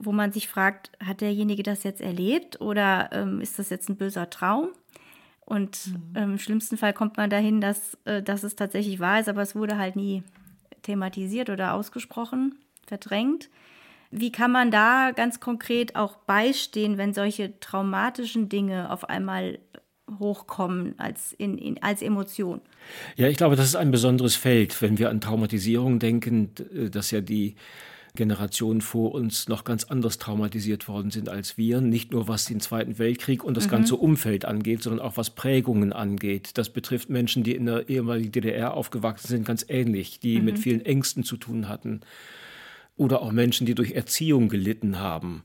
wo 0.00 0.12
man 0.12 0.32
sich 0.32 0.48
fragt, 0.48 0.90
hat 1.04 1.20
derjenige 1.20 1.62
das 1.62 1.84
jetzt 1.84 2.00
erlebt 2.00 2.60
oder 2.60 3.10
ähm, 3.12 3.40
ist 3.40 3.58
das 3.58 3.68
jetzt 3.68 3.88
ein 3.88 3.96
böser 3.96 4.30
Traum? 4.30 4.70
Und 5.44 5.88
mhm. 5.88 6.02
ähm, 6.16 6.30
im 6.32 6.38
schlimmsten 6.38 6.78
Fall 6.78 6.94
kommt 6.94 7.18
man 7.18 7.28
dahin, 7.28 7.60
dass, 7.60 7.98
äh, 8.06 8.22
dass 8.22 8.42
es 8.42 8.56
tatsächlich 8.56 8.98
wahr 8.98 9.20
ist, 9.20 9.28
aber 9.28 9.42
es 9.42 9.54
wurde 9.54 9.76
halt 9.76 9.96
nie 9.96 10.22
thematisiert 10.82 11.50
oder 11.50 11.74
ausgesprochen, 11.74 12.54
verdrängt. 12.86 13.50
Wie 14.10 14.32
kann 14.32 14.50
man 14.50 14.70
da 14.70 15.12
ganz 15.14 15.38
konkret 15.38 15.96
auch 15.96 16.16
beistehen, 16.16 16.96
wenn 16.96 17.12
solche 17.12 17.60
traumatischen 17.60 18.48
Dinge 18.48 18.90
auf 18.90 19.08
einmal 19.08 19.58
hochkommen 20.18 20.94
als, 20.98 21.32
in, 21.32 21.58
in, 21.58 21.82
als 21.82 22.00
Emotion? 22.00 22.62
Ja, 23.16 23.28
ich 23.28 23.36
glaube, 23.36 23.54
das 23.54 23.66
ist 23.66 23.76
ein 23.76 23.90
besonderes 23.90 24.34
Feld, 24.34 24.80
wenn 24.80 24.98
wir 24.98 25.10
an 25.10 25.20
Traumatisierung 25.20 25.98
denken, 25.98 26.52
dass 26.90 27.10
ja 27.10 27.20
die 27.20 27.54
Generationen 28.14 28.80
vor 28.80 29.12
uns 29.12 29.48
noch 29.48 29.64
ganz 29.64 29.84
anders 29.84 30.18
traumatisiert 30.18 30.88
worden 30.88 31.10
sind 31.10 31.28
als 31.28 31.56
wir. 31.56 31.80
Nicht 31.80 32.12
nur 32.12 32.28
was 32.28 32.44
den 32.44 32.60
Zweiten 32.60 32.98
Weltkrieg 32.98 33.44
und 33.44 33.56
das 33.56 33.66
mhm. 33.66 33.70
ganze 33.70 33.96
Umfeld 33.96 34.44
angeht, 34.44 34.82
sondern 34.82 35.04
auch 35.04 35.16
was 35.16 35.30
Prägungen 35.30 35.92
angeht. 35.92 36.52
Das 36.54 36.70
betrifft 36.70 37.10
Menschen, 37.10 37.42
die 37.42 37.54
in 37.54 37.66
der 37.66 37.88
ehemaligen 37.88 38.32
DDR 38.32 38.74
aufgewachsen 38.74 39.28
sind, 39.28 39.44
ganz 39.44 39.64
ähnlich, 39.68 40.20
die 40.20 40.38
mhm. 40.38 40.44
mit 40.44 40.58
vielen 40.58 40.84
Ängsten 40.84 41.24
zu 41.24 41.36
tun 41.36 41.68
hatten. 41.68 42.00
Oder 42.96 43.22
auch 43.22 43.32
Menschen, 43.32 43.66
die 43.66 43.74
durch 43.74 43.92
Erziehung 43.92 44.48
gelitten 44.48 44.98
haben 44.98 45.44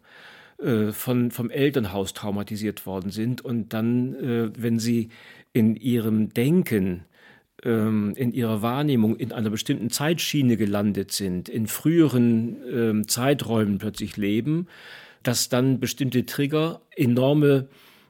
äh, 0.58 0.92
von, 0.92 1.32
vom 1.32 1.50
Elternhaus 1.50 2.14
traumatisiert 2.14 2.86
worden 2.86 3.12
sind 3.12 3.42
und 3.42 3.74
dann, 3.74 4.16
äh, 4.16 4.52
wenn 4.58 4.80
sie 4.80 5.10
in 5.54 5.76
ihrem 5.76 6.34
Denken 6.34 7.06
in 7.70 8.32
ihrer 8.32 8.62
Wahrnehmung 8.62 9.16
in 9.16 9.32
einer 9.32 9.50
bestimmten 9.50 9.90
Zeitschiene 9.90 10.56
gelandet 10.56 11.12
sind, 11.12 11.50
in 11.50 11.68
früheren 11.68 12.58
ähm, 12.72 13.08
Zeiträumen 13.08 13.80
plötzlich 13.80 14.18
leben, 14.18 14.68
dass 15.24 15.50
dann 15.50 15.80
bestimmte 15.80 16.26
Trigger 16.26 16.82
enorme 16.96 17.68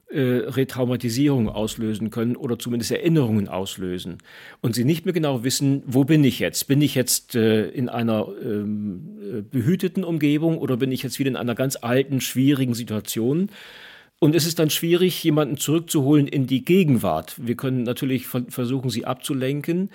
äh, 0.07 0.19
Retraumatisierung 0.19 1.49
auslösen 1.49 2.11
können 2.11 2.35
oder 2.35 2.59
zumindest 2.59 2.91
Erinnerungen 2.91 3.47
auslösen. 3.47 4.19
Und 4.61 4.75
sie 4.75 4.83
nicht 4.83 5.05
mehr 5.05 5.13
genau 5.13 5.43
wissen, 5.43 5.81
wo 5.87 6.03
bin 6.03 6.23
ich 6.23 6.39
jetzt? 6.39 6.67
Bin 6.67 6.81
ich 6.81 6.93
jetzt 6.93 7.33
äh, 7.33 7.69
in 7.69 7.89
einer 7.89 8.27
ähm, 8.43 9.01
äh, 9.19 9.41
behüteten 9.41 10.03
Umgebung 10.03 10.59
oder 10.59 10.77
bin 10.77 10.91
ich 10.91 11.01
jetzt 11.01 11.17
wieder 11.17 11.31
in 11.31 11.35
einer 11.35 11.55
ganz 11.55 11.75
alten, 11.77 12.21
schwierigen 12.21 12.75
Situation? 12.75 13.49
Und 14.19 14.35
es 14.35 14.45
ist 14.45 14.59
dann 14.59 14.69
schwierig, 14.69 15.23
jemanden 15.23 15.57
zurückzuholen 15.57 16.27
in 16.27 16.47
die 16.47 16.63
Gegenwart. 16.63 17.35
Wir 17.37 17.55
können 17.55 17.83
natürlich 17.83 18.27
versuchen, 18.27 18.89
sie 18.89 19.05
abzulenken, 19.05 19.89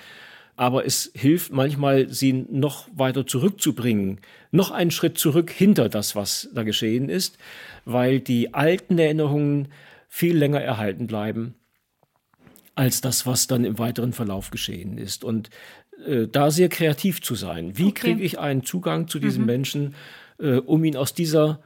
aber 0.57 0.85
es 0.85 1.11
hilft 1.15 1.53
manchmal, 1.53 2.09
sie 2.11 2.33
noch 2.51 2.87
weiter 2.95 3.27
zurückzubringen, 3.27 4.21
noch 4.51 4.71
einen 4.71 4.91
Schritt 4.91 5.17
zurück 5.17 5.51
hinter 5.51 5.89
das, 5.89 6.15
was 6.17 6.51
da 6.55 6.65
geschehen 6.65 7.09
ist, 7.09 7.39
weil 7.87 8.21
die 8.21 8.53
alten 8.53 8.99
Erinnerungen 8.99 9.69
viel 10.07 10.37
länger 10.37 10.61
erhalten 10.61 11.07
bleiben 11.07 11.55
als 12.75 13.01
das, 13.01 13.27
was 13.27 13.47
dann 13.47 13.65
im 13.65 13.79
weiteren 13.79 14.13
Verlauf 14.13 14.51
geschehen 14.51 14.99
ist. 14.99 15.25
Und 15.25 15.51
äh, 16.07 16.29
da 16.29 16.51
sehr 16.51 16.69
kreativ 16.69 17.23
zu 17.23 17.35
sein. 17.35 17.77
Wie 17.79 17.89
okay. 17.89 18.13
kriege 18.13 18.23
ich 18.23 18.39
einen 18.39 18.65
Zugang 18.65 19.09
zu 19.09 19.19
diesem 19.19 19.43
mhm. 19.43 19.47
Menschen, 19.47 19.95
äh, 20.39 20.57
um 20.57 20.85
ihn 20.85 20.97
aus 20.97 21.15
dieser 21.15 21.63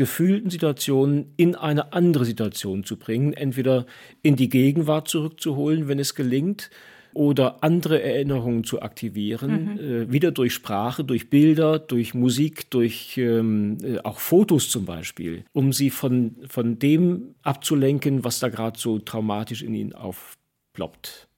gefühlten 0.00 0.48
Situationen 0.48 1.34
in 1.36 1.54
eine 1.54 1.92
andere 1.92 2.24
Situation 2.24 2.84
zu 2.84 2.96
bringen, 2.96 3.34
entweder 3.34 3.84
in 4.22 4.34
die 4.34 4.48
Gegenwart 4.48 5.08
zurückzuholen, 5.08 5.88
wenn 5.88 5.98
es 5.98 6.14
gelingt, 6.14 6.70
oder 7.12 7.62
andere 7.62 8.02
Erinnerungen 8.02 8.64
zu 8.64 8.80
aktivieren, 8.80 9.74
mhm. 9.74 9.78
äh, 9.78 10.10
wieder 10.10 10.30
durch 10.30 10.54
Sprache, 10.54 11.04
durch 11.04 11.28
Bilder, 11.28 11.78
durch 11.78 12.14
Musik, 12.14 12.70
durch 12.70 13.18
ähm, 13.18 13.76
äh, 13.82 13.98
auch 13.98 14.20
Fotos 14.20 14.70
zum 14.70 14.86
Beispiel, 14.86 15.44
um 15.52 15.74
sie 15.74 15.90
von, 15.90 16.36
von 16.48 16.78
dem 16.78 17.34
abzulenken, 17.42 18.24
was 18.24 18.38
da 18.38 18.48
gerade 18.48 18.78
so 18.78 19.00
traumatisch 19.00 19.60
in 19.62 19.74
ihnen 19.74 19.92
aufploppt. 19.92 21.28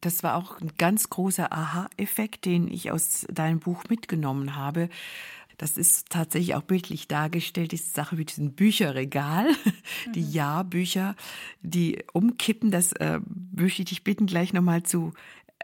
Das 0.00 0.22
war 0.22 0.36
auch 0.36 0.60
ein 0.60 0.70
ganz 0.78 1.10
großer 1.10 1.52
Aha-Effekt, 1.52 2.44
den 2.44 2.68
ich 2.68 2.92
aus 2.92 3.26
deinem 3.32 3.58
Buch 3.58 3.82
mitgenommen 3.88 4.54
habe. 4.54 4.88
Das 5.62 5.76
ist 5.76 6.10
tatsächlich 6.10 6.56
auch 6.56 6.62
bildlich 6.62 7.06
dargestellt, 7.06 7.70
diese 7.70 7.88
Sache 7.88 8.16
mit 8.16 8.30
diesem 8.30 8.52
Bücherregal, 8.52 9.46
mhm. 10.06 10.12
die 10.12 10.28
Jahrbücher, 10.28 11.14
die 11.60 12.02
umkippen. 12.12 12.72
Das 12.72 12.90
äh, 12.94 13.20
möchte 13.52 13.82
ich 13.82 13.88
dich 13.90 14.02
bitten, 14.02 14.26
gleich 14.26 14.52
nochmal 14.52 14.82
zu 14.82 15.12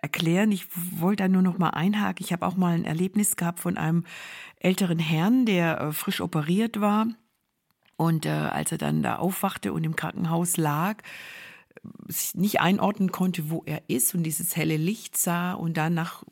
erklären. 0.00 0.52
Ich 0.52 0.68
wollte 1.00 1.24
da 1.24 1.28
nur 1.28 1.42
noch 1.42 1.58
mal 1.58 1.70
einhaken. 1.70 2.24
Ich 2.24 2.32
habe 2.32 2.46
auch 2.46 2.54
mal 2.54 2.76
ein 2.76 2.84
Erlebnis 2.84 3.34
gehabt 3.34 3.58
von 3.58 3.76
einem 3.76 4.04
älteren 4.60 5.00
Herrn, 5.00 5.46
der 5.46 5.80
äh, 5.80 5.92
frisch 5.92 6.20
operiert 6.20 6.80
war. 6.80 7.08
Und 7.96 8.24
äh, 8.24 8.28
als 8.28 8.70
er 8.70 8.78
dann 8.78 9.02
da 9.02 9.16
aufwachte 9.16 9.72
und 9.72 9.82
im 9.82 9.96
Krankenhaus 9.96 10.56
lag, 10.58 11.02
sich 12.06 12.36
nicht 12.36 12.60
einordnen 12.60 13.10
konnte, 13.10 13.50
wo 13.50 13.64
er 13.66 13.82
ist 13.88 14.14
und 14.14 14.22
dieses 14.22 14.54
helle 14.54 14.76
Licht 14.76 15.16
sah 15.16 15.54
und 15.54 15.76
dann 15.76 15.94
nach 15.94 16.22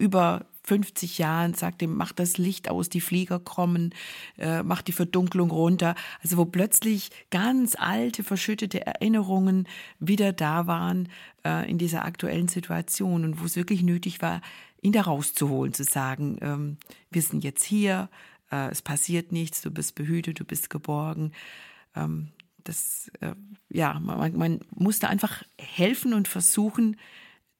über 0.00 0.46
50 0.68 1.16
Jahren 1.16 1.54
sagt 1.54 1.80
ihm, 1.80 1.96
mach 1.96 2.12
das 2.12 2.36
Licht 2.36 2.68
aus, 2.68 2.90
die 2.90 3.00
Flieger 3.00 3.40
kommen, 3.40 3.94
äh, 4.36 4.62
mach 4.62 4.82
die 4.82 4.92
Verdunklung 4.92 5.50
runter. 5.50 5.94
Also 6.22 6.36
wo 6.36 6.44
plötzlich 6.44 7.10
ganz 7.30 7.74
alte, 7.74 8.22
verschüttete 8.22 8.84
Erinnerungen 8.84 9.66
wieder 9.98 10.34
da 10.34 10.66
waren 10.66 11.08
äh, 11.42 11.68
in 11.70 11.78
dieser 11.78 12.04
aktuellen 12.04 12.48
Situation 12.48 13.24
und 13.24 13.40
wo 13.40 13.46
es 13.46 13.56
wirklich 13.56 13.82
nötig 13.82 14.20
war, 14.20 14.42
ihn 14.82 14.92
da 14.92 15.00
rauszuholen, 15.00 15.72
zu 15.72 15.84
sagen, 15.84 16.38
ähm, 16.42 16.76
wir 17.10 17.22
sind 17.22 17.44
jetzt 17.44 17.64
hier, 17.64 18.10
äh, 18.52 18.68
es 18.68 18.82
passiert 18.82 19.32
nichts, 19.32 19.62
du 19.62 19.70
bist 19.70 19.94
behütet, 19.94 20.38
du 20.38 20.44
bist 20.44 20.68
geborgen. 20.68 21.32
Ähm, 21.96 22.28
das, 22.62 23.10
äh, 23.20 23.34
ja, 23.70 23.98
man, 24.00 24.36
man 24.36 24.60
musste 24.74 25.08
einfach 25.08 25.44
helfen 25.58 26.12
und 26.12 26.28
versuchen, 26.28 26.98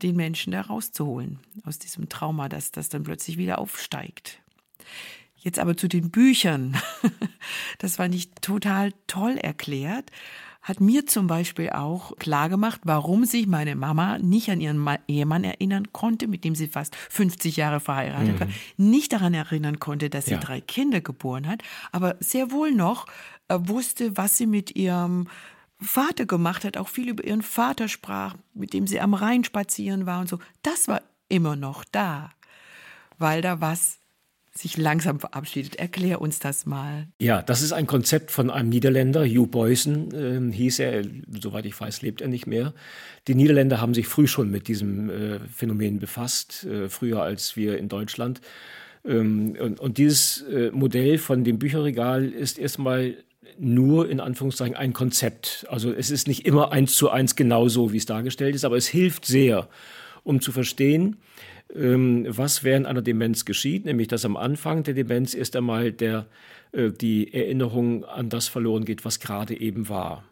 den 0.03 0.17
Menschen 0.17 0.53
da 0.53 0.63
rauszuholen 0.63 1.39
aus 1.65 1.79
diesem 1.79 2.09
Trauma, 2.09 2.49
das 2.49 2.71
das 2.71 2.89
dann 2.89 3.03
plötzlich 3.03 3.37
wieder 3.39 3.59
aufsteigt. 3.59 4.41
Jetzt 5.37 5.59
aber 5.59 5.77
zu 5.77 5.89
den 5.89 6.11
Büchern. 6.11 6.77
Das 7.79 7.99
war 7.99 8.09
nicht 8.09 8.43
total 8.43 8.93
toll 9.07 9.39
erklärt. 9.39 10.11
hat 10.61 10.81
mir 10.81 11.07
zum 11.07 11.29
Beispiel 11.29 11.71
auch 11.71 12.15
klargemacht, 12.19 12.81
warum 12.85 13.25
sich 13.25 13.47
meine 13.47 13.75
Mama 13.75 14.19
nicht 14.19 14.51
an 14.51 14.61
ihren 14.61 14.87
Ehemann 15.07 15.45
erinnern 15.45 15.93
konnte, 15.93 16.27
mit 16.27 16.45
dem 16.45 16.55
sie 16.55 16.69
fast 16.69 16.95
50 16.97 17.57
Jahre 17.57 17.81
verheiratet 17.81 18.35
mhm. 18.35 18.41
war, 18.41 18.49
nicht 18.77 19.13
daran 19.13 19.33
erinnern 19.33 19.79
konnte, 19.79 20.11
dass 20.11 20.27
sie 20.27 20.33
ja. 20.33 20.41
drei 20.41 20.61
Kinder 20.61 21.01
geboren 21.01 21.47
hat, 21.47 21.63
aber 21.93 22.17
sehr 22.21 22.51
wohl 22.51 22.73
noch 22.73 23.07
äh, 23.47 23.59
wusste, 23.63 24.17
was 24.17 24.37
sie 24.37 24.47
mit 24.47 24.77
ihrem 24.77 25.29
Vater 25.81 26.27
gemacht 26.27 26.65
hat, 26.65 26.77
auch 26.77 26.89
viel 26.89 27.09
über 27.09 27.25
ihren 27.25 27.43
Vater 27.43 27.89
sprach, 27.89 28.35
mit 28.55 28.73
dem 28.73 28.87
sie 28.87 29.01
am 29.01 29.15
Rhein 29.15 29.45
spazieren 29.45 30.07
war 30.07 30.21
und 30.21 30.29
so. 30.29 30.39
Das 30.63 30.89
war 30.89 31.03
immer 31.29 31.57
noch 31.57 31.85
da, 31.85 32.31
weil 33.19 33.43
da 33.43 33.61
was 33.61 33.99
sich 34.59 34.77
langsam 34.77 35.21
verabschiedet. 35.21 35.77
Erklär 35.77 36.21
uns 36.21 36.41
das 36.41 36.67
mal. 36.67 37.07
Ja, 37.21 37.43
das 37.43 37.63
ist 37.63 37.73
ein 37.73 37.87
Konzept 37.87 38.31
von 38.31 38.51
einem 38.51 38.69
Niederländer, 38.69 39.25
Hugh 39.25 39.47
Boysen 39.47 40.51
äh, 40.51 40.53
hieß 40.53 40.81
er, 40.81 41.05
soweit 41.41 41.65
ich 41.65 41.81
weiß, 41.81 42.03
lebt 42.03 42.21
er 42.21 42.29
nicht 42.29 42.47
mehr. 42.47 42.75
Die 43.29 43.37
Niederländer 43.37 43.81
haben 43.81 43.95
sich 43.95 44.09
früh 44.09 44.27
schon 44.27 44.51
mit 44.51 44.67
diesem 44.69 45.11
äh, 45.11 45.39
Phänomen 45.55 46.01
befasst, 46.01 46.65
äh, 46.65 46.89
früher 46.89 47.23
als 47.23 47.57
wir 47.57 47.79
in 47.79 47.89
Deutschland. 47.89 48.41
Ähm, 49.05 49.57
und, 49.61 49.79
und, 49.79 49.99
dieses 49.99 50.43
äh, 50.43 50.71
Modell 50.73 51.19
von 51.19 51.45
dem 51.45 51.59
Bücherregal 51.59 52.29
ist 52.29 52.59
erstmal 52.59 53.17
nur 53.59 54.09
in 54.09 54.21
Anführungszeichen 54.21 54.77
ein 54.77 54.93
Konzept. 54.93 55.67
Also 55.69 55.93
es 55.93 56.11
ist 56.11 56.29
nicht 56.29 56.47
immer 56.47 56.73
eins 56.73 56.95
zu 56.95 57.11
eins 57.11 57.37
genauso, 57.37 57.93
wie 57.93 57.97
es 57.97 58.07
dargestellt 58.07 58.55
ist, 58.55 58.65
aber 58.65 58.77
es 58.77 58.89
hilft 58.89 59.25
sehr, 59.25 59.69
um 60.25 60.41
zu 60.41 60.53
verstehen, 60.53 61.17
ähm, 61.75 62.27
was 62.29 62.65
während 62.65 62.87
einer 62.87 63.03
Demenz 63.03 63.45
geschieht, 63.45 63.85
nämlich 63.85 64.09
dass 64.09 64.25
am 64.25 64.37
Anfang 64.37 64.83
der 64.83 64.95
Demenz 64.95 65.35
erst 65.35 65.57
einmal 65.57 65.93
der, 65.93 66.27
äh, 66.73 66.91
die 66.91 67.33
Erinnerung 67.33 68.05
an 68.05 68.29
das 68.29 68.49
verloren 68.49 68.85
geht, 68.85 69.05
was 69.05 69.21
gerade 69.21 69.59
eben 69.59 69.89
war. 69.89 70.25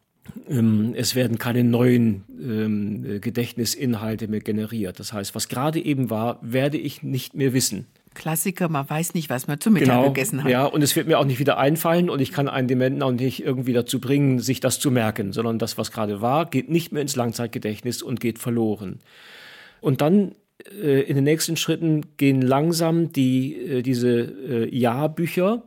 Ähm, 0.49 0.95
es 0.97 1.15
werden 1.15 1.39
keine 1.39 1.65
neuen 1.65 2.25
ähm, 2.41 3.21
Gedächtnisinhalte 3.21 4.29
mehr 4.29 4.41
generiert. 4.41 4.99
Das 4.99 5.13
heißt, 5.13 5.35
was 5.35 5.49
gerade 5.49 5.81
eben 5.81 6.11
war, 6.11 6.39
werde 6.43 6.79
ich 6.79 7.03
nicht 7.03 7.35
mehr 7.35 7.53
wissen. 7.53 7.87
Klassiker, 8.17 8.69
man 8.69 8.89
weiß 8.89 9.15
nicht, 9.15 9.31
was 9.31 9.47
man 9.47 9.61
zu 9.61 9.71
Mittag 9.71 9.89
genau, 9.89 10.09
gegessen 10.09 10.43
hat. 10.43 10.51
Ja, 10.51 10.65
und 10.65 10.83
es 10.83 10.97
wird 10.97 11.07
mir 11.07 11.19
auch 11.19 11.25
nicht 11.25 11.39
wieder 11.39 11.59
einfallen 11.59 12.11
und 12.11 12.21
ich 12.21 12.33
kann 12.33 12.49
einen 12.49 12.67
Dementen 12.67 13.03
auch 13.03 13.13
nicht 13.13 13.45
irgendwie 13.45 13.73
dazu 13.73 14.01
bringen, 14.01 14.41
sich 14.41 14.61
das 14.61 14.81
zu 14.81 14.91
merken, 14.91 15.33
sondern 15.33 15.59
das, 15.59 15.79
was 15.79 15.93
gerade 15.93 16.21
war, 16.21 16.47
geht 16.47 16.69
nicht 16.69 16.93
mehr 16.93 17.03
ins 17.03 17.15
Langzeitgedächtnis 17.15 18.03
und 18.03 18.21
geht 18.21 18.39
verloren. 18.39 19.01
Und 19.81 20.01
dann 20.01 20.33
äh, 20.83 21.03
in 21.03 21.15
den 21.15 21.25
nächsten 21.25 21.57
Schritten 21.57 22.17
gehen 22.17 22.43
langsam 22.43 23.13
die, 23.13 23.55
äh, 23.55 23.83
diese 23.83 24.21
äh, 24.21 24.77
Jahrbücher 24.77 25.63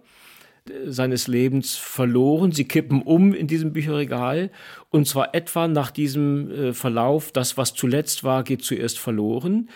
seines 0.85 1.27
Lebens 1.27 1.77
verloren. 1.77 2.51
Sie 2.51 2.65
kippen 2.65 3.01
um 3.01 3.33
in 3.33 3.47
diesem 3.47 3.73
Bücherregal 3.73 4.51
und 4.89 5.07
zwar 5.07 5.33
etwa 5.33 5.67
nach 5.67 5.89
diesem 5.89 6.75
Verlauf, 6.75 7.31
das, 7.31 7.57
was 7.57 7.73
zuletzt 7.73 8.23
war, 8.23 8.43
geht 8.43 8.63
zuerst 8.63 8.99
verloren. 8.99 9.69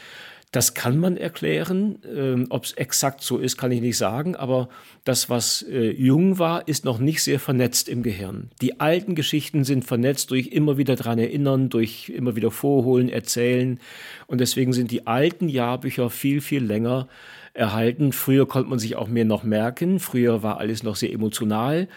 Das 0.54 0.76
kann 0.76 0.99
man 0.99 1.18
erklären. 1.18 1.97
Ähm, 2.16 2.45
Ob 2.49 2.66
es 2.66 2.74
exakt 2.74 3.22
so 3.22 3.39
ist, 3.39 3.58
kann 3.58 3.72
ich 3.72 3.82
nicht 3.82 3.97
sagen. 3.97 4.36
Aber 4.36 4.70
das, 5.04 5.28
was 5.28 5.64
äh, 5.64 5.89
jung 5.89 6.38
war, 6.38 6.68
ist 6.68 6.86
noch 6.86 6.99
nicht 6.99 7.24
sehr 7.24 7.39
vernetzt 7.39 7.89
im 7.89 8.04
Gehirn. 8.04 8.51
Die 8.62 8.80
alten 8.80 9.16
Geschichten 9.16 9.64
sind 9.64 9.84
vernetzt 9.84 10.30
durch 10.30 10.49
immer 10.49 10.78
wieder 10.78 10.95
dran 10.95 11.18
erinnern, 11.18 11.70
durch 11.70 12.10
immer 12.10 12.36
wieder 12.36 12.51
vorholen, 12.51 13.10
erzählen. 13.10 13.80
Und 14.28 14.41
deswegen 14.41 14.74
sind 14.74 14.91
die 14.91 15.08
alten 15.08 15.49
Jahrbücher 15.49 16.12
viel, 16.12 16.39
viel 16.39 16.64
länger 16.64 17.08
erhalten. 17.56 18.12
Früher 18.12 18.47
konnte 18.47 18.70
man 18.70 18.78
sich 18.78 18.95
auch 18.95 19.08
mehr 19.08 19.26
noch 19.26 19.43
merken. 19.43 19.99
Früher 19.99 20.43
war 20.43 20.60
alles 20.60 20.84
noch 20.84 20.95
sehr 20.95 21.12
emotional. 21.12 21.88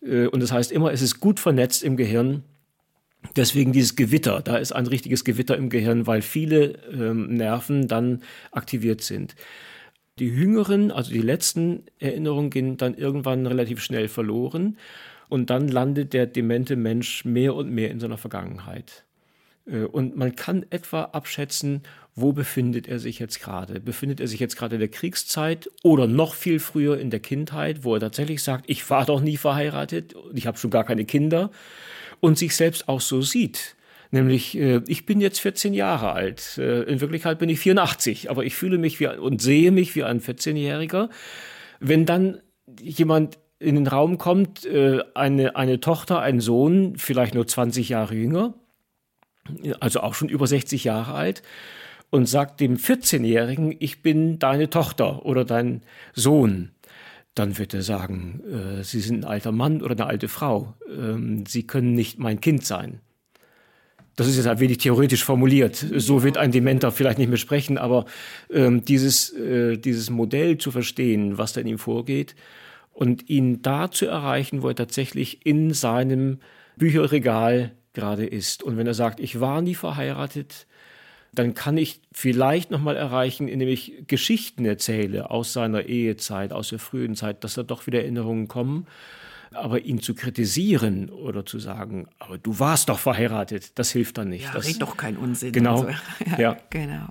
Äh, 0.00 0.28
und 0.28 0.40
das 0.40 0.52
heißt 0.52 0.72
immer, 0.72 0.90
es 0.90 1.02
ist 1.02 1.20
gut 1.20 1.38
vernetzt 1.38 1.82
im 1.82 1.98
Gehirn. 1.98 2.44
Deswegen 3.36 3.72
dieses 3.72 3.96
Gewitter, 3.96 4.40
da 4.40 4.56
ist 4.56 4.72
ein 4.72 4.86
richtiges 4.86 5.24
Gewitter 5.24 5.56
im 5.56 5.68
Gehirn, 5.68 6.06
weil 6.06 6.22
viele 6.22 6.78
ähm, 6.90 7.34
Nerven 7.34 7.86
dann 7.86 8.22
aktiviert 8.50 9.02
sind. 9.02 9.36
Die 10.18 10.28
jüngeren, 10.28 10.90
also 10.90 11.12
die 11.12 11.20
letzten 11.20 11.84
Erinnerungen 11.98 12.48
gehen 12.48 12.78
dann 12.78 12.94
irgendwann 12.94 13.46
relativ 13.46 13.82
schnell 13.82 14.08
verloren 14.08 14.78
und 15.28 15.50
dann 15.50 15.68
landet 15.68 16.14
der 16.14 16.26
demente 16.26 16.76
Mensch 16.76 17.26
mehr 17.26 17.54
und 17.54 17.70
mehr 17.70 17.90
in 17.90 18.00
seiner 18.00 18.16
Vergangenheit. 18.16 19.04
Äh, 19.66 19.84
und 19.84 20.16
man 20.16 20.34
kann 20.34 20.64
etwa 20.70 21.02
abschätzen, 21.02 21.82
wo 22.14 22.32
befindet 22.32 22.88
er 22.88 22.98
sich 22.98 23.18
jetzt 23.18 23.40
gerade? 23.40 23.78
Befindet 23.78 24.20
er 24.20 24.28
sich 24.28 24.40
jetzt 24.40 24.56
gerade 24.56 24.76
in 24.76 24.80
der 24.80 24.88
Kriegszeit 24.88 25.70
oder 25.82 26.06
noch 26.06 26.34
viel 26.34 26.60
früher 26.60 26.98
in 26.98 27.10
der 27.10 27.20
Kindheit, 27.20 27.84
wo 27.84 27.92
er 27.92 28.00
tatsächlich 28.00 28.42
sagt, 28.42 28.64
ich 28.68 28.88
war 28.88 29.04
doch 29.04 29.20
nie 29.20 29.36
verheiratet 29.36 30.14
ich 30.32 30.46
habe 30.46 30.56
schon 30.56 30.70
gar 30.70 30.84
keine 30.84 31.04
Kinder? 31.04 31.50
Und 32.20 32.38
sich 32.38 32.56
selbst 32.56 32.88
auch 32.88 33.00
so 33.00 33.22
sieht. 33.22 33.76
Nämlich, 34.10 34.56
äh, 34.56 34.82
ich 34.86 35.06
bin 35.06 35.20
jetzt 35.20 35.40
14 35.40 35.74
Jahre 35.74 36.12
alt. 36.12 36.58
Äh, 36.58 36.82
in 36.82 37.00
Wirklichkeit 37.00 37.38
bin 37.38 37.48
ich 37.48 37.60
84, 37.60 38.30
aber 38.30 38.44
ich 38.44 38.54
fühle 38.54 38.78
mich 38.78 39.00
wie 39.00 39.08
und 39.08 39.42
sehe 39.42 39.70
mich 39.72 39.94
wie 39.96 40.04
ein 40.04 40.20
14-Jähriger. 40.20 41.08
Wenn 41.80 42.06
dann 42.06 42.40
jemand 42.80 43.38
in 43.58 43.74
den 43.74 43.86
Raum 43.86 44.18
kommt, 44.18 44.64
äh, 44.64 45.00
eine, 45.14 45.56
eine 45.56 45.80
Tochter, 45.80 46.20
ein 46.20 46.40
Sohn, 46.40 46.94
vielleicht 46.96 47.34
nur 47.34 47.46
20 47.46 47.88
Jahre 47.88 48.14
jünger, 48.14 48.54
also 49.80 50.00
auch 50.00 50.14
schon 50.14 50.28
über 50.28 50.46
60 50.46 50.84
Jahre 50.84 51.14
alt, 51.14 51.42
und 52.10 52.26
sagt 52.26 52.60
dem 52.60 52.76
14-Jährigen, 52.76 53.74
ich 53.78 54.02
bin 54.02 54.38
deine 54.38 54.70
Tochter 54.70 55.26
oder 55.26 55.44
dein 55.44 55.82
Sohn, 56.14 56.70
dann 57.36 57.58
wird 57.58 57.74
er 57.74 57.82
sagen, 57.82 58.40
äh, 58.50 58.82
Sie 58.82 59.00
sind 59.00 59.20
ein 59.20 59.24
alter 59.24 59.52
Mann 59.52 59.82
oder 59.82 59.92
eine 59.92 60.06
alte 60.06 60.26
Frau. 60.26 60.74
Ähm, 60.90 61.44
Sie 61.46 61.66
können 61.66 61.92
nicht 61.92 62.18
mein 62.18 62.40
Kind 62.40 62.64
sein. 62.64 63.00
Das 64.16 64.26
ist 64.26 64.36
jetzt 64.36 64.46
ein 64.46 64.58
wenig 64.58 64.78
theoretisch 64.78 65.22
formuliert. 65.22 65.76
So 65.76 66.22
wird 66.22 66.38
ein 66.38 66.50
Dementer 66.50 66.90
vielleicht 66.90 67.18
nicht 67.18 67.28
mehr 67.28 67.36
sprechen, 67.36 67.76
aber 67.76 68.06
ähm, 68.50 68.82
dieses, 68.82 69.30
äh, 69.34 69.76
dieses 69.76 70.08
Modell 70.08 70.56
zu 70.56 70.70
verstehen, 70.70 71.36
was 71.36 71.52
da 71.52 71.60
in 71.60 71.66
ihm 71.66 71.78
vorgeht 71.78 72.34
und 72.94 73.28
ihn 73.28 73.60
da 73.60 73.90
zu 73.90 74.06
erreichen, 74.06 74.62
wo 74.62 74.68
er 74.68 74.74
tatsächlich 74.74 75.44
in 75.44 75.74
seinem 75.74 76.38
Bücherregal 76.78 77.72
gerade 77.92 78.24
ist. 78.24 78.62
Und 78.62 78.78
wenn 78.78 78.86
er 78.86 78.94
sagt, 78.94 79.20
ich 79.20 79.40
war 79.40 79.60
nie 79.60 79.74
verheiratet, 79.74 80.66
dann 81.38 81.54
kann 81.54 81.76
ich 81.76 82.00
vielleicht 82.12 82.70
nochmal 82.70 82.96
erreichen, 82.96 83.48
indem 83.48 83.68
ich 83.68 84.04
Geschichten 84.06 84.64
erzähle 84.64 85.30
aus 85.30 85.52
seiner 85.52 85.84
Ehezeit, 85.84 86.52
aus 86.52 86.70
der 86.70 86.78
frühen 86.78 87.14
Zeit, 87.14 87.44
dass 87.44 87.54
da 87.54 87.62
doch 87.62 87.86
wieder 87.86 88.00
Erinnerungen 88.00 88.48
kommen. 88.48 88.86
Aber 89.52 89.80
ihn 89.80 90.02
zu 90.02 90.14
kritisieren 90.14 91.08
oder 91.08 91.46
zu 91.46 91.58
sagen, 91.58 92.08
aber 92.18 92.36
du 92.36 92.58
warst 92.58 92.88
doch 92.88 92.98
verheiratet, 92.98 93.78
das 93.78 93.90
hilft 93.90 94.18
dann 94.18 94.28
nicht. 94.28 94.44
Ja, 94.44 94.52
das, 94.52 94.66
red 94.66 94.82
doch 94.82 94.96
kein 94.96 95.16
Unsinn. 95.16 95.52
Genau. 95.52 95.82
So. 95.82 95.88
ja, 96.32 96.38
ja, 96.38 96.56
genau. 96.68 97.08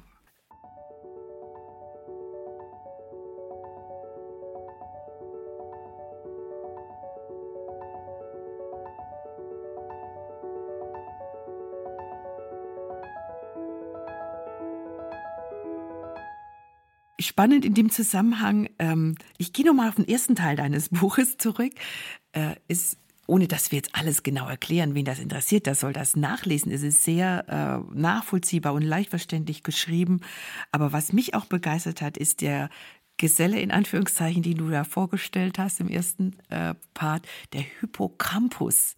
Spannend 17.26 17.66
in 17.66 17.74
dem 17.74 17.90
Zusammenhang, 17.90 18.70
ähm, 18.80 19.16
ich 19.38 19.54
gehe 19.54 19.66
nochmal 19.66 19.90
auf 19.90 19.96
den 19.96 20.08
ersten 20.08 20.36
Teil 20.36 20.56
deines 20.56 20.90
Buches 20.92 21.38
zurück, 21.38 21.74
äh, 22.34 22.56
ist 22.68 22.98
ohne 23.28 23.48
dass 23.48 23.72
wir 23.72 23.78
jetzt 23.78 23.96
alles 23.96 24.22
genau 24.22 24.48
erklären, 24.48 24.94
wen 24.94 25.06
das 25.06 25.20
interessiert, 25.20 25.66
der 25.66 25.74
soll 25.74 25.94
das 25.94 26.16
nachlesen. 26.16 26.72
Es 26.72 26.84
ist 26.84 27.04
sehr 27.04 27.46
äh, 27.50 27.98
nachvollziehbar 27.98 28.74
und 28.74 28.84
leicht 28.84 29.10
verständlich 29.10 29.64
geschrieben. 29.64 30.22
Aber 30.72 30.94
was 30.94 31.12
mich 31.12 31.34
auch 31.34 31.46
begeistert 31.46 32.02
hat, 32.02 32.18
ist 32.18 32.42
der 32.42 32.70
Geselle 33.18 33.60
in 33.60 33.72
Anführungszeichen, 33.72 34.44
den 34.44 34.58
du 34.58 34.70
da 34.70 34.84
vorgestellt 34.84 35.58
hast 35.58 35.80
im 35.80 35.88
ersten 35.88 36.36
äh, 36.50 36.76
Part, 36.94 37.28
der 37.54 37.62
Hippocampus 37.62 38.96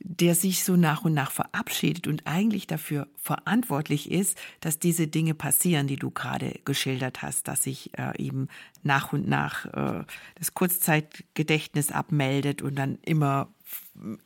der 0.00 0.34
sich 0.34 0.64
so 0.64 0.76
nach 0.76 1.04
und 1.04 1.14
nach 1.14 1.30
verabschiedet 1.30 2.06
und 2.06 2.26
eigentlich 2.26 2.66
dafür 2.66 3.08
verantwortlich 3.16 4.10
ist, 4.10 4.38
dass 4.60 4.78
diese 4.78 5.06
Dinge 5.06 5.34
passieren, 5.34 5.86
die 5.86 5.96
du 5.96 6.10
gerade 6.10 6.60
geschildert 6.64 7.22
hast, 7.22 7.48
dass 7.48 7.62
sich 7.62 7.96
äh, 7.98 8.16
eben 8.22 8.48
nach 8.82 9.12
und 9.12 9.28
nach 9.28 9.66
äh, 9.66 10.04
das 10.34 10.54
Kurzzeitgedächtnis 10.54 11.90
abmeldet 11.90 12.62
und 12.62 12.76
dann 12.76 12.98
immer, 13.02 13.48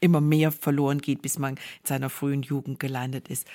immer 0.01 0.21
mehr 0.21 0.53
verloren 0.53 0.99
geht, 0.99 1.23
bis 1.23 1.39
man 1.39 1.55
in 1.55 1.87
seiner 1.87 2.11
frühen 2.11 2.43
Jugend 2.43 2.81
gelandet 2.81 3.29
ist. 3.29 3.47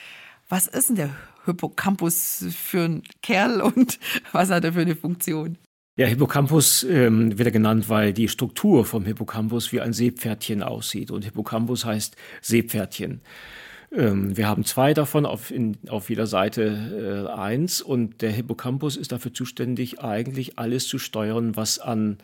Was 0.49 0.67
ist 0.67 0.89
denn 0.89 0.95
der 0.95 1.15
Hippocampus 1.45 2.45
für 2.55 2.85
ein 2.85 3.03
Kerl 3.21 3.61
und 3.61 3.99
was 4.31 4.49
hat 4.49 4.63
er 4.63 4.73
für 4.73 4.81
eine 4.81 4.95
Funktion? 4.95 5.57
Ja, 5.95 6.07
Hippocampus 6.07 6.81
ähm, 6.83 7.37
wird 7.37 7.49
er 7.49 7.51
genannt, 7.51 7.87
weil 7.87 8.13
die 8.13 8.27
Struktur 8.27 8.83
vom 8.83 9.05
Hippocampus 9.05 9.71
wie 9.71 9.79
ein 9.79 9.93
Seepferdchen 9.93 10.63
aussieht. 10.63 11.11
Und 11.11 11.23
Hippocampus 11.23 11.85
heißt 11.85 12.15
Seepferdchen. 12.41 13.21
Ähm, 13.95 14.35
wir 14.35 14.47
haben 14.47 14.65
zwei 14.65 14.95
davon, 14.95 15.27
auf, 15.27 15.51
in, 15.51 15.77
auf 15.87 16.09
jeder 16.09 16.25
Seite 16.25 17.27
äh, 17.29 17.31
eins. 17.31 17.79
Und 17.79 18.23
der 18.23 18.31
Hippocampus 18.31 18.97
ist 18.97 19.11
dafür 19.11 19.35
zuständig, 19.35 19.99
eigentlich 19.99 20.57
alles 20.57 20.87
zu 20.87 20.97
steuern, 20.97 21.55
was 21.55 21.77
an 21.77 22.17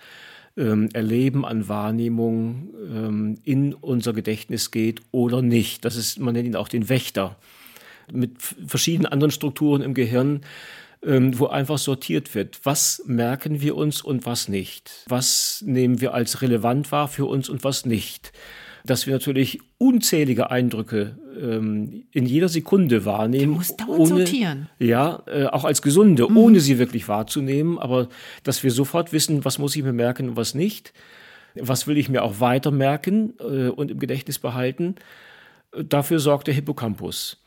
ähm, 0.58 0.90
Erleben, 0.94 1.46
an 1.46 1.68
Wahrnehmung 1.68 2.70
ähm, 2.92 3.36
in 3.44 3.76
unser 3.76 4.14
Gedächtnis 4.14 4.72
geht 4.72 5.02
oder 5.12 5.44
nicht. 5.44 5.86
Das 5.86 5.96
ist, 5.96 6.18
man 6.18 6.34
nennt 6.34 6.48
ihn 6.48 6.56
auch 6.56 6.70
den 6.70 6.90
Wächter. 6.90 7.36
Mit 8.12 8.42
verschiedenen 8.42 9.06
anderen 9.06 9.30
Strukturen 9.30 9.84
im 9.84 9.94
Gehirn, 9.94 10.42
wo 11.02 11.48
einfach 11.48 11.78
sortiert 11.78 12.36
wird. 12.36 12.60
Was 12.64 13.04
merken 13.06 13.62
wir 13.62 13.76
uns 13.78 14.02
und 14.02 14.26
was 14.26 14.50
nicht? 14.50 15.06
Was 15.08 15.64
nehmen 15.66 16.02
wir 16.02 16.14
als 16.14 16.42
relevant 16.42 16.92
wahr 16.92 17.08
für 17.08 17.26
uns 17.26 17.48
und 17.50 17.64
was 17.64 17.86
nicht? 17.86 18.34
dass 18.86 19.06
wir 19.06 19.14
natürlich 19.14 19.60
unzählige 19.78 20.52
Eindrücke 20.52 21.18
ähm, 21.40 22.06
in 22.12 22.26
jeder 22.26 22.50
Sekunde 22.50 23.06
wahrnehmen. 23.06 23.54
Du 23.54 23.58
musst 23.58 23.80
dauernd 23.80 24.00
ohne, 24.00 24.08
sortieren. 24.08 24.70
Ja, 24.80 25.24
äh, 25.28 25.46
auch 25.46 25.66
als 25.66 25.82
Gesunde, 25.82 26.30
mhm. 26.30 26.38
ohne 26.38 26.60
sie 26.60 26.80
wirklich 26.80 27.08
wahrzunehmen, 27.08 27.78
aber 27.78 28.10
dass 28.44 28.64
wir 28.64 28.72
sofort 28.72 29.14
wissen, 29.14 29.46
was 29.46 29.60
muss 29.60 29.76
ich 29.76 29.84
mir 29.84 29.94
merken 29.94 30.30
und 30.30 30.36
was 30.36 30.56
nicht. 30.56 30.94
Was 31.56 31.88
will 31.88 31.98
ich 31.98 32.10
mir 32.10 32.24
auch 32.24 32.40
weiter 32.40 32.72
merken 32.72 33.34
äh, 33.40 33.70
und 33.70 33.92
im 33.92 34.00
Gedächtnis 34.00 34.40
behalten? 34.40 34.96
Dafür 35.72 36.20
sorgt 36.20 36.48
der 36.48 36.54
Hippocampus. 36.54 37.38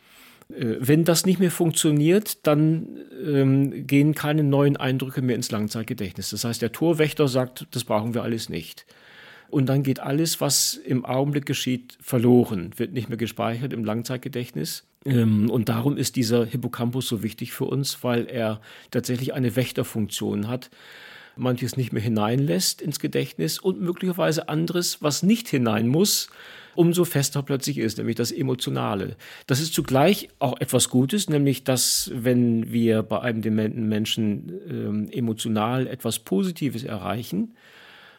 Äh, 0.54 0.76
wenn 0.80 1.04
das 1.04 1.26
nicht 1.26 1.38
mehr 1.38 1.50
funktioniert, 1.50 2.46
dann 2.46 2.98
ähm, 3.24 3.86
gehen 3.86 4.14
keine 4.14 4.44
neuen 4.44 4.76
Eindrücke 4.76 5.22
mehr 5.22 5.36
ins 5.36 5.50
Langzeitgedächtnis. 5.50 6.30
Das 6.30 6.44
heißt, 6.44 6.62
der 6.62 6.72
Torwächter 6.72 7.28
sagt, 7.28 7.66
das 7.70 7.84
brauchen 7.84 8.14
wir 8.14 8.22
alles 8.22 8.48
nicht. 8.48 8.86
Und 9.48 9.66
dann 9.66 9.82
geht 9.82 10.00
alles, 10.00 10.40
was 10.40 10.74
im 10.74 11.04
Augenblick 11.04 11.44
geschieht, 11.44 11.98
verloren, 12.00 12.70
wird 12.76 12.94
nicht 12.94 13.10
mehr 13.10 13.18
gespeichert 13.18 13.74
im 13.74 13.84
Langzeitgedächtnis. 13.84 14.84
Ähm, 15.04 15.50
und 15.50 15.68
darum 15.68 15.96
ist 15.96 16.16
dieser 16.16 16.46
Hippocampus 16.46 17.06
so 17.06 17.22
wichtig 17.22 17.52
für 17.52 17.64
uns, 17.64 18.02
weil 18.02 18.26
er 18.26 18.60
tatsächlich 18.90 19.34
eine 19.34 19.54
Wächterfunktion 19.54 20.48
hat. 20.48 20.70
Manches 21.36 21.76
nicht 21.76 21.92
mehr 21.92 22.02
hineinlässt 22.02 22.82
ins 22.82 22.98
Gedächtnis 22.98 23.58
und 23.58 23.80
möglicherweise 23.80 24.48
anderes, 24.48 25.02
was 25.02 25.22
nicht 25.22 25.48
hinein 25.48 25.88
muss, 25.88 26.28
umso 26.74 27.04
fester 27.04 27.42
plötzlich 27.42 27.78
ist, 27.78 27.98
nämlich 27.98 28.16
das 28.16 28.32
Emotionale. 28.32 29.16
Das 29.46 29.60
ist 29.60 29.74
zugleich 29.74 30.28
auch 30.38 30.60
etwas 30.60 30.88
Gutes, 30.88 31.28
nämlich 31.28 31.64
dass, 31.64 32.10
wenn 32.14 32.72
wir 32.72 33.02
bei 33.02 33.20
einem 33.20 33.42
dementen 33.42 33.88
Menschen 33.88 34.52
ähm, 34.68 35.08
emotional 35.10 35.86
etwas 35.86 36.18
Positives 36.18 36.84
erreichen, 36.84 37.54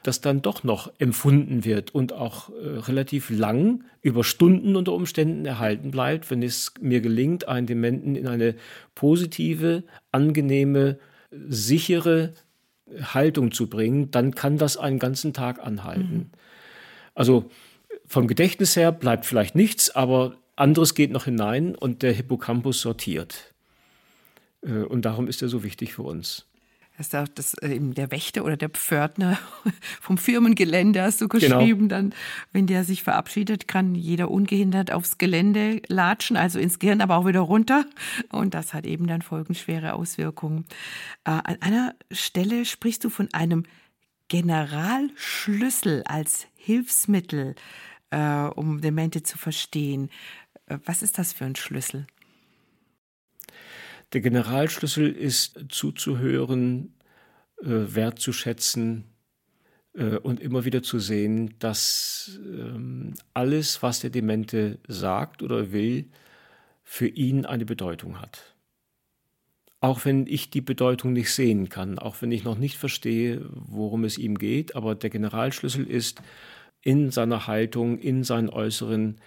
das 0.04 0.20
dann 0.20 0.42
doch 0.42 0.64
noch 0.64 0.92
empfunden 1.00 1.64
wird 1.64 1.96
und 1.96 2.14
auch 2.14 2.50
äh, 2.50 2.54
relativ 2.80 3.30
lang 3.30 3.86
über 4.02 4.24
Stunden 4.24 4.76
unter 4.76 4.92
Umständen 4.92 5.46
erhalten 5.46 5.92
bleibt, 5.92 6.30
wenn 6.30 6.44
es 6.44 6.74
mir 6.82 7.00
gelingt, 7.00 7.48
einen 7.48 7.68
Dementen 7.68 8.16
in 8.16 8.28
eine 8.28 8.56
positive, 8.96 9.84
angenehme, 10.12 11.00
sichere 11.48 12.34
Haltung 13.02 13.52
zu 13.52 13.68
bringen, 13.68 14.12
dann 14.12 14.36
kann 14.36 14.58
das 14.58 14.78
einen 14.78 15.00
ganzen 15.00 15.34
Tag 15.34 15.66
anhalten. 15.66 16.16
Mhm. 16.16 16.30
Also 17.16 17.50
vom 18.14 18.28
Gedächtnis 18.28 18.76
her 18.76 18.92
bleibt 18.92 19.26
vielleicht 19.26 19.56
nichts, 19.56 19.90
aber 19.90 20.38
anderes 20.56 20.94
geht 20.94 21.12
noch 21.12 21.26
hinein 21.26 21.76
und 21.76 22.04
der 22.04 22.14
Hippocampus 22.14 22.80
sortiert. 22.80 23.54
Äh, 24.62 24.84
und 24.84 25.04
darum 25.06 25.28
ist 25.28 25.42
er 25.42 25.50
so 25.50 25.64
wichtig 25.64 25.94
für 25.94 26.04
uns. 26.04 26.46
Das 26.96 27.08
ist 27.08 27.16
auch 27.16 27.28
das, 27.28 27.56
äh, 27.56 27.74
eben 27.74 27.96
der 27.96 28.12
Wächter 28.12 28.46
oder 28.46 28.56
der 28.56 28.70
Pförtner 28.70 29.40
vom 30.00 30.20
Firmengelände 30.20 31.02
hast 31.02 31.22
du 31.22 31.28
genau. 31.28 31.58
geschrieben. 31.58 31.90
Genau. 31.90 32.02
Dann, 32.02 32.14
wenn 32.52 32.68
der 32.68 32.84
sich 32.84 33.02
verabschiedet, 33.02 33.68
kann 33.68 33.96
jeder 33.96 34.30
ungehindert 34.30 34.92
aufs 34.92 35.18
Gelände 35.18 35.82
latschen, 35.88 36.38
also 36.38 36.60
ins 36.60 36.78
Gehirn, 36.78 37.02
aber 37.02 37.18
auch 37.18 37.26
wieder 37.26 37.40
runter. 37.40 37.84
Und 38.32 38.54
das 38.54 38.76
hat 38.76 38.86
eben 38.86 39.08
dann 39.08 39.24
folgenschwere 39.24 39.94
Auswirkungen. 39.94 40.66
Äh, 41.26 41.32
an 41.32 41.58
einer 41.62 41.96
Stelle 42.12 42.66
sprichst 42.66 43.04
du 43.04 43.10
von 43.10 43.28
einem 43.34 43.64
Generalschlüssel 44.28 46.04
als 46.06 46.46
Hilfsmittel, 46.56 47.56
äh, 48.14 48.48
um 48.56 48.80
Demente 48.82 49.24
zu 49.24 49.38
verstehen. 49.38 50.10
Äh, 50.68 50.78
was 50.86 51.02
ist 51.02 51.18
das 51.18 51.34
für 51.34 51.46
ein 51.46 51.56
Schlüssel? 51.56 52.06
Der 54.14 54.22
Generalschlüssel 54.22 55.12
ist 55.12 55.66
zuzuhören, 55.70 56.94
äh, 57.62 57.66
wertzuschätzen 57.66 59.06
äh, 59.96 60.18
und 60.18 60.40
immer 60.40 60.66
wieder 60.66 60.84
zu 60.84 61.00
sehen, 61.00 61.56
dass 61.58 62.40
ähm, 62.46 63.16
alles, 63.34 63.82
was 63.82 64.02
der 64.02 64.12
Demente 64.12 64.78
sagt 64.88 65.42
oder 65.42 65.72
will, 65.72 66.06
für 66.84 67.08
ihn 67.08 67.46
eine 67.48 67.66
Bedeutung 67.66 68.22
hat. 68.22 68.56
Auch 69.80 70.06
wenn 70.06 70.28
ich 70.28 70.52
die 70.52 70.62
Bedeutung 70.62 71.14
nicht 71.14 71.34
sehen 71.34 71.68
kann, 71.68 71.98
auch 71.98 72.22
wenn 72.22 72.32
ich 72.32 72.44
noch 72.44 72.58
nicht 72.58 72.78
verstehe, 72.78 73.42
worum 73.52 74.04
es 74.04 74.18
ihm 74.18 74.38
geht, 74.38 74.76
aber 74.76 74.94
der 74.94 75.10
Generalschlüssel 75.10 75.86
ist, 75.86 76.22
in 76.84 77.12
seiner 77.12 77.48
Haltung, 77.48 77.98
in 77.98 78.24
seinen 78.24 78.50
Äußeren 78.50 79.18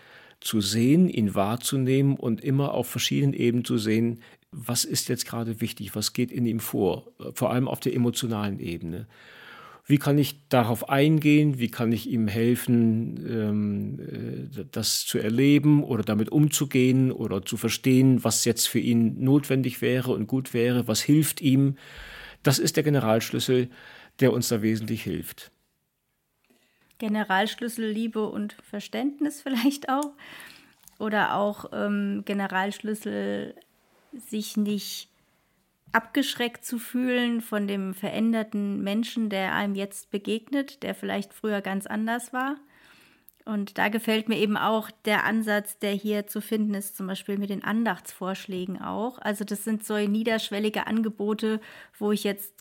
zu 0.40 0.60
sehen, 0.60 1.08
ihn 1.08 1.34
wahrzunehmen 1.34 2.16
und 2.16 2.42
immer 2.42 2.72
auf 2.72 2.88
verschiedenen 2.88 3.32
Ebenen 3.32 3.64
zu 3.64 3.78
sehen, 3.78 4.20
was 4.52 4.84
ist 4.84 5.08
jetzt 5.08 5.26
gerade 5.26 5.60
wichtig, 5.60 5.94
was 5.94 6.12
geht 6.12 6.30
in 6.30 6.46
ihm 6.46 6.60
vor, 6.60 7.12
vor 7.34 7.50
allem 7.50 7.68
auf 7.68 7.80
der 7.80 7.94
emotionalen 7.94 8.60
Ebene. 8.60 9.06
Wie 9.88 9.98
kann 9.98 10.18
ich 10.18 10.48
darauf 10.48 10.88
eingehen? 10.88 11.60
Wie 11.60 11.70
kann 11.70 11.92
ich 11.92 12.10
ihm 12.10 12.26
helfen, 12.26 13.24
ähm, 13.28 14.00
äh, 14.00 14.64
das 14.72 15.06
zu 15.06 15.18
erleben 15.18 15.84
oder 15.84 16.02
damit 16.02 16.30
umzugehen 16.30 17.12
oder 17.12 17.44
zu 17.44 17.56
verstehen, 17.56 18.24
was 18.24 18.44
jetzt 18.44 18.66
für 18.66 18.80
ihn 18.80 19.22
notwendig 19.22 19.82
wäre 19.82 20.10
und 20.10 20.26
gut 20.26 20.54
wäre? 20.54 20.88
Was 20.88 21.02
hilft 21.02 21.40
ihm? 21.40 21.76
Das 22.42 22.58
ist 22.58 22.76
der 22.76 22.82
Generalschlüssel, 22.82 23.68
der 24.18 24.32
uns 24.32 24.48
da 24.48 24.60
wesentlich 24.60 25.02
hilft. 25.04 25.52
Generalschlüssel 26.98 27.88
Liebe 27.88 28.28
und 28.28 28.54
Verständnis 28.54 29.42
vielleicht 29.42 29.88
auch. 29.88 30.12
Oder 30.98 31.34
auch 31.34 31.66
ähm, 31.72 32.22
Generalschlüssel 32.24 33.54
sich 34.12 34.56
nicht 34.56 35.10
abgeschreckt 35.92 36.64
zu 36.64 36.78
fühlen 36.78 37.40
von 37.40 37.66
dem 37.66 37.94
veränderten 37.94 38.82
Menschen, 38.82 39.30
der 39.30 39.54
einem 39.54 39.74
jetzt 39.74 40.10
begegnet, 40.10 40.82
der 40.82 40.94
vielleicht 40.94 41.32
früher 41.32 41.60
ganz 41.60 41.86
anders 41.86 42.32
war. 42.32 42.56
Und 43.46 43.78
da 43.78 43.88
gefällt 43.88 44.28
mir 44.28 44.38
eben 44.38 44.56
auch 44.56 44.90
der 45.04 45.24
Ansatz, 45.24 45.78
der 45.78 45.92
hier 45.92 46.26
zu 46.26 46.40
finden 46.40 46.74
ist, 46.74 46.96
zum 46.96 47.06
Beispiel 47.06 47.38
mit 47.38 47.48
den 47.48 47.62
Andachtsvorschlägen 47.62 48.82
auch. 48.82 49.18
Also 49.18 49.44
das 49.44 49.62
sind 49.62 49.86
so 49.86 49.96
niederschwellige 49.96 50.88
Angebote, 50.88 51.60
wo 51.96 52.10
ich 52.10 52.24
jetzt 52.24 52.55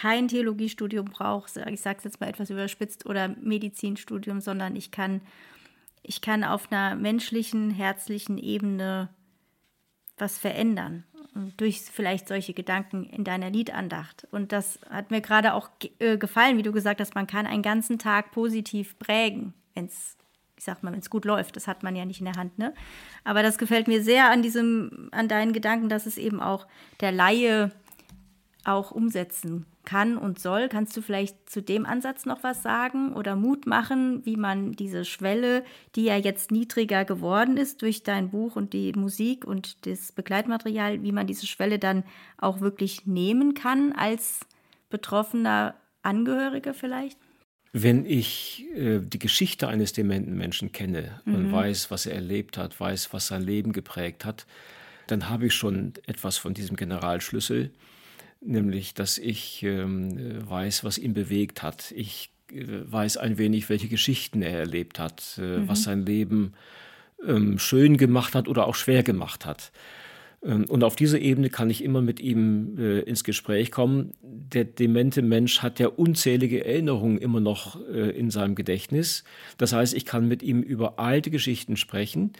kein 0.00 0.28
Theologiestudium 0.28 1.06
brauche, 1.06 1.60
ich 1.68 1.82
sage 1.82 1.98
es 1.98 2.04
jetzt 2.04 2.20
mal 2.20 2.28
etwas 2.28 2.48
überspitzt, 2.48 3.04
oder 3.04 3.28
Medizinstudium, 3.28 4.40
sondern 4.40 4.74
ich 4.74 4.90
kann, 4.90 5.20
ich 6.02 6.22
kann 6.22 6.42
auf 6.42 6.72
einer 6.72 6.96
menschlichen, 6.96 7.70
herzlichen 7.70 8.38
Ebene 8.38 9.10
was 10.16 10.38
verändern. 10.38 11.04
durch 11.56 11.80
vielleicht 11.80 12.28
solche 12.28 12.54
Gedanken 12.54 13.04
in 13.04 13.24
deiner 13.24 13.50
Liedandacht. 13.50 14.26
Und 14.30 14.52
das 14.52 14.78
hat 14.88 15.10
mir 15.10 15.20
gerade 15.20 15.52
auch 15.54 15.68
äh, 15.98 16.16
gefallen, 16.16 16.56
wie 16.56 16.62
du 16.62 16.72
gesagt 16.72 17.00
hast, 17.00 17.14
man 17.14 17.26
kann 17.26 17.46
einen 17.46 17.62
ganzen 17.62 17.98
Tag 17.98 18.32
positiv 18.32 18.98
prägen, 18.98 19.54
wenn 19.74 19.84
es, 19.84 20.16
ich 20.56 20.64
sag 20.64 20.82
mal, 20.82 20.92
wenn 20.92 21.00
es 21.00 21.10
gut 21.10 21.26
läuft. 21.26 21.56
Das 21.56 21.68
hat 21.68 21.82
man 21.82 21.94
ja 21.94 22.06
nicht 22.06 22.20
in 22.20 22.26
der 22.26 22.36
Hand, 22.36 22.58
ne? 22.58 22.74
Aber 23.22 23.42
das 23.42 23.58
gefällt 23.58 23.86
mir 23.86 24.02
sehr 24.02 24.30
an 24.30 24.42
diesem, 24.42 25.08
an 25.12 25.28
deinen 25.28 25.52
Gedanken, 25.52 25.88
dass 25.88 26.06
es 26.06 26.16
eben 26.16 26.40
auch 26.40 26.66
der 27.00 27.12
Laie 27.12 27.70
auch 28.64 28.90
umsetzen 28.90 29.66
kann 29.84 30.16
und 30.16 30.38
soll. 30.38 30.68
Kannst 30.68 30.96
du 30.96 31.02
vielleicht 31.02 31.48
zu 31.48 31.62
dem 31.62 31.86
Ansatz 31.86 32.26
noch 32.26 32.42
was 32.42 32.62
sagen 32.62 33.12
oder 33.12 33.36
Mut 33.36 33.66
machen, 33.66 34.24
wie 34.24 34.36
man 34.36 34.72
diese 34.72 35.04
Schwelle, 35.04 35.64
die 35.94 36.04
ja 36.04 36.16
jetzt 36.16 36.50
niedriger 36.50 37.04
geworden 37.04 37.56
ist 37.56 37.82
durch 37.82 38.02
dein 38.02 38.30
Buch 38.30 38.56
und 38.56 38.72
die 38.72 38.92
Musik 38.92 39.44
und 39.44 39.86
das 39.86 40.12
Begleitmaterial, 40.12 41.02
wie 41.02 41.12
man 41.12 41.26
diese 41.26 41.46
Schwelle 41.46 41.78
dann 41.78 42.04
auch 42.38 42.60
wirklich 42.60 43.06
nehmen 43.06 43.54
kann 43.54 43.92
als 43.92 44.40
betroffener 44.90 45.74
Angehörige 46.02 46.74
vielleicht? 46.74 47.18
Wenn 47.72 48.04
ich 48.04 48.66
äh, 48.74 48.98
die 49.00 49.20
Geschichte 49.20 49.68
eines 49.68 49.92
dementen 49.92 50.36
Menschen 50.36 50.72
kenne 50.72 51.20
mhm. 51.24 51.34
und 51.34 51.52
weiß, 51.52 51.90
was 51.90 52.06
er 52.06 52.14
erlebt 52.14 52.58
hat, 52.58 52.78
weiß, 52.78 53.12
was 53.12 53.28
sein 53.28 53.42
Leben 53.42 53.72
geprägt 53.72 54.24
hat, 54.24 54.46
dann 55.06 55.28
habe 55.28 55.46
ich 55.46 55.54
schon 55.54 55.94
etwas 56.06 56.36
von 56.36 56.54
diesem 56.54 56.76
Generalschlüssel 56.76 57.70
nämlich 58.40 58.94
dass 58.94 59.18
ich 59.18 59.62
ähm, 59.62 60.48
weiß, 60.48 60.84
was 60.84 60.98
ihn 60.98 61.14
bewegt 61.14 61.62
hat. 61.62 61.92
Ich 61.96 62.30
äh, 62.52 62.64
weiß 62.84 63.16
ein 63.18 63.38
wenig, 63.38 63.68
welche 63.68 63.88
Geschichten 63.88 64.42
er 64.42 64.58
erlebt 64.58 64.98
hat, 64.98 65.38
äh, 65.38 65.58
mhm. 65.58 65.68
was 65.68 65.82
sein 65.84 66.04
Leben 66.04 66.52
ähm, 67.26 67.58
schön 67.58 67.96
gemacht 67.96 68.34
hat 68.34 68.48
oder 68.48 68.66
auch 68.66 68.74
schwer 68.74 69.02
gemacht 69.02 69.44
hat. 69.44 69.72
Ähm, 70.42 70.64
und 70.64 70.84
auf 70.84 70.96
dieser 70.96 71.18
Ebene 71.18 71.50
kann 71.50 71.70
ich 71.70 71.84
immer 71.84 72.00
mit 72.00 72.20
ihm 72.20 72.78
äh, 72.78 73.00
ins 73.00 73.24
Gespräch 73.24 73.70
kommen. 73.70 74.12
Der 74.22 74.64
demente 74.64 75.22
Mensch 75.22 75.60
hat 75.60 75.78
ja 75.78 75.88
unzählige 75.88 76.64
Erinnerungen 76.64 77.18
immer 77.18 77.40
noch 77.40 77.78
äh, 77.88 78.10
in 78.10 78.30
seinem 78.30 78.54
Gedächtnis. 78.54 79.24
Das 79.58 79.72
heißt, 79.72 79.94
ich 79.94 80.06
kann 80.06 80.28
mit 80.28 80.42
ihm 80.42 80.62
über 80.62 80.98
alte 80.98 81.30
Geschichten 81.30 81.76
sprechen. 81.76 82.32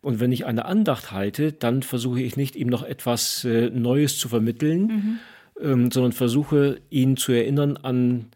Und 0.00 0.20
wenn 0.20 0.30
ich 0.30 0.46
eine 0.46 0.64
Andacht 0.66 1.10
halte, 1.10 1.52
dann 1.52 1.82
versuche 1.82 2.20
ich 2.20 2.36
nicht, 2.36 2.54
ihm 2.54 2.68
noch 2.68 2.84
etwas 2.84 3.44
äh, 3.44 3.70
Neues 3.70 4.18
zu 4.18 4.28
vermitteln, 4.28 4.86
mhm 4.86 5.18
ähm, 5.62 5.90
sondern 5.90 6.12
versuche 6.12 6.80
ihn 6.90 7.16
zu 7.16 7.32
erinnern 7.32 7.76
an 7.76 8.26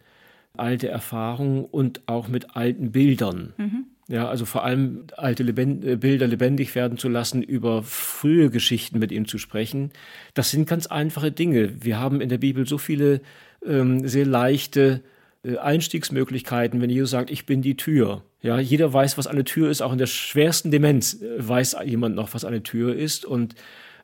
alte 0.57 0.89
Erfahrungen 0.89 1.65
und 1.65 2.03
auch 2.07 2.29
mit 2.29 2.57
alten 2.57 2.93
Bildern. 2.93 3.55
Mhm. 3.57 3.85
Ja, 4.09 4.29
also 4.29 4.45
vor 4.45 4.65
allem 4.65 5.05
alte 5.17 5.43
Lebend 5.43 5.85
äh, 5.85 5.97
Bilder 5.97 6.27
lebendig 6.27 6.75
werden 6.75 6.99
zu 6.99 7.09
lassen, 7.09 7.43
über 7.43 7.83
frühe 7.83 8.51
Geschichten 8.51 8.99
mit 8.99 9.13
ihm 9.13 9.27
zu 9.27 9.39
sprechen. 9.39 9.91
Das 10.35 10.51
sind 10.51 10.69
ganz 10.69 10.87
einfache 10.87 11.33
Dinge. 11.33 11.83
Wir 11.83 11.99
haben 11.99 12.21
in 12.21 12.29
der 12.29 12.39
Bibel 12.39 12.67
so 12.67 12.79
viele 12.79 13.21
ähm, 13.65 14.07
sehr 14.07 14.27
leichte 14.27 15.03
äh, 15.45 15.57
Einstiegsmöglichkeiten, 15.57 16.81
wenn 16.83 16.91
Jesus 16.91 17.11
sagt, 17.11 17.31
ich 17.31 17.47
bin 17.47 17.63
die 17.63 17.77
Tür. 17.77 18.23
Ja, 18.43 18.59
jeder 18.59 18.93
weiß, 18.93 19.19
was 19.19 19.29
eine 19.29 19.45
Tür 19.45 19.71
ist. 19.71 19.83
Auch 19.83 19.93
in 19.93 19.99
der 19.99 20.07
schwersten 20.07 20.71
Demenz 20.71 21.23
äh, 21.23 21.27
weiß 21.39 21.77
jemand 21.85 22.17
noch, 22.17 22.35
was 22.35 22.45
eine 22.45 22.63
Tür 22.63 22.95
ist. 22.95 23.25
Und 23.25 23.55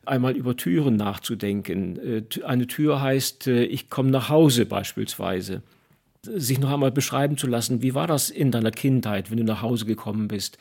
einmal 0.05 0.35
über 0.35 0.55
Türen 0.57 0.95
nachzudenken. 0.95 1.99
Äh, 1.99 2.43
eine 2.43 2.67
Tür 2.67 3.01
heißt, 3.01 3.47
ich 3.47 3.89
komme 3.89 4.11
nach 4.11 4.29
Hause 4.29 4.65
beispielsweise. 4.65 5.61
Sich 6.21 6.59
noch 6.59 6.71
einmal 6.71 6.91
beschreiben 6.91 7.37
zu 7.37 7.47
lassen, 7.47 7.81
wie 7.81 7.95
war 7.95 8.07
das 8.07 8.29
in 8.29 8.51
deiner 8.51 8.71
Kindheit, 8.71 9.31
wenn 9.31 9.37
du 9.37 9.43
nach 9.45 9.61
Hause 9.61 9.85
gekommen 9.85 10.27
bist? 10.27 10.57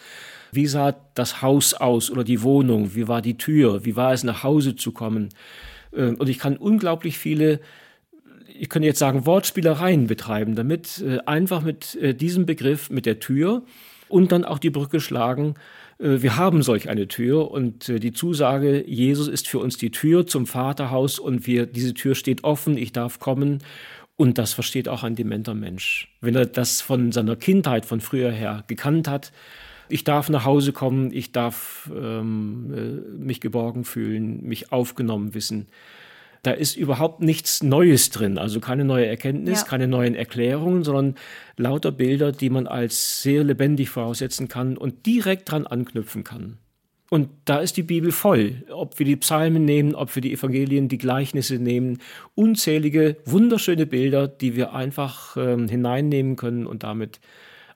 Wie 0.53 0.67
sah 0.67 0.95
das 1.15 1.43
Haus 1.43 1.75
aus 1.75 2.11
oder 2.11 2.23
die 2.23 2.43
Wohnung? 2.43 2.95
Wie 2.95 3.09
war 3.09 3.23
die 3.23 3.37
Tür? 3.37 3.85
Wie 3.85 3.97
war 3.97 4.13
es, 4.13 4.23
nach 4.23 4.45
Hause 4.45 4.77
zu 4.77 4.93
kommen? 4.93 5.31
Und 5.91 6.29
ich 6.29 6.39
kann 6.39 6.57
unglaublich 6.57 7.19
viele 7.19 7.61
ich 8.59 8.69
könnte 8.69 8.87
jetzt 8.87 8.99
sagen, 8.99 9.25
Wortspielereien 9.25 10.07
betreiben, 10.07 10.55
damit 10.55 11.03
äh, 11.07 11.19
einfach 11.27 11.63
mit 11.63 11.95
äh, 11.97 12.15
diesem 12.15 12.47
Begriff, 12.47 12.91
mit 12.91 13.07
der 13.07 13.21
Tür 13.21 13.63
und 14.09 14.33
dann 14.33 14.45
auch 14.45 14.59
die 14.59 14.71
Brücke 14.71 15.01
schlagen, 15.01 15.55
äh, 15.55 15.78
wir 15.99 16.37
haben 16.37 16.63
solch 16.63 16.89
eine 16.89 17.09
Tür 17.09 17.51
und 17.51 17.89
äh, 17.89 17.99
die 17.99 18.13
Zusage, 18.13 18.85
Jesus 18.87 19.29
ist 19.29 19.49
für 19.49 19.59
uns 19.59 19.77
die 19.77 19.91
Tür 19.91 20.27
zum 20.27 20.47
Vaterhaus 20.47 21.19
und 21.19 21.47
wir, 21.47 21.67
diese 21.67 21.95
Tür 21.95 22.15
steht 22.15 22.45
offen, 22.45 22.77
ich 22.77 22.93
darf 22.93 23.19
kommen. 23.19 23.59
Und 24.17 24.39
das 24.39 24.53
versteht 24.53 24.89
auch 24.89 25.05
ein 25.05 25.15
dementer 25.15 25.55
Mensch. 25.55 26.13
Wenn 26.21 26.35
er 26.35 26.47
das 26.47 26.81
von 26.81 27.13
seiner 27.13 27.37
Kindheit, 27.37 27.87
von 27.87 28.01
früher 28.01 28.33
her 28.33 28.65
gekannt 28.67 29.07
hat, 29.07 29.33
ich 29.89 30.05
darf 30.05 30.29
nach 30.29 30.45
Hause 30.45 30.73
kommen, 30.73 31.13
ich 31.13 31.33
darf 31.33 31.91
ähm, 31.95 32.75
äh, 32.75 33.25
mich 33.25 33.41
geborgen 33.41 33.85
fühlen, 33.85 34.43
mich 34.45 34.73
aufgenommen 34.73 35.35
wissen 35.35 35.69
da 36.49 36.55
ist 36.55 36.77
überhaupt 36.79 37.21
nichts 37.21 37.63
Neues 37.63 38.09
drin, 38.09 38.39
also 38.39 38.59
keine 38.59 38.87
neue 38.87 39.05
Erkenntnis, 39.05 39.61
ja. 39.61 39.67
keine 39.67 39.87
neuen 39.87 40.15
Erklärungen, 40.15 40.83
sondern 40.83 41.15
lauter 41.59 41.93
Bilder, 41.93 42.33
die 42.33 42.49
man 42.49 42.67
als 42.67 43.21
sehr 43.21 43.45
lebendig 43.45 43.91
voraussetzen 43.91 44.49
kann 44.49 44.79
und 44.79 45.05
direkt 45.05 45.51
dran 45.51 45.67
anknüpfen 45.67 46.25
kann. 46.25 46.57
Und 47.11 47.29
da 47.45 47.59
ist 47.59 47.77
die 47.77 47.83
Bibel 47.83 48.13
voll. 48.13 48.65
Ob 48.71 48.99
wir 48.99 49.05
die 49.05 49.17
Psalmen 49.17 49.67
nehmen, 49.67 49.95
ob 49.95 50.15
wir 50.15 50.23
die 50.23 50.33
Evangelien, 50.33 50.89
die 50.89 50.97
Gleichnisse 50.97 51.59
nehmen, 51.59 51.99
unzählige 52.35 53.17
wunderschöne 53.27 53.85
Bilder, 53.85 54.27
die 54.27 54.57
wir 54.57 54.73
einfach 54.73 55.37
ähm, 55.37 55.69
hineinnehmen 55.69 56.37
können 56.37 56.67
und 56.67 56.83
damit 56.83 57.21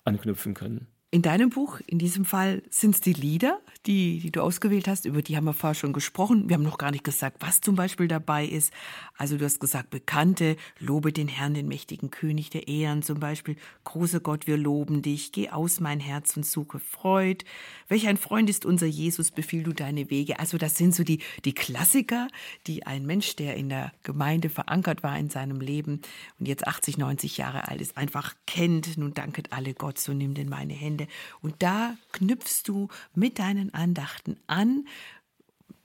anknüpfen 0.04 0.54
können. 0.54 0.86
In 1.14 1.20
deinem 1.20 1.50
Buch, 1.50 1.78
in 1.86 1.98
diesem 1.98 2.24
Fall, 2.24 2.62
sind 2.70 2.94
es 2.94 3.02
die 3.02 3.12
Lieder, 3.12 3.60
die, 3.84 4.18
die 4.20 4.30
du 4.30 4.40
ausgewählt 4.40 4.88
hast. 4.88 5.04
Über 5.04 5.20
die 5.20 5.36
haben 5.36 5.44
wir 5.44 5.52
vorher 5.52 5.74
schon 5.74 5.92
gesprochen. 5.92 6.48
Wir 6.48 6.54
haben 6.54 6.62
noch 6.62 6.78
gar 6.78 6.90
nicht 6.90 7.04
gesagt, 7.04 7.36
was 7.40 7.60
zum 7.60 7.74
Beispiel 7.74 8.08
dabei 8.08 8.46
ist. 8.46 8.72
Also 9.16 9.36
du 9.36 9.44
hast 9.44 9.60
gesagt, 9.60 9.90
Bekannte, 9.90 10.56
lobe 10.78 11.12
den 11.12 11.28
Herrn, 11.28 11.54
den 11.54 11.68
mächtigen 11.68 12.10
König 12.10 12.50
der 12.50 12.68
Ehren 12.68 13.02
zum 13.02 13.20
Beispiel. 13.20 13.56
Große 13.84 14.20
Gott, 14.20 14.46
wir 14.46 14.56
loben 14.56 15.02
dich. 15.02 15.32
Geh 15.32 15.50
aus 15.50 15.80
mein 15.80 16.00
Herz 16.00 16.36
und 16.36 16.46
suche 16.46 16.78
Freud. 16.78 17.44
Welch 17.88 18.08
ein 18.08 18.16
Freund 18.16 18.48
ist 18.48 18.64
unser 18.64 18.86
Jesus, 18.86 19.30
befiehl 19.30 19.62
du 19.62 19.72
deine 19.72 20.10
Wege. 20.10 20.38
Also 20.38 20.58
das 20.58 20.76
sind 20.76 20.94
so 20.94 21.04
die, 21.04 21.20
die 21.44 21.54
Klassiker, 21.54 22.28
die 22.66 22.86
ein 22.86 23.06
Mensch, 23.06 23.36
der 23.36 23.56
in 23.56 23.68
der 23.68 23.92
Gemeinde 24.02 24.48
verankert 24.48 25.02
war 25.02 25.18
in 25.18 25.30
seinem 25.30 25.60
Leben 25.60 26.00
und 26.38 26.48
jetzt 26.48 26.66
80, 26.66 26.98
90 26.98 27.36
Jahre 27.36 27.68
alt 27.68 27.80
ist, 27.80 27.96
einfach 27.96 28.34
kennt. 28.46 28.96
Nun 28.96 29.14
danket 29.14 29.52
alle 29.52 29.74
Gott, 29.74 29.98
so 29.98 30.12
nimm 30.12 30.34
denn 30.34 30.48
meine 30.48 30.74
Hände. 30.74 31.06
Und 31.40 31.62
da 31.62 31.96
knüpfst 32.12 32.62
du 32.66 32.88
mit 33.14 33.38
deinen 33.38 33.74
Andachten 33.74 34.36
an, 34.46 34.86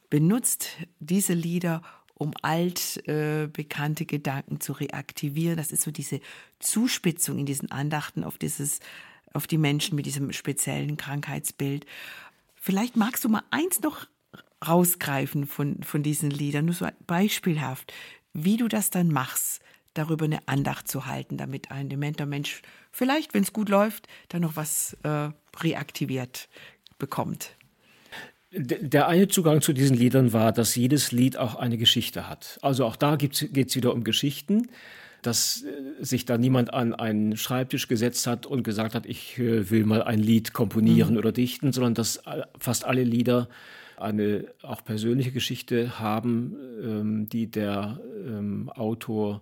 benutzt 0.09 0.77
diese 0.99 1.33
Lieder, 1.33 1.81
um 2.17 2.33
altbekannte 2.41 4.03
äh, 4.03 4.07
Gedanken 4.07 4.59
zu 4.59 4.73
reaktivieren. 4.73 5.57
Das 5.57 5.71
ist 5.71 5.83
so 5.83 5.91
diese 5.91 6.19
Zuspitzung 6.59 7.37
in 7.37 7.45
diesen 7.45 7.71
Andachten 7.71 8.23
auf 8.23 8.37
dieses, 8.37 8.79
auf 9.33 9.47
die 9.47 9.57
Menschen 9.57 9.95
mit 9.95 10.05
diesem 10.05 10.33
speziellen 10.33 10.97
Krankheitsbild. 10.97 11.85
Vielleicht 12.55 12.95
magst 12.95 13.23
du 13.23 13.29
mal 13.29 13.43
eins 13.51 13.81
noch 13.81 14.07
rausgreifen 14.67 15.45
von, 15.45 15.83
von 15.83 16.01
diesen 16.01 16.31
Liedern, 16.31 16.65
nur 16.65 16.73
so 16.73 16.87
beispielhaft, 17.05 17.93
wie 18.33 18.57
du 18.57 18.67
das 18.67 18.89
dann 18.89 19.09
machst 19.09 19.61
darüber 19.93 20.25
eine 20.25 20.47
Andacht 20.47 20.87
zu 20.87 21.05
halten, 21.05 21.37
damit 21.37 21.71
ein 21.71 21.89
dementer 21.89 22.25
Mensch 22.25 22.61
vielleicht, 22.91 23.33
wenn 23.33 23.43
es 23.43 23.53
gut 23.53 23.69
läuft, 23.69 24.07
dann 24.29 24.41
noch 24.41 24.55
was 24.55 24.95
äh, 25.03 25.29
reaktiviert 25.59 26.49
bekommt. 26.99 27.55
Der 28.59 29.07
eine 29.07 29.27
Zugang 29.27 29.61
zu 29.61 29.71
diesen 29.71 29.95
Liedern 29.95 30.33
war, 30.33 30.51
dass 30.51 30.75
jedes 30.75 31.11
Lied 31.11 31.37
auch 31.37 31.55
eine 31.55 31.77
Geschichte 31.77 32.27
hat. 32.27 32.57
Also 32.61 32.85
auch 32.85 32.95
da 32.95 33.15
geht 33.15 33.43
es 33.43 33.75
wieder 33.75 33.93
um 33.93 34.03
Geschichten, 34.03 34.67
dass 35.21 35.63
äh, 35.63 36.03
sich 36.03 36.25
da 36.25 36.37
niemand 36.37 36.73
an 36.73 36.93
einen 36.93 37.37
Schreibtisch 37.37 37.87
gesetzt 37.87 38.27
hat 38.27 38.45
und 38.45 38.63
gesagt 38.63 38.95
hat, 38.95 39.05
ich 39.05 39.37
äh, 39.37 39.69
will 39.69 39.85
mal 39.85 40.01
ein 40.01 40.19
Lied 40.19 40.53
komponieren 40.53 41.13
mhm. 41.13 41.17
oder 41.17 41.31
dichten, 41.31 41.71
sondern 41.71 41.93
dass 41.93 42.21
fast 42.57 42.85
alle 42.85 43.03
Lieder 43.03 43.47
eine 43.97 44.45
auch 44.61 44.83
persönliche 44.83 45.31
Geschichte 45.31 45.99
haben, 45.99 46.55
ähm, 46.83 47.29
die 47.29 47.49
der 47.49 47.99
ähm, 48.27 48.69
Autor 48.69 49.41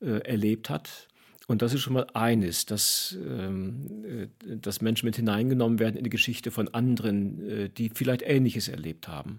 äh, 0.00 0.18
erlebt 0.24 0.70
hat. 0.70 1.08
Und 1.52 1.60
das 1.60 1.74
ist 1.74 1.82
schon 1.82 1.92
mal 1.92 2.06
eines, 2.14 2.64
dass, 2.64 3.14
ähm, 3.28 3.84
äh, 4.06 4.56
dass 4.56 4.80
Menschen 4.80 5.04
mit 5.04 5.16
hineingenommen 5.16 5.78
werden 5.80 5.96
in 5.96 6.04
die 6.04 6.08
Geschichte 6.08 6.50
von 6.50 6.68
anderen, 6.68 7.46
äh, 7.46 7.68
die 7.68 7.90
vielleicht 7.90 8.22
Ähnliches 8.22 8.68
erlebt 8.68 9.06
haben. 9.06 9.38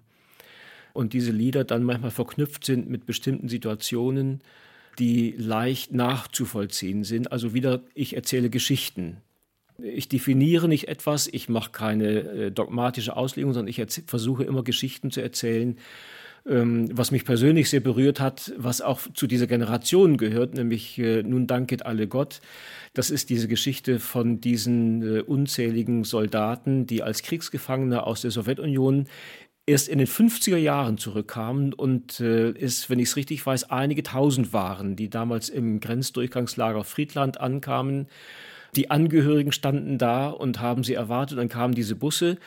Und 0.94 1.14
diese 1.14 1.32
Lieder 1.32 1.64
dann 1.64 1.84
manchmal 1.84 2.12
verknüpft 2.12 2.66
sind 2.66 2.88
mit 2.88 3.08
bestimmten 3.08 3.50
Situationen, 3.50 4.42
die 5.00 5.34
leicht 5.40 5.92
nachzuvollziehen 5.92 7.04
sind. 7.04 7.32
Also 7.32 7.56
wieder, 7.56 7.82
ich 7.96 8.16
erzähle 8.16 8.52
Geschichten. 8.52 9.18
Ich 9.80 10.08
definiere 10.08 10.68
nicht 10.68 10.90
etwas, 10.90 11.26
ich 11.26 11.50
mache 11.50 11.72
keine 11.72 12.20
äh, 12.20 12.52
dogmatische 12.52 13.18
Auslegung, 13.18 13.54
sondern 13.54 13.74
ich 13.76 13.84
versuche 14.06 14.44
immer 14.44 14.64
Geschichten 14.64 15.10
zu 15.10 15.20
erzählen, 15.20 15.80
was 16.46 17.12
mich 17.12 17.24
persönlich 17.24 17.70
sehr 17.70 17.80
berührt 17.80 18.20
hat, 18.20 18.54
was 18.58 18.82
auch 18.82 19.00
zu 19.14 19.28
dieser 19.28 19.48
Generation 19.48 20.18
gehört, 20.18 20.54
nämlich 20.56 21.00
äh, 21.00 21.24
Nun 21.24 21.48
danket 21.48 21.86
alle 21.86 22.08
Gott. 22.08 22.42
Das 22.94 23.10
ist 23.10 23.30
diese 23.30 23.48
Geschichte 23.48 24.00
von 24.00 24.42
diesen 24.42 25.02
äh, 25.02 25.22
unzähligen 25.22 26.04
Soldaten, 26.04 26.86
die 26.86 27.02
als 27.02 27.24
Kriegsgefangene 27.24 28.06
aus 28.06 28.22
der 28.22 28.32
Sowjetunion 28.32 29.08
erst 29.66 29.88
in 29.88 29.98
den 29.98 30.08
50er 30.08 30.58
Jahren 30.58 30.98
zurückkamen 30.98 31.74
und 31.74 32.20
äh, 32.20 32.50
es, 32.50 32.90
wenn 32.90 33.00
ich 33.00 33.10
es 33.10 33.16
richtig 33.16 33.46
weiß, 33.46 33.70
einige 33.70 34.04
tausend 34.04 34.52
waren, 34.52 34.98
die 34.98 35.10
damals 35.10 35.48
im 35.48 35.80
Grenzdurchgangslager 35.80 36.84
Friedland 36.84 37.40
ankamen. 37.40 38.08
Die 38.76 38.90
Angehörigen 38.90 39.52
standen 39.52 39.98
da 39.98 40.30
und 40.30 40.60
haben 40.60 40.84
sie 40.84 40.96
erwartet. 40.96 41.38
Dann 41.38 41.48
kamen 41.48 41.76
diese 41.76 41.96
Busse 41.96 42.38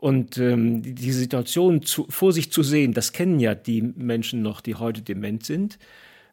und 0.00 0.38
ähm, 0.38 0.82
die 0.82 1.10
Situation 1.10 1.82
zu, 1.82 2.06
vor 2.08 2.32
sich 2.32 2.52
zu 2.52 2.62
sehen, 2.62 2.92
das 2.94 3.12
kennen 3.12 3.40
ja 3.40 3.56
die 3.56 3.82
Menschen 3.82 4.42
noch, 4.42 4.60
die 4.60 4.76
heute 4.76 5.02
dement 5.02 5.44
sind, 5.44 5.76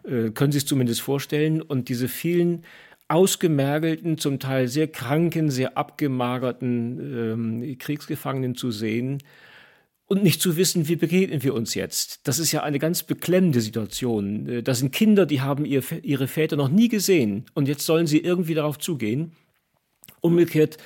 äh, 0.03 0.29
können 0.29 0.51
sich 0.51 0.67
zumindest 0.67 1.01
vorstellen. 1.01 1.63
Und 1.63 1.89
diese 1.89 2.07
vielen 2.07 2.63
ausgemergelten, 3.07 4.19
zum 4.19 4.37
Teil 4.37 4.67
sehr 4.67 4.87
kranken, 4.87 5.49
sehr 5.49 5.79
abgemagerten 5.79 7.63
ähm, 7.63 7.77
Kriegsgefangenen 7.79 8.53
zu 8.53 8.69
sehen 8.69 9.23
und 10.05 10.21
nicht 10.21 10.43
zu 10.43 10.57
wissen, 10.57 10.87
wie 10.87 10.95
begegnen 10.95 11.41
wir 11.41 11.55
uns 11.55 11.73
jetzt. 11.73 12.27
Das 12.27 12.37
ist 12.37 12.51
ja 12.51 12.61
eine 12.61 12.77
ganz 12.77 13.01
beklemmende 13.01 13.61
Situation. 13.61 14.47
Äh, 14.47 14.61
das 14.61 14.77
sind 14.77 14.91
Kinder, 14.91 15.25
die 15.25 15.41
haben 15.41 15.65
ihr, 15.65 15.81
ihre 16.03 16.27
Väter 16.27 16.55
noch 16.55 16.69
nie 16.69 16.87
gesehen 16.87 17.45
und 17.55 17.67
jetzt 17.67 17.87
sollen 17.87 18.05
sie 18.05 18.19
irgendwie 18.19 18.53
darauf 18.53 18.77
zugehen. 18.77 19.31
Umgekehrt 20.21 20.77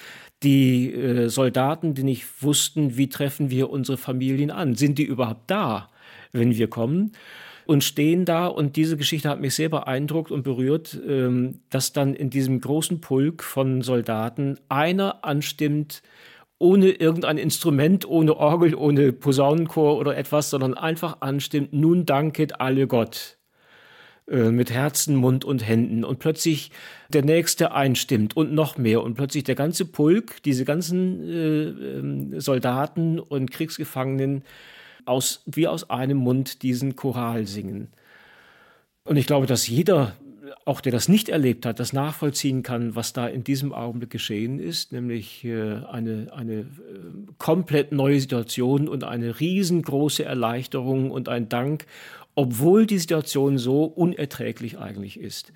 die 0.43 0.93
äh, 0.93 1.29
Soldaten, 1.29 1.93
die 1.93 2.03
nicht 2.03 2.41
wussten, 2.41 2.97
wie 2.97 3.09
treffen 3.09 3.49
wir 3.49 3.69
unsere 3.69 3.97
Familien 3.97 4.51
an? 4.51 4.75
Sind 4.75 4.97
die 4.97 5.03
überhaupt 5.03 5.49
da, 5.51 5.89
wenn 6.31 6.55
wir 6.55 6.69
kommen? 6.69 7.11
Und 7.65 7.83
stehen 7.83 8.25
da, 8.25 8.47
und 8.47 8.77
diese 8.77 8.97
Geschichte 8.97 9.29
hat 9.29 9.41
mich 9.41 9.53
sehr 9.53 9.69
beeindruckt 9.69 10.31
und 10.31 10.43
berührt, 10.43 10.99
ähm, 11.07 11.59
dass 11.69 11.93
dann 11.93 12.15
in 12.15 12.29
diesem 12.29 12.61
großen 12.61 12.99
Pulk 13.01 13.43
von 13.43 13.81
Soldaten 13.81 14.57
einer 14.69 15.23
anstimmt, 15.23 16.01
ohne 16.57 16.89
irgendein 16.89 17.37
Instrument, 17.37 18.07
ohne 18.07 18.35
Orgel, 18.35 18.75
ohne 18.75 19.13
Posaunenchor 19.13 19.97
oder 19.97 20.17
etwas, 20.17 20.49
sondern 20.49 20.73
einfach 20.73 21.17
anstimmt, 21.21 21.73
nun 21.73 22.05
danket 22.05 22.59
alle 22.59 22.87
Gott. 22.87 23.38
Äh, 24.29 24.51
mit 24.51 24.69
Herzen, 24.69 25.15
Mund 25.15 25.43
und 25.43 25.67
Händen. 25.67 26.03
Und 26.03 26.19
plötzlich 26.19 26.71
der 27.09 27.23
nächste 27.23 27.71
einstimmt 27.73 28.37
und 28.37 28.53
noch 28.53 28.77
mehr. 28.77 29.01
Und 29.01 29.15
plötzlich 29.15 29.43
der 29.43 29.55
ganze 29.55 29.85
Pulk, 29.85 30.43
diese 30.43 30.65
ganzen 30.65 31.27
äh, 31.27 31.63
ähm, 31.63 32.39
Soldaten 32.39 33.19
und 33.19 33.49
Kriegsgefangenen 33.49 34.43
aus, 35.05 35.41
wie 35.47 35.67
aus 35.67 35.89
einem 35.89 36.17
Mund 36.17 36.61
diesen 36.61 36.95
Choral 36.95 37.47
singen. 37.47 37.87
Und 39.03 39.17
ich 39.17 39.25
glaube, 39.25 39.47
dass 39.47 39.67
jeder 39.67 40.13
auch 40.65 40.81
der 40.81 40.91
das 40.91 41.09
nicht 41.09 41.29
erlebt 41.29 41.65
hat, 41.65 41.79
das 41.79 41.93
nachvollziehen 41.93 42.63
kann, 42.63 42.95
was 42.95 43.13
da 43.13 43.27
in 43.27 43.43
diesem 43.43 43.73
Augenblick 43.73 44.09
geschehen 44.09 44.59
ist, 44.59 44.91
nämlich 44.91 45.43
äh, 45.43 45.83
eine, 45.89 46.27
eine 46.31 46.53
äh, 46.53 46.65
komplett 47.37 47.91
neue 47.91 48.19
Situation 48.19 48.87
und 48.87 49.03
eine 49.03 49.39
riesengroße 49.39 50.23
Erleichterung 50.23 51.11
und 51.11 51.29
ein 51.29 51.49
Dank, 51.49 51.85
obwohl 52.35 52.85
die 52.85 52.99
Situation 52.99 53.57
so 53.57 53.83
unerträglich 53.83 54.77
eigentlich 54.77 55.19
ist. 55.19 55.51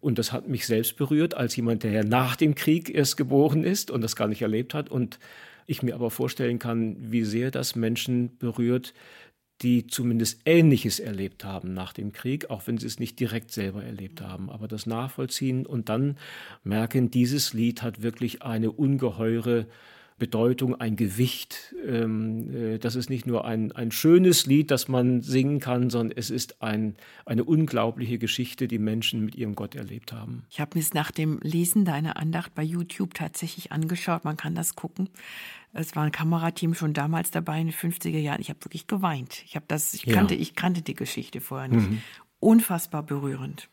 Und 0.00 0.18
das 0.18 0.32
hat 0.32 0.48
mich 0.48 0.66
selbst 0.66 0.96
berührt, 0.96 1.34
als 1.34 1.54
jemand, 1.54 1.84
der 1.84 1.92
ja 1.92 2.02
nach 2.02 2.34
dem 2.34 2.54
Krieg 2.56 2.92
erst 2.92 3.16
geboren 3.16 3.62
ist 3.62 3.90
und 3.90 4.00
das 4.00 4.16
gar 4.16 4.26
nicht 4.26 4.42
erlebt 4.42 4.74
hat. 4.74 4.88
Und 4.88 5.18
ich 5.66 5.82
mir 5.82 5.94
aber 5.94 6.10
vorstellen 6.10 6.58
kann, 6.58 6.96
wie 6.98 7.24
sehr 7.24 7.50
das 7.50 7.76
Menschen 7.76 8.36
berührt, 8.38 8.94
die 9.62 9.86
zumindest 9.86 10.40
Ähnliches 10.44 10.98
erlebt 10.98 11.44
haben 11.44 11.72
nach 11.72 11.92
dem 11.92 12.12
Krieg, 12.12 12.50
auch 12.50 12.66
wenn 12.66 12.78
sie 12.78 12.86
es 12.86 12.98
nicht 12.98 13.20
direkt 13.20 13.52
selber 13.52 13.84
erlebt 13.84 14.20
haben. 14.20 14.50
Aber 14.50 14.66
das 14.66 14.86
Nachvollziehen 14.86 15.66
und 15.66 15.88
dann 15.88 16.18
merken, 16.64 17.10
dieses 17.10 17.52
Lied 17.52 17.82
hat 17.82 18.02
wirklich 18.02 18.42
eine 18.42 18.72
ungeheure 18.72 19.66
Bedeutung, 20.18 20.74
ein 20.80 20.96
Gewicht. 20.96 21.74
Ähm, 21.86 22.50
äh, 22.54 22.78
das 22.78 22.94
ist 22.94 23.10
nicht 23.10 23.26
nur 23.26 23.44
ein, 23.44 23.72
ein 23.72 23.90
schönes 23.90 24.46
Lied, 24.46 24.70
das 24.70 24.88
man 24.88 25.22
singen 25.22 25.60
kann, 25.60 25.90
sondern 25.90 26.16
es 26.16 26.30
ist 26.30 26.62
ein, 26.62 26.96
eine 27.26 27.44
unglaubliche 27.44 28.18
Geschichte, 28.18 28.68
die 28.68 28.78
Menschen 28.78 29.24
mit 29.24 29.34
ihrem 29.34 29.54
Gott 29.54 29.74
erlebt 29.74 30.12
haben. 30.12 30.44
Ich 30.50 30.60
habe 30.60 30.72
mir 30.74 30.80
es 30.80 30.94
nach 30.94 31.10
dem 31.10 31.38
Lesen 31.42 31.84
deiner 31.84 32.16
Andacht 32.16 32.54
bei 32.54 32.62
YouTube 32.62 33.14
tatsächlich 33.14 33.72
angeschaut. 33.72 34.24
Man 34.24 34.36
kann 34.36 34.54
das 34.54 34.74
gucken. 34.76 35.08
Es 35.72 35.96
war 35.96 36.04
ein 36.04 36.12
Kamerateam 36.12 36.74
schon 36.74 36.92
damals 36.92 37.30
dabei 37.30 37.60
in 37.60 37.68
den 37.68 37.74
50er 37.74 38.18
Jahren. 38.18 38.40
Ich 38.40 38.50
habe 38.50 38.62
wirklich 38.64 38.86
geweint. 38.86 39.42
Ich 39.46 39.56
habe 39.56 39.64
das, 39.68 39.94
ich 39.94 40.04
kannte, 40.04 40.34
ja. 40.34 40.40
ich 40.40 40.54
kannte 40.54 40.82
die 40.82 40.94
Geschichte 40.94 41.40
vorher 41.40 41.68
nicht. 41.68 41.90
Mhm. 41.90 42.02
Unfassbar 42.40 43.02
berührend. 43.02 43.68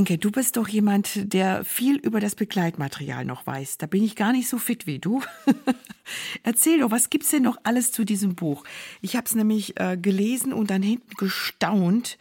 Wenke, 0.00 0.16
du 0.16 0.30
bist 0.30 0.56
doch 0.56 0.66
jemand, 0.66 1.30
der 1.34 1.62
viel 1.62 1.96
über 1.96 2.20
das 2.20 2.34
Begleitmaterial 2.34 3.26
noch 3.26 3.46
weiß. 3.46 3.76
Da 3.76 3.84
bin 3.86 4.02
ich 4.02 4.16
gar 4.16 4.32
nicht 4.32 4.48
so 4.48 4.56
fit 4.56 4.86
wie 4.86 4.98
du. 4.98 5.20
Erzähl 6.42 6.80
doch, 6.80 6.90
was 6.90 7.10
gibt's 7.10 7.28
denn 7.28 7.42
noch 7.42 7.58
alles 7.64 7.92
zu 7.92 8.06
diesem 8.06 8.34
Buch? 8.34 8.64
Ich 9.02 9.14
habe 9.14 9.26
es 9.26 9.34
nämlich 9.34 9.78
äh, 9.78 9.98
gelesen 9.98 10.54
und 10.54 10.70
dann 10.70 10.80
hinten 10.80 11.12
gestaunt, 11.18 12.16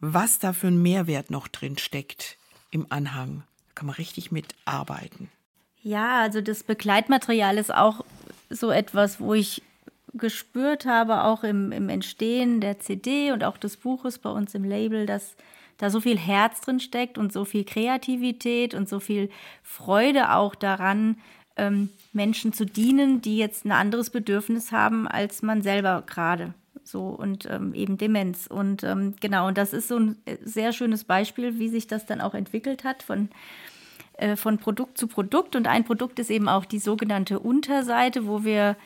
was 0.00 0.40
da 0.40 0.52
für 0.52 0.66
ein 0.66 0.82
Mehrwert 0.82 1.30
noch 1.30 1.46
drin 1.46 1.78
steckt 1.78 2.36
im 2.72 2.84
Anhang. 2.90 3.44
Da 3.68 3.74
kann 3.76 3.86
man 3.86 3.94
richtig 3.94 4.32
mitarbeiten. 4.32 5.28
Ja, 5.84 6.22
also 6.22 6.40
das 6.40 6.64
Begleitmaterial 6.64 7.58
ist 7.58 7.72
auch 7.72 8.04
so 8.48 8.72
etwas, 8.72 9.20
wo 9.20 9.34
ich 9.34 9.62
gespürt 10.14 10.84
habe, 10.84 11.22
auch 11.22 11.44
im, 11.44 11.70
im 11.70 11.90
Entstehen 11.90 12.60
der 12.60 12.80
CD 12.80 13.30
und 13.30 13.44
auch 13.44 13.56
des 13.56 13.76
Buches 13.76 14.18
bei 14.18 14.30
uns 14.30 14.52
im 14.56 14.64
Label, 14.64 15.06
dass 15.06 15.36
da 15.80 15.88
so 15.88 16.00
viel 16.00 16.18
Herz 16.18 16.60
drin 16.60 16.78
steckt 16.78 17.16
und 17.16 17.32
so 17.32 17.46
viel 17.46 17.64
Kreativität 17.64 18.74
und 18.74 18.86
so 18.86 19.00
viel 19.00 19.30
Freude 19.62 20.32
auch 20.34 20.54
daran, 20.54 21.16
ähm, 21.56 21.88
Menschen 22.12 22.52
zu 22.52 22.66
dienen, 22.66 23.22
die 23.22 23.38
jetzt 23.38 23.64
ein 23.64 23.72
anderes 23.72 24.10
Bedürfnis 24.10 24.72
haben 24.72 25.08
als 25.08 25.42
man 25.42 25.62
selber 25.62 26.04
gerade. 26.06 26.52
So 26.84 27.06
und 27.06 27.48
ähm, 27.50 27.72
eben 27.72 27.96
Demenz. 27.96 28.46
Und 28.46 28.84
ähm, 28.84 29.14
genau, 29.20 29.48
und 29.48 29.56
das 29.56 29.72
ist 29.72 29.88
so 29.88 29.98
ein 29.98 30.16
sehr 30.42 30.72
schönes 30.72 31.04
Beispiel, 31.04 31.58
wie 31.58 31.70
sich 31.70 31.86
das 31.86 32.04
dann 32.04 32.20
auch 32.20 32.34
entwickelt 32.34 32.84
hat 32.84 33.02
von, 33.02 33.30
äh, 34.18 34.36
von 34.36 34.58
Produkt 34.58 34.98
zu 34.98 35.06
Produkt. 35.06 35.56
Und 35.56 35.66
ein 35.66 35.84
Produkt 35.84 36.18
ist 36.18 36.30
eben 36.30 36.48
auch 36.48 36.66
die 36.66 36.78
sogenannte 36.78 37.38
Unterseite, 37.38 38.26
wo 38.26 38.44
wir 38.44 38.76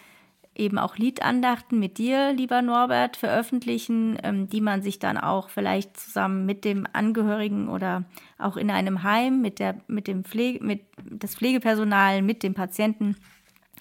eben 0.54 0.78
auch 0.78 0.96
Liedandachten 0.96 1.78
mit 1.78 1.98
dir, 1.98 2.32
lieber 2.32 2.62
Norbert, 2.62 3.16
veröffentlichen, 3.16 4.18
ähm, 4.22 4.48
die 4.48 4.60
man 4.60 4.82
sich 4.82 4.98
dann 4.98 5.18
auch 5.18 5.48
vielleicht 5.48 5.98
zusammen 5.98 6.46
mit 6.46 6.64
dem 6.64 6.86
Angehörigen 6.92 7.68
oder 7.68 8.04
auch 8.38 8.56
in 8.56 8.70
einem 8.70 9.02
Heim 9.02 9.40
mit 9.40 9.58
der 9.58 9.76
mit 9.86 10.06
dem 10.06 10.24
Pflege 10.24 10.64
mit 10.64 10.82
das 11.02 11.34
Pflegepersonal 11.34 12.22
mit 12.22 12.42
dem 12.42 12.54
Patienten 12.54 13.16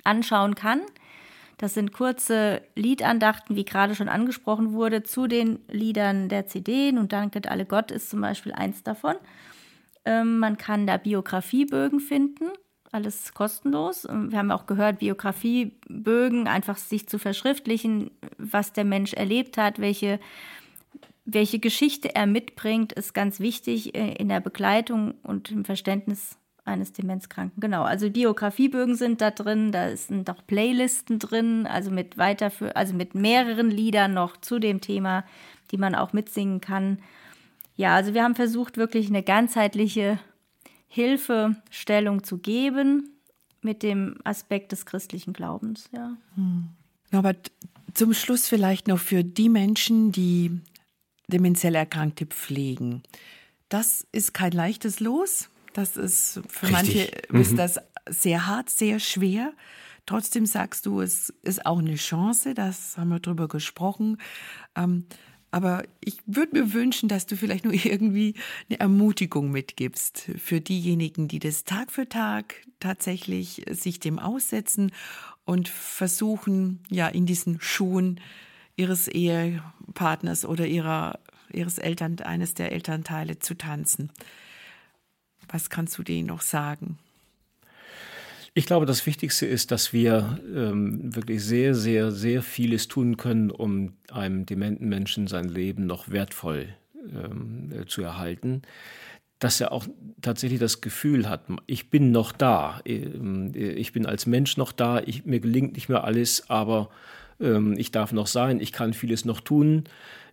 anschauen 0.03 0.55
kann. 0.55 0.81
Das 1.57 1.75
sind 1.75 1.93
kurze 1.93 2.61
Liedandachten, 2.75 3.55
wie 3.55 3.63
gerade 3.65 3.95
schon 3.95 4.09
angesprochen 4.09 4.73
wurde, 4.73 5.03
zu 5.03 5.27
den 5.27 5.59
Liedern 5.69 6.27
der 6.27 6.47
CD. 6.47 6.89
Und 6.89 7.13
Danket 7.13 7.47
alle 7.47 7.65
Gott 7.65 7.91
ist 7.91 8.09
zum 8.09 8.21
Beispiel 8.21 8.51
eins 8.51 8.83
davon. 8.83 9.15
Ähm, 10.03 10.39
man 10.39 10.57
kann 10.57 10.87
da 10.87 10.97
Biografiebögen 10.97 11.99
finden 11.99 12.49
alles 12.93 13.33
kostenlos. 13.33 14.03
Wir 14.03 14.37
haben 14.37 14.51
auch 14.51 14.65
gehört, 14.65 14.99
Biografiebögen, 14.99 16.47
einfach 16.47 16.77
sich 16.77 17.07
zu 17.07 17.19
verschriftlichen, 17.19 18.11
was 18.37 18.73
der 18.73 18.85
Mensch 18.85 19.13
erlebt 19.13 19.57
hat, 19.57 19.79
welche, 19.79 20.19
welche 21.25 21.59
Geschichte 21.59 22.15
er 22.15 22.27
mitbringt, 22.27 22.93
ist 22.93 23.13
ganz 23.13 23.39
wichtig 23.39 23.95
äh, 23.95 24.13
in 24.13 24.29
der 24.29 24.39
Begleitung 24.39 25.15
und 25.23 25.51
im 25.51 25.65
Verständnis 25.65 26.37
eines 26.65 26.93
Demenzkranken. 26.93 27.59
Genau, 27.59 27.83
also 27.83 28.09
Biografiebögen 28.09 28.95
sind 28.95 29.21
da 29.21 29.31
drin, 29.31 29.71
da 29.71 29.95
sind 29.97 30.29
auch 30.29 30.45
Playlisten 30.47 31.19
drin, 31.19 31.67
also 31.67 31.91
mit 31.91 32.17
weiterfür 32.17 32.77
also 32.77 32.93
mit 32.93 33.15
mehreren 33.15 33.69
Liedern 33.69 34.13
noch 34.13 34.37
zu 34.37 34.59
dem 34.59 34.79
Thema, 34.79 35.25
die 35.71 35.77
man 35.77 35.95
auch 35.95 36.13
mitsingen 36.13 36.61
kann. 36.61 36.99
Ja, 37.75 37.95
also 37.95 38.13
wir 38.13 38.23
haben 38.23 38.35
versucht, 38.35 38.77
wirklich 38.77 39.07
eine 39.09 39.23
ganzheitliche 39.23 40.19
Hilfestellung 40.93 42.23
zu 42.23 42.37
geben 42.37 43.09
mit 43.63 43.81
dem 43.81 44.17
Aspekt 44.25 44.71
des 44.71 44.85
christlichen 44.85 45.33
Glaubens. 45.33 45.89
Ja. 45.91 46.15
Hm. 46.35 46.69
Norbert, 47.09 47.51
zum 47.95 48.13
Schluss 48.13 48.47
vielleicht 48.47 48.87
noch 48.87 48.99
für 48.99 49.23
die 49.23 49.49
Menschen, 49.49 50.11
die 50.11 50.61
demenziell 51.27 51.73
Erkrankte 51.73 52.27
pflegen. 52.27 53.01
Das 53.69 54.05
ist 54.11 54.35
kein 54.35 54.51
leichtes 54.51 54.99
Los. 54.99 55.49
Das 55.73 55.97
ist 55.97 56.41
für 56.47 56.67
Richtig. 56.67 56.71
manche 56.71 56.99
ist 57.39 57.53
mhm. 57.53 57.57
das 57.57 57.79
sehr 58.07 58.45
hart, 58.45 58.69
sehr 58.69 58.99
schwer. 58.99 59.51
Trotzdem 60.05 60.45
sagst 60.45 60.85
du, 60.85 61.01
es 61.01 61.29
ist 61.41 61.65
auch 61.65 61.79
eine 61.79 61.95
Chance, 61.95 62.53
das 62.53 62.97
haben 62.97 63.09
wir 63.09 63.19
drüber 63.19 63.47
gesprochen. 63.47 64.17
Ähm, 64.75 65.07
aber 65.53 65.83
ich 66.03 66.17
würde 66.25 66.59
mir 66.59 66.73
wünschen, 66.73 67.07
dass 67.07 67.27
du 67.27 67.37
vielleicht 67.37 67.63
nur 67.63 67.73
irgendwie 67.85 68.33
eine 68.69 68.79
Ermutigung 68.79 69.51
mitgibst 69.51 70.31
für 70.37 70.59
diejenigen, 70.61 71.27
die 71.27 71.37
das 71.37 71.63
Tag 71.63 71.91
für 71.91 72.09
Tag 72.09 72.55
tatsächlich 72.79 73.63
sich 73.69 73.99
dem 73.99 74.17
aussetzen 74.17 74.91
und 75.45 75.69
versuchen, 75.69 76.79
ja, 76.89 77.07
in 77.07 77.27
diesen 77.27 77.61
Schuhen 77.61 78.19
ihres 78.75 79.07
Ehepartners 79.07 80.43
oder 80.43 80.65
ihrer, 80.65 81.19
ihres 81.51 81.77
Eltern, 81.77 82.17
eines 82.21 82.55
der 82.55 82.71
Elternteile 82.71 83.37
zu 83.37 83.55
tanzen. 83.55 84.11
Was 85.49 85.69
kannst 85.69 85.95
du 85.99 86.03
denen 86.03 86.27
noch 86.27 86.41
sagen? 86.41 86.97
Ich 88.55 88.67
glaube, 88.67 88.85
das 88.85 89.05
Wichtigste 89.07 89.47
ist, 89.47 89.71
dass 89.71 89.93
wir 89.93 90.39
ähm, 90.55 91.15
wirklich 91.15 91.43
sehr, 91.43 91.73
sehr, 91.73 92.11
sehr 92.11 92.43
vieles 92.43 92.87
tun 92.87 93.17
können, 93.17 93.49
um 93.49 93.93
einem 94.11 94.45
dementen 94.45 94.87
Menschen 94.89 95.27
sein 95.27 95.49
Leben 95.49 95.87
noch 95.87 96.09
wertvoll 96.09 96.67
ähm, 96.95 97.71
äh, 97.71 97.85
zu 97.85 98.03
erhalten. 98.03 98.61
dass 99.43 99.59
er 99.59 99.73
auch 99.73 99.85
tatsächlich 100.21 100.59
das 100.59 100.79
Gefühl 100.79 101.27
hat, 101.27 101.41
ich 101.67 101.89
bin 101.89 102.11
noch 102.11 102.31
da, 102.31 102.79
ähm, 102.85 103.51
ich 103.53 103.91
bin 103.91 104.05
als 104.05 104.25
Mensch 104.25 104.55
noch 104.55 104.71
da, 104.71 105.01
ich, 105.05 105.25
mir 105.25 105.41
gelingt 105.41 105.73
nicht 105.73 105.89
mehr 105.89 106.05
alles, 106.05 106.49
aber 106.49 106.89
ähm, 107.41 107.75
ich 107.77 107.91
darf 107.91 108.13
noch 108.13 108.27
sein, 108.27 108.61
ich 108.61 108.71
kann 108.71 108.93
vieles 108.93 109.25
noch 109.25 109.41
tun, 109.41 109.83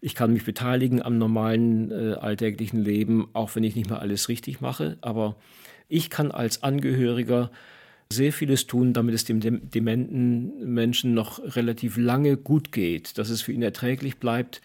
ich 0.00 0.14
kann 0.14 0.32
mich 0.32 0.44
beteiligen 0.44 1.02
am 1.02 1.18
normalen 1.18 1.90
äh, 1.90 2.14
alltäglichen 2.14 2.84
Leben, 2.84 3.28
auch 3.32 3.56
wenn 3.56 3.64
ich 3.64 3.74
nicht 3.74 3.90
mehr 3.90 4.00
alles 4.00 4.28
richtig 4.28 4.60
mache, 4.60 4.96
aber 5.00 5.34
ich 5.88 6.08
kann 6.08 6.30
als 6.30 6.62
Angehöriger 6.62 7.50
sehr 8.12 8.32
vieles 8.32 8.66
tun, 8.66 8.92
damit 8.92 9.14
es 9.14 9.24
dem 9.24 9.40
dementen 9.40 10.72
Menschen 10.72 11.14
noch 11.14 11.38
relativ 11.56 11.96
lange 11.96 12.36
gut 12.36 12.72
geht, 12.72 13.18
dass 13.18 13.30
es 13.30 13.42
für 13.42 13.52
ihn 13.52 13.62
erträglich 13.62 14.18
bleibt. 14.18 14.60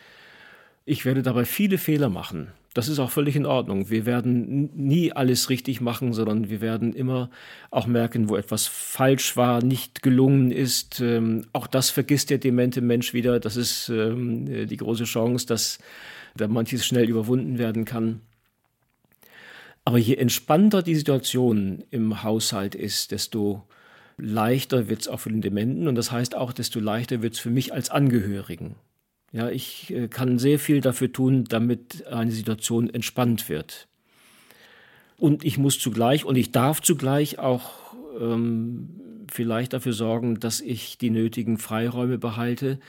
Ich 0.86 1.06
werde 1.06 1.24
dabei 1.24 1.46
viele 1.46 1.78
Fehler 1.78 2.10
machen. 2.10 2.50
Das 2.74 2.90
ist 2.90 3.00
auch 3.00 3.10
völlig 3.10 3.38
in 3.38 3.46
Ordnung. 3.46 3.90
Wir 3.90 4.06
werden 4.06 4.70
nie 4.76 5.14
alles 5.14 5.50
richtig 5.50 5.80
machen, 5.80 6.12
sondern 6.12 6.50
wir 6.50 6.60
werden 6.60 6.92
immer 6.92 7.30
auch 7.72 7.88
merken, 7.88 8.28
wo 8.28 8.36
etwas 8.36 8.68
falsch 8.68 9.38
war, 9.38 9.64
nicht 9.64 10.04
gelungen 10.04 10.52
ist. 10.52 11.00
Ähm, 11.00 11.46
auch 11.54 11.68
das 11.68 11.90
vergisst 11.90 12.32
der 12.32 12.38
demente 12.38 12.82
Mensch 12.82 13.14
wieder. 13.14 13.40
Das 13.40 13.56
ist 13.56 13.88
ähm, 13.88 14.68
die 14.68 14.78
große 14.78 15.06
Chance, 15.06 15.48
dass 15.48 15.80
da 16.36 16.50
manches 16.50 16.86
schnell 16.86 17.08
überwunden 17.08 17.58
werden 17.60 17.86
kann. 17.86 18.20
Aber 19.86 20.00
je 20.00 20.16
entspannter 20.16 20.82
die 20.82 20.96
Situation 20.96 21.84
im 21.92 22.24
Haushalt 22.24 22.74
ist, 22.74 23.12
desto 23.12 23.64
leichter 24.18 24.90
wird 24.90 25.02
es 25.02 25.08
auch 25.08 25.20
für 25.20 25.30
den 25.30 25.42
Dementen 25.42 25.88
und 25.88 25.96
das 25.96 26.12
heißt 26.12 26.36
auch, 26.36 26.54
desto 26.54 26.80
leichter 26.80 27.22
wird 27.22 27.36
es 27.36 27.40
für 27.40 27.52
mich 27.52 27.72
als 27.72 27.92
Angehörigen. 27.92 28.76
Ja, 29.32 29.50
ich 29.50 29.94
äh, 29.94 30.08
kann 30.08 30.40
sehr 30.40 30.60
viel 30.60 30.82
dafür 30.82 31.12
tun, 31.12 31.44
damit 31.44 32.08
eine 32.08 32.32
Situation 32.32 32.90
entspannt 32.90 33.48
wird. 33.50 33.88
Und 35.18 35.46
ich 35.46 35.58
muss 35.58 35.78
zugleich 35.78 36.26
und 36.26 36.36
ich 36.36 36.52
darf 36.52 36.82
zugleich 36.82 37.38
auch 37.38 37.96
ähm, 38.20 38.90
vielleicht 39.32 39.74
dafür 39.74 39.94
sorgen, 39.94 40.40
dass 40.40 40.62
ich 40.62 40.98
die 40.98 41.10
nötigen 41.10 41.58
Freiräume 41.58 42.18
behalte, 42.18 42.80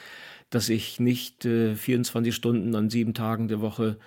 dass 0.50 0.68
ich 0.68 1.00
nicht 1.00 1.44
äh, 1.44 1.74
24 1.74 2.34
Stunden 2.34 2.74
an 2.74 2.90
sieben 2.90 3.12
Tagen 3.12 3.48
der 3.48 3.60
Woche 3.60 3.98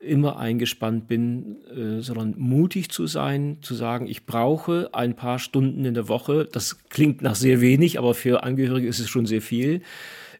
immer 0.00 0.38
eingespannt 0.38 1.06
bin, 1.06 1.58
äh, 1.66 2.00
sondern 2.00 2.34
mutig 2.38 2.90
zu 2.90 3.06
sein, 3.06 3.58
zu 3.60 3.74
sagen, 3.74 4.06
ich 4.06 4.24
brauche 4.24 4.88
ein 4.92 5.14
paar 5.14 5.38
Stunden 5.38 5.84
in 5.84 5.92
der 5.92 6.08
Woche. 6.08 6.48
Das 6.50 6.88
klingt 6.88 7.20
nach 7.20 7.34
sehr 7.34 7.60
wenig, 7.60 7.98
aber 7.98 8.14
für 8.14 8.42
Angehörige 8.42 8.88
ist 8.88 8.98
es 8.98 9.10
schon 9.10 9.26
sehr 9.26 9.42
viel. 9.42 9.82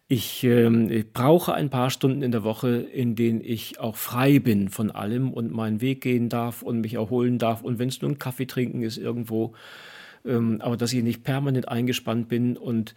Ich, 0.08 0.42
ähm, 0.44 0.90
ich, 0.90 1.12
brauche 1.12 1.52
ein 1.54 1.70
paar 1.70 1.90
Stunden 1.90 2.22
in 2.22 2.32
der 2.32 2.42
Woche, 2.42 2.68
in 2.68 3.14
denen 3.14 3.42
ich 3.44 3.78
auch 3.78 3.96
frei 3.96 4.38
bin 4.38 4.70
von 4.70 4.90
allem 4.90 5.30
und 5.30 5.52
meinen 5.52 5.80
Weg 5.82 6.00
gehen 6.00 6.28
darf 6.30 6.62
und 6.62 6.80
mich 6.80 6.94
erholen 6.94 7.38
darf. 7.38 7.62
Und 7.62 7.78
wenn 7.78 7.90
es 7.90 8.00
nur 8.00 8.10
ein 8.10 8.18
Kaffee 8.18 8.46
trinken 8.46 8.82
ist 8.82 8.96
irgendwo, 8.96 9.52
ähm, 10.24 10.60
aber 10.62 10.76
dass 10.78 10.92
ich 10.92 11.04
nicht 11.04 11.22
permanent 11.22 11.68
eingespannt 11.68 12.28
bin. 12.28 12.56
Und 12.56 12.94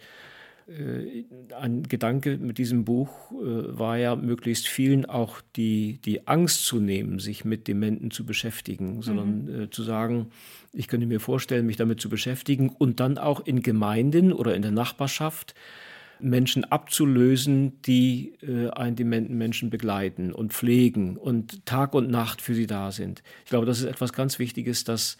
ein 1.60 1.82
Gedanke 1.82 2.38
mit 2.38 2.56
diesem 2.58 2.84
Buch 2.84 3.30
äh, 3.32 3.78
war 3.78 3.98
ja, 3.98 4.16
möglichst 4.16 4.66
vielen 4.66 5.04
auch 5.04 5.42
die, 5.56 6.00
die 6.04 6.26
Angst 6.26 6.64
zu 6.64 6.80
nehmen, 6.80 7.18
sich 7.18 7.44
mit 7.44 7.68
Dementen 7.68 8.10
zu 8.10 8.24
beschäftigen, 8.24 9.02
sondern 9.02 9.44
mhm. 9.44 9.62
äh, 9.62 9.70
zu 9.70 9.82
sagen, 9.82 10.30
ich 10.72 10.88
könnte 10.88 11.06
mir 11.06 11.20
vorstellen, 11.20 11.66
mich 11.66 11.76
damit 11.76 12.00
zu 12.00 12.08
beschäftigen 12.08 12.70
und 12.70 13.00
dann 13.00 13.18
auch 13.18 13.44
in 13.44 13.62
Gemeinden 13.62 14.32
oder 14.32 14.54
in 14.54 14.62
der 14.62 14.70
Nachbarschaft 14.70 15.54
Menschen 16.18 16.64
abzulösen, 16.64 17.82
die 17.82 18.34
äh, 18.42 18.70
einen 18.70 18.96
dementen 18.96 19.36
Menschen 19.36 19.68
begleiten 19.68 20.32
und 20.32 20.52
pflegen 20.52 21.16
und 21.16 21.66
Tag 21.66 21.94
und 21.94 22.10
Nacht 22.10 22.40
für 22.40 22.54
sie 22.54 22.66
da 22.66 22.90
sind. 22.90 23.22
Ich 23.44 23.50
glaube, 23.50 23.66
das 23.66 23.80
ist 23.80 23.84
etwas 23.84 24.12
ganz 24.12 24.38
Wichtiges, 24.38 24.84
dass, 24.84 25.18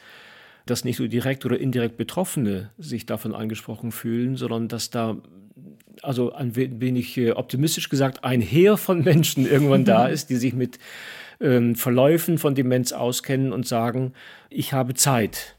dass 0.66 0.84
nicht 0.84 0.98
nur 0.98 1.08
direkt 1.08 1.44
oder 1.44 1.58
indirekt 1.58 1.96
Betroffene 1.96 2.70
sich 2.78 3.06
davon 3.06 3.34
angesprochen 3.34 3.92
fühlen, 3.92 4.36
sondern 4.36 4.68
dass 4.68 4.90
da 4.90 5.18
also 6.02 6.32
ein 6.32 6.56
wenig 6.56 7.16
äh, 7.16 7.32
optimistisch 7.32 7.88
gesagt, 7.88 8.24
ein 8.24 8.40
Heer 8.40 8.76
von 8.76 9.02
Menschen 9.04 9.46
irgendwann 9.46 9.84
da 9.84 10.06
ist, 10.06 10.30
die 10.30 10.36
sich 10.36 10.54
mit 10.54 10.78
ähm, 11.40 11.74
Verläufen 11.74 12.38
von 12.38 12.54
Demenz 12.54 12.92
auskennen 12.92 13.52
und 13.52 13.66
sagen, 13.66 14.12
ich 14.50 14.72
habe 14.72 14.94
Zeit. 14.94 15.56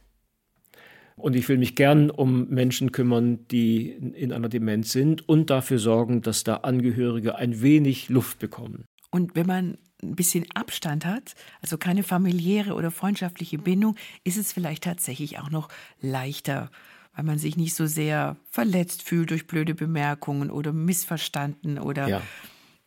Und 1.17 1.35
ich 1.35 1.47
will 1.47 1.57
mich 1.57 1.75
gern 1.75 2.09
um 2.09 2.49
Menschen 2.49 2.91
kümmern, 2.91 3.47
die 3.49 3.89
in 3.89 4.33
einer 4.33 4.49
Demenz 4.49 4.91
sind 4.91 5.27
und 5.29 5.49
dafür 5.49 5.79
sorgen, 5.79 6.21
dass 6.21 6.43
da 6.43 6.57
Angehörige 6.57 7.35
ein 7.35 7.61
wenig 7.61 8.09
Luft 8.09 8.39
bekommen. 8.39 8.85
Und 9.11 9.33
wenn 9.33 9.47
man 9.47 9.77
ein 10.11 10.15
bisschen 10.15 10.45
Abstand 10.53 11.05
hat, 11.05 11.35
also 11.61 11.77
keine 11.77 12.03
familiäre 12.03 12.73
oder 12.73 12.91
freundschaftliche 12.91 13.57
Bindung, 13.57 13.95
ist 14.23 14.37
es 14.37 14.53
vielleicht 14.53 14.83
tatsächlich 14.83 15.39
auch 15.39 15.49
noch 15.49 15.69
leichter, 16.01 16.71
weil 17.15 17.25
man 17.25 17.37
sich 17.37 17.57
nicht 17.57 17.75
so 17.75 17.85
sehr 17.85 18.37
verletzt 18.49 19.03
fühlt 19.03 19.31
durch 19.31 19.47
blöde 19.47 19.75
Bemerkungen 19.75 20.49
oder 20.51 20.73
missverstanden 20.73 21.79
oder 21.79 22.07
ja. 22.07 22.21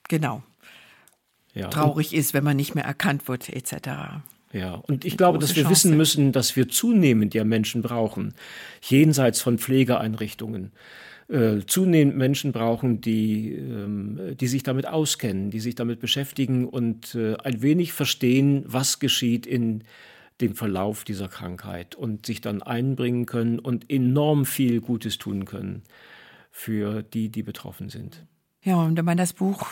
genau 0.08 0.42
ja. 1.54 1.68
traurig 1.68 2.14
ist, 2.14 2.34
wenn 2.34 2.44
man 2.44 2.56
nicht 2.56 2.74
mehr 2.74 2.84
erkannt 2.84 3.28
wird 3.28 3.48
etc. 3.48 3.88
Ja, 4.52 4.74
und 4.74 5.04
ich 5.04 5.16
glaube, 5.16 5.38
dass 5.38 5.56
wir 5.56 5.64
Chance. 5.64 5.70
wissen 5.70 5.96
müssen, 5.96 6.32
dass 6.32 6.56
wir 6.56 6.68
zunehmend 6.68 7.34
ja 7.34 7.44
Menschen 7.44 7.82
brauchen, 7.82 8.34
jenseits 8.80 9.40
von 9.40 9.58
Pflegeeinrichtungen. 9.58 10.72
Äh, 11.28 11.66
zunehmend 11.66 12.16
Menschen 12.16 12.52
brauchen, 12.52 13.02
die, 13.02 13.52
ähm, 13.52 14.34
die 14.40 14.46
sich 14.46 14.62
damit 14.62 14.86
auskennen, 14.86 15.50
die 15.50 15.60
sich 15.60 15.74
damit 15.74 16.00
beschäftigen 16.00 16.66
und 16.66 17.14
äh, 17.14 17.36
ein 17.36 17.60
wenig 17.60 17.92
verstehen, 17.92 18.64
was 18.66 18.98
geschieht 18.98 19.46
in 19.46 19.84
dem 20.40 20.54
Verlauf 20.54 21.04
dieser 21.04 21.28
Krankheit 21.28 21.94
und 21.96 22.24
sich 22.24 22.40
dann 22.40 22.62
einbringen 22.62 23.26
können 23.26 23.58
und 23.58 23.90
enorm 23.90 24.46
viel 24.46 24.80
Gutes 24.80 25.18
tun 25.18 25.44
können 25.44 25.82
für 26.50 27.02
die, 27.02 27.28
die 27.28 27.42
betroffen 27.42 27.90
sind. 27.90 28.24
Ja, 28.62 28.76
und 28.76 28.96
wenn 28.96 29.04
man 29.04 29.18
das 29.18 29.34
Buch 29.34 29.66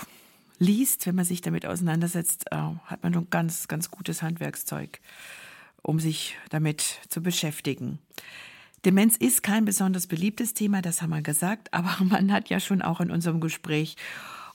liest, 0.59 1.07
wenn 1.07 1.15
man 1.15 1.25
sich 1.25 1.41
damit 1.41 1.65
auseinandersetzt, 1.65 2.47
äh, 2.51 2.57
hat 2.57 3.03
man 3.03 3.15
ein 3.15 3.29
ganz, 3.31 3.67
ganz 3.67 3.91
gutes 3.91 4.21
Handwerkszeug, 4.21 5.01
um 5.81 6.01
sich 6.01 6.37
damit 6.51 7.01
zu 7.09 7.23
beschäftigen. 7.23 7.99
Demenz 8.85 9.17
ist 9.17 9.43
kein 9.43 9.65
besonders 9.65 10.07
beliebtes 10.07 10.55
Thema, 10.55 10.83
das 10.83 11.03
haben 11.03 11.11
wir 11.11 11.23
gesagt, 11.23 11.73
aber 11.73 11.97
man 12.05 12.33
hat 12.33 12.49
ja 12.49 12.61
schon 12.61 12.83
auch 12.83 13.01
in 13.01 13.11
unserem 13.11 13.41
Gespräch 13.41 13.97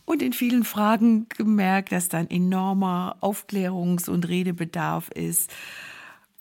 und 0.05 0.21
in 0.21 0.33
vielen 0.33 0.63
Fragen 0.63 1.27
gemerkt, 1.29 1.91
dass 1.91 2.09
da 2.09 2.17
ein 2.17 2.29
enormer 2.29 3.17
Aufklärungs- 3.21 4.09
und 4.09 4.27
Redebedarf 4.27 5.09
ist. 5.09 5.51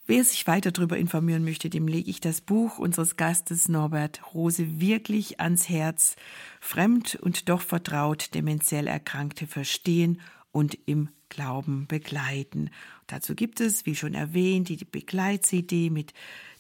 Wer 0.07 0.25
sich 0.25 0.47
weiter 0.49 0.73
darüber 0.73 0.99
informieren 0.99 1.45
möchte, 1.45 1.71
dem 1.71 1.87
lege 1.87 2.11
ich 2.11 2.21
das 2.21 2.41
Buch 2.41 2.79
unseres 2.79 3.17
Gastes 3.17 3.69
Norbert 3.69 4.35
Rose 4.35 4.81
wirklich 4.81 5.39
ans 5.41 5.69
Herz. 5.69 6.17
Fremd 6.61 7.15
und 7.15 7.49
doch 7.49 7.61
vertraut 7.61 8.35
dementiell 8.35 8.89
Erkrankte 8.89 9.47
verstehen 9.47 10.21
und 10.51 10.77
im 10.87 11.11
Glauben 11.31 11.87
begleiten. 11.87 12.71
dazu 13.07 13.35
gibt 13.35 13.61
es, 13.61 13.87
wie 13.87 13.95
schon 13.95 14.15
erwähnt, 14.15 14.69
die 14.69 14.85
Begleit-CD 14.85 15.89
mit 15.89 16.13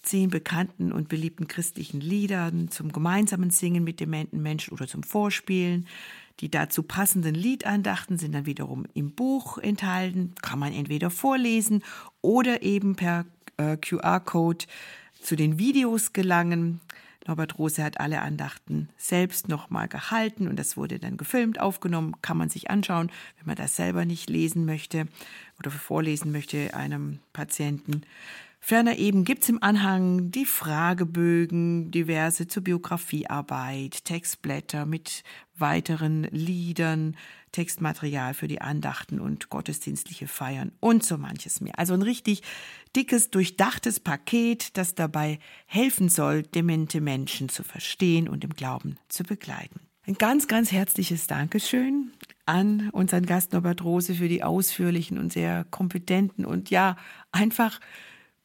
zehn 0.02 0.30
bekannten 0.30 0.92
und 0.92 1.08
beliebten 1.08 1.46
christlichen 1.46 2.00
Liedern 2.00 2.70
zum 2.70 2.90
gemeinsamen 2.90 3.50
Singen 3.50 3.84
mit 3.84 4.00
dementen 4.00 4.42
Menschen 4.42 4.72
oder 4.72 4.88
zum 4.88 5.02
Vorspielen. 5.02 5.86
Die 6.40 6.50
dazu 6.50 6.82
passenden 6.82 7.34
Liedandachten 7.34 8.16
sind 8.16 8.32
dann 8.32 8.46
wiederum 8.46 8.86
im 8.94 9.12
Buch 9.12 9.58
enthalten, 9.58 10.34
kann 10.40 10.58
man 10.58 10.72
entweder 10.72 11.10
vorlesen 11.10 11.84
oder 12.22 12.62
eben 12.62 12.96
per 12.96 13.26
äh, 13.58 13.76
QR-Code 13.76 14.64
zu 15.20 15.36
den 15.36 15.58
Videos 15.58 16.14
gelangen. 16.14 16.80
Norbert 17.30 17.60
Rose 17.60 17.84
hat 17.84 18.00
alle 18.00 18.22
Andachten 18.22 18.88
selbst 18.98 19.48
nochmal 19.48 19.86
gehalten 19.86 20.48
und 20.48 20.58
das 20.58 20.76
wurde 20.76 20.98
dann 20.98 21.16
gefilmt, 21.16 21.60
aufgenommen, 21.60 22.16
kann 22.22 22.36
man 22.36 22.48
sich 22.48 22.70
anschauen, 22.70 23.08
wenn 23.38 23.46
man 23.46 23.54
das 23.54 23.76
selber 23.76 24.04
nicht 24.04 24.28
lesen 24.28 24.64
möchte 24.64 25.06
oder 25.60 25.70
vorlesen 25.70 26.32
möchte 26.32 26.74
einem 26.74 27.20
Patienten. 27.32 28.02
Ferner 28.58 28.96
eben 28.96 29.24
gibt 29.24 29.44
es 29.44 29.48
im 29.48 29.62
Anhang 29.62 30.32
die 30.32 30.44
Fragebögen, 30.44 31.92
diverse 31.92 32.48
zur 32.48 32.64
Biografiearbeit, 32.64 34.04
Textblätter 34.04 34.84
mit 34.84 35.22
weiteren 35.56 36.24
Liedern, 36.24 37.16
Textmaterial 37.52 38.34
für 38.34 38.48
die 38.48 38.60
Andachten 38.60 39.20
und 39.20 39.50
gottesdienstliche 39.50 40.28
Feiern 40.28 40.72
und 40.80 41.04
so 41.04 41.16
manches 41.16 41.60
mehr. 41.60 41.78
Also 41.78 41.94
ein 41.94 42.02
richtig 42.02 42.42
dickes, 42.96 43.30
durchdachtes 43.30 44.00
Paket, 44.00 44.76
das 44.76 44.94
dabei 44.94 45.38
helfen 45.66 46.08
soll, 46.08 46.42
demente 46.42 47.00
Menschen 47.00 47.48
zu 47.48 47.62
verstehen 47.62 48.28
und 48.28 48.44
im 48.44 48.50
Glauben 48.50 48.96
zu 49.08 49.22
begleiten. 49.24 49.80
Ein 50.06 50.14
ganz, 50.14 50.48
ganz 50.48 50.72
herzliches 50.72 51.26
Dankeschön 51.26 52.12
an 52.46 52.90
unseren 52.90 53.26
Gast 53.26 53.52
Norbert 53.52 53.84
Rose 53.84 54.14
für 54.14 54.28
die 54.28 54.42
ausführlichen 54.42 55.18
und 55.18 55.32
sehr 55.32 55.64
kompetenten 55.70 56.44
und 56.44 56.70
ja, 56.70 56.96
einfach 57.30 57.78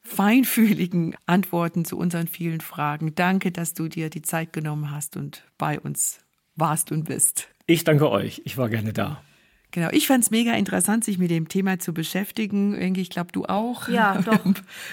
feinfühligen 0.02 1.16
Antworten 1.26 1.84
zu 1.84 1.98
unseren 1.98 2.28
vielen 2.28 2.62
Fragen. 2.62 3.16
Danke, 3.16 3.52
dass 3.52 3.74
du 3.74 3.88
dir 3.88 4.12
die 4.12 4.22
Zeit 4.22 4.54
genommen 4.54 4.92
hast 4.92 5.18
und 5.18 5.44
bei 5.58 5.80
uns 5.80 6.20
warst 6.56 6.92
und 6.92 7.06
bist. 7.06 7.50
Ich 7.66 7.84
danke 7.84 8.12
euch. 8.12 8.44
Ich 8.46 8.58
war 8.58 8.70
gerne 8.70 8.94
da. 8.94 9.25
Genau, 9.76 9.90
ich 9.92 10.08
fand 10.08 10.24
es 10.24 10.32
mega 10.32 10.54
interessant, 10.54 11.04
sich 11.04 11.18
mit 11.18 11.30
dem 11.30 11.50
Thema 11.50 11.80
zu 11.80 11.94
beschäftigen. 11.94 12.96
Ich 12.96 13.10
glaube, 13.10 13.34
du 13.34 13.44
auch. 13.44 13.90
Ja, 13.90 14.22
doch. 14.22 14.40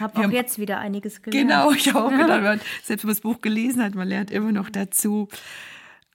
Habe 0.00 0.26
auch 0.26 0.30
jetzt 0.32 0.58
wieder 0.58 0.80
einiges 0.80 1.22
gelernt. 1.22 1.48
Genau, 1.48 1.70
ich 1.70 1.94
auch. 1.94 2.10
Gedacht, 2.10 2.62
selbst 2.82 3.04
wenn 3.04 3.08
man 3.08 3.14
das 3.14 3.20
Buch 3.20 3.40
gelesen 3.40 3.80
hat, 3.80 3.94
man 3.94 4.08
lernt 4.08 4.32
immer 4.32 4.50
noch 4.50 4.70
dazu. 4.70 5.28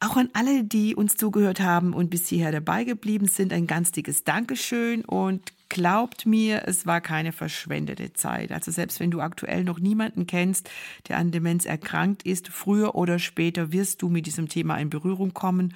Auch 0.01 0.17
an 0.17 0.29
alle, 0.33 0.65
die 0.65 0.95
uns 0.95 1.15
zugehört 1.15 1.61
haben 1.61 1.93
und 1.93 2.09
bis 2.09 2.27
hierher 2.27 2.51
dabei 2.51 2.83
geblieben 2.83 3.27
sind, 3.27 3.53
ein 3.53 3.67
ganz 3.67 3.93
dickes 3.93 4.25
Dankeschön 4.25 5.05
und 5.05 5.53
glaubt 5.69 6.25
mir, 6.25 6.63
es 6.65 6.85
war 6.85 6.99
keine 6.99 7.31
verschwendete 7.31 8.11
Zeit. 8.11 8.51
Also 8.51 8.71
selbst 8.71 8.99
wenn 8.99 9.11
du 9.11 9.21
aktuell 9.21 9.63
noch 9.63 9.79
niemanden 9.79 10.27
kennst, 10.27 10.69
der 11.07 11.19
an 11.19 11.31
Demenz 11.31 11.65
erkrankt 11.65 12.23
ist, 12.23 12.49
früher 12.49 12.95
oder 12.95 13.17
später 13.17 13.71
wirst 13.71 14.01
du 14.01 14.09
mit 14.09 14.25
diesem 14.25 14.49
Thema 14.49 14.75
in 14.75 14.89
Berührung 14.89 15.33
kommen 15.33 15.73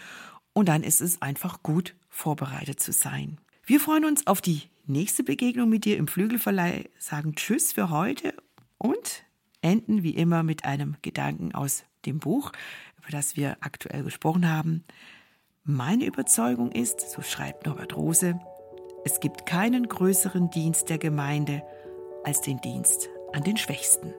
und 0.51 0.67
dann 0.67 0.83
ist 0.83 0.99
es 0.99 1.21
einfach 1.21 1.63
gut, 1.63 1.95
vorbereitet 2.21 2.79
zu 2.79 2.91
sein. 2.91 3.39
Wir 3.65 3.79
freuen 3.79 4.05
uns 4.05 4.27
auf 4.27 4.41
die 4.41 4.63
nächste 4.85 5.23
Begegnung 5.23 5.69
mit 5.69 5.85
dir 5.85 5.97
im 5.97 6.07
Flügelverleih, 6.07 6.89
sagen 6.99 7.35
Tschüss 7.35 7.73
für 7.73 7.89
heute 7.89 8.33
und 8.77 9.23
enden 9.61 10.03
wie 10.03 10.11
immer 10.11 10.43
mit 10.43 10.65
einem 10.65 10.95
Gedanken 11.01 11.53
aus 11.53 11.83
dem 12.05 12.19
Buch, 12.19 12.51
über 12.97 13.09
das 13.09 13.35
wir 13.35 13.57
aktuell 13.61 14.03
gesprochen 14.03 14.49
haben. 14.49 14.83
Meine 15.63 16.05
Überzeugung 16.05 16.71
ist, 16.71 17.01
so 17.11 17.21
schreibt 17.21 17.65
Norbert 17.65 17.95
Rose, 17.95 18.39
es 19.03 19.19
gibt 19.19 19.45
keinen 19.45 19.87
größeren 19.87 20.51
Dienst 20.51 20.89
der 20.89 20.99
Gemeinde 20.99 21.63
als 22.23 22.41
den 22.41 22.61
Dienst 22.61 23.09
an 23.33 23.43
den 23.43 23.57
Schwächsten. 23.57 24.13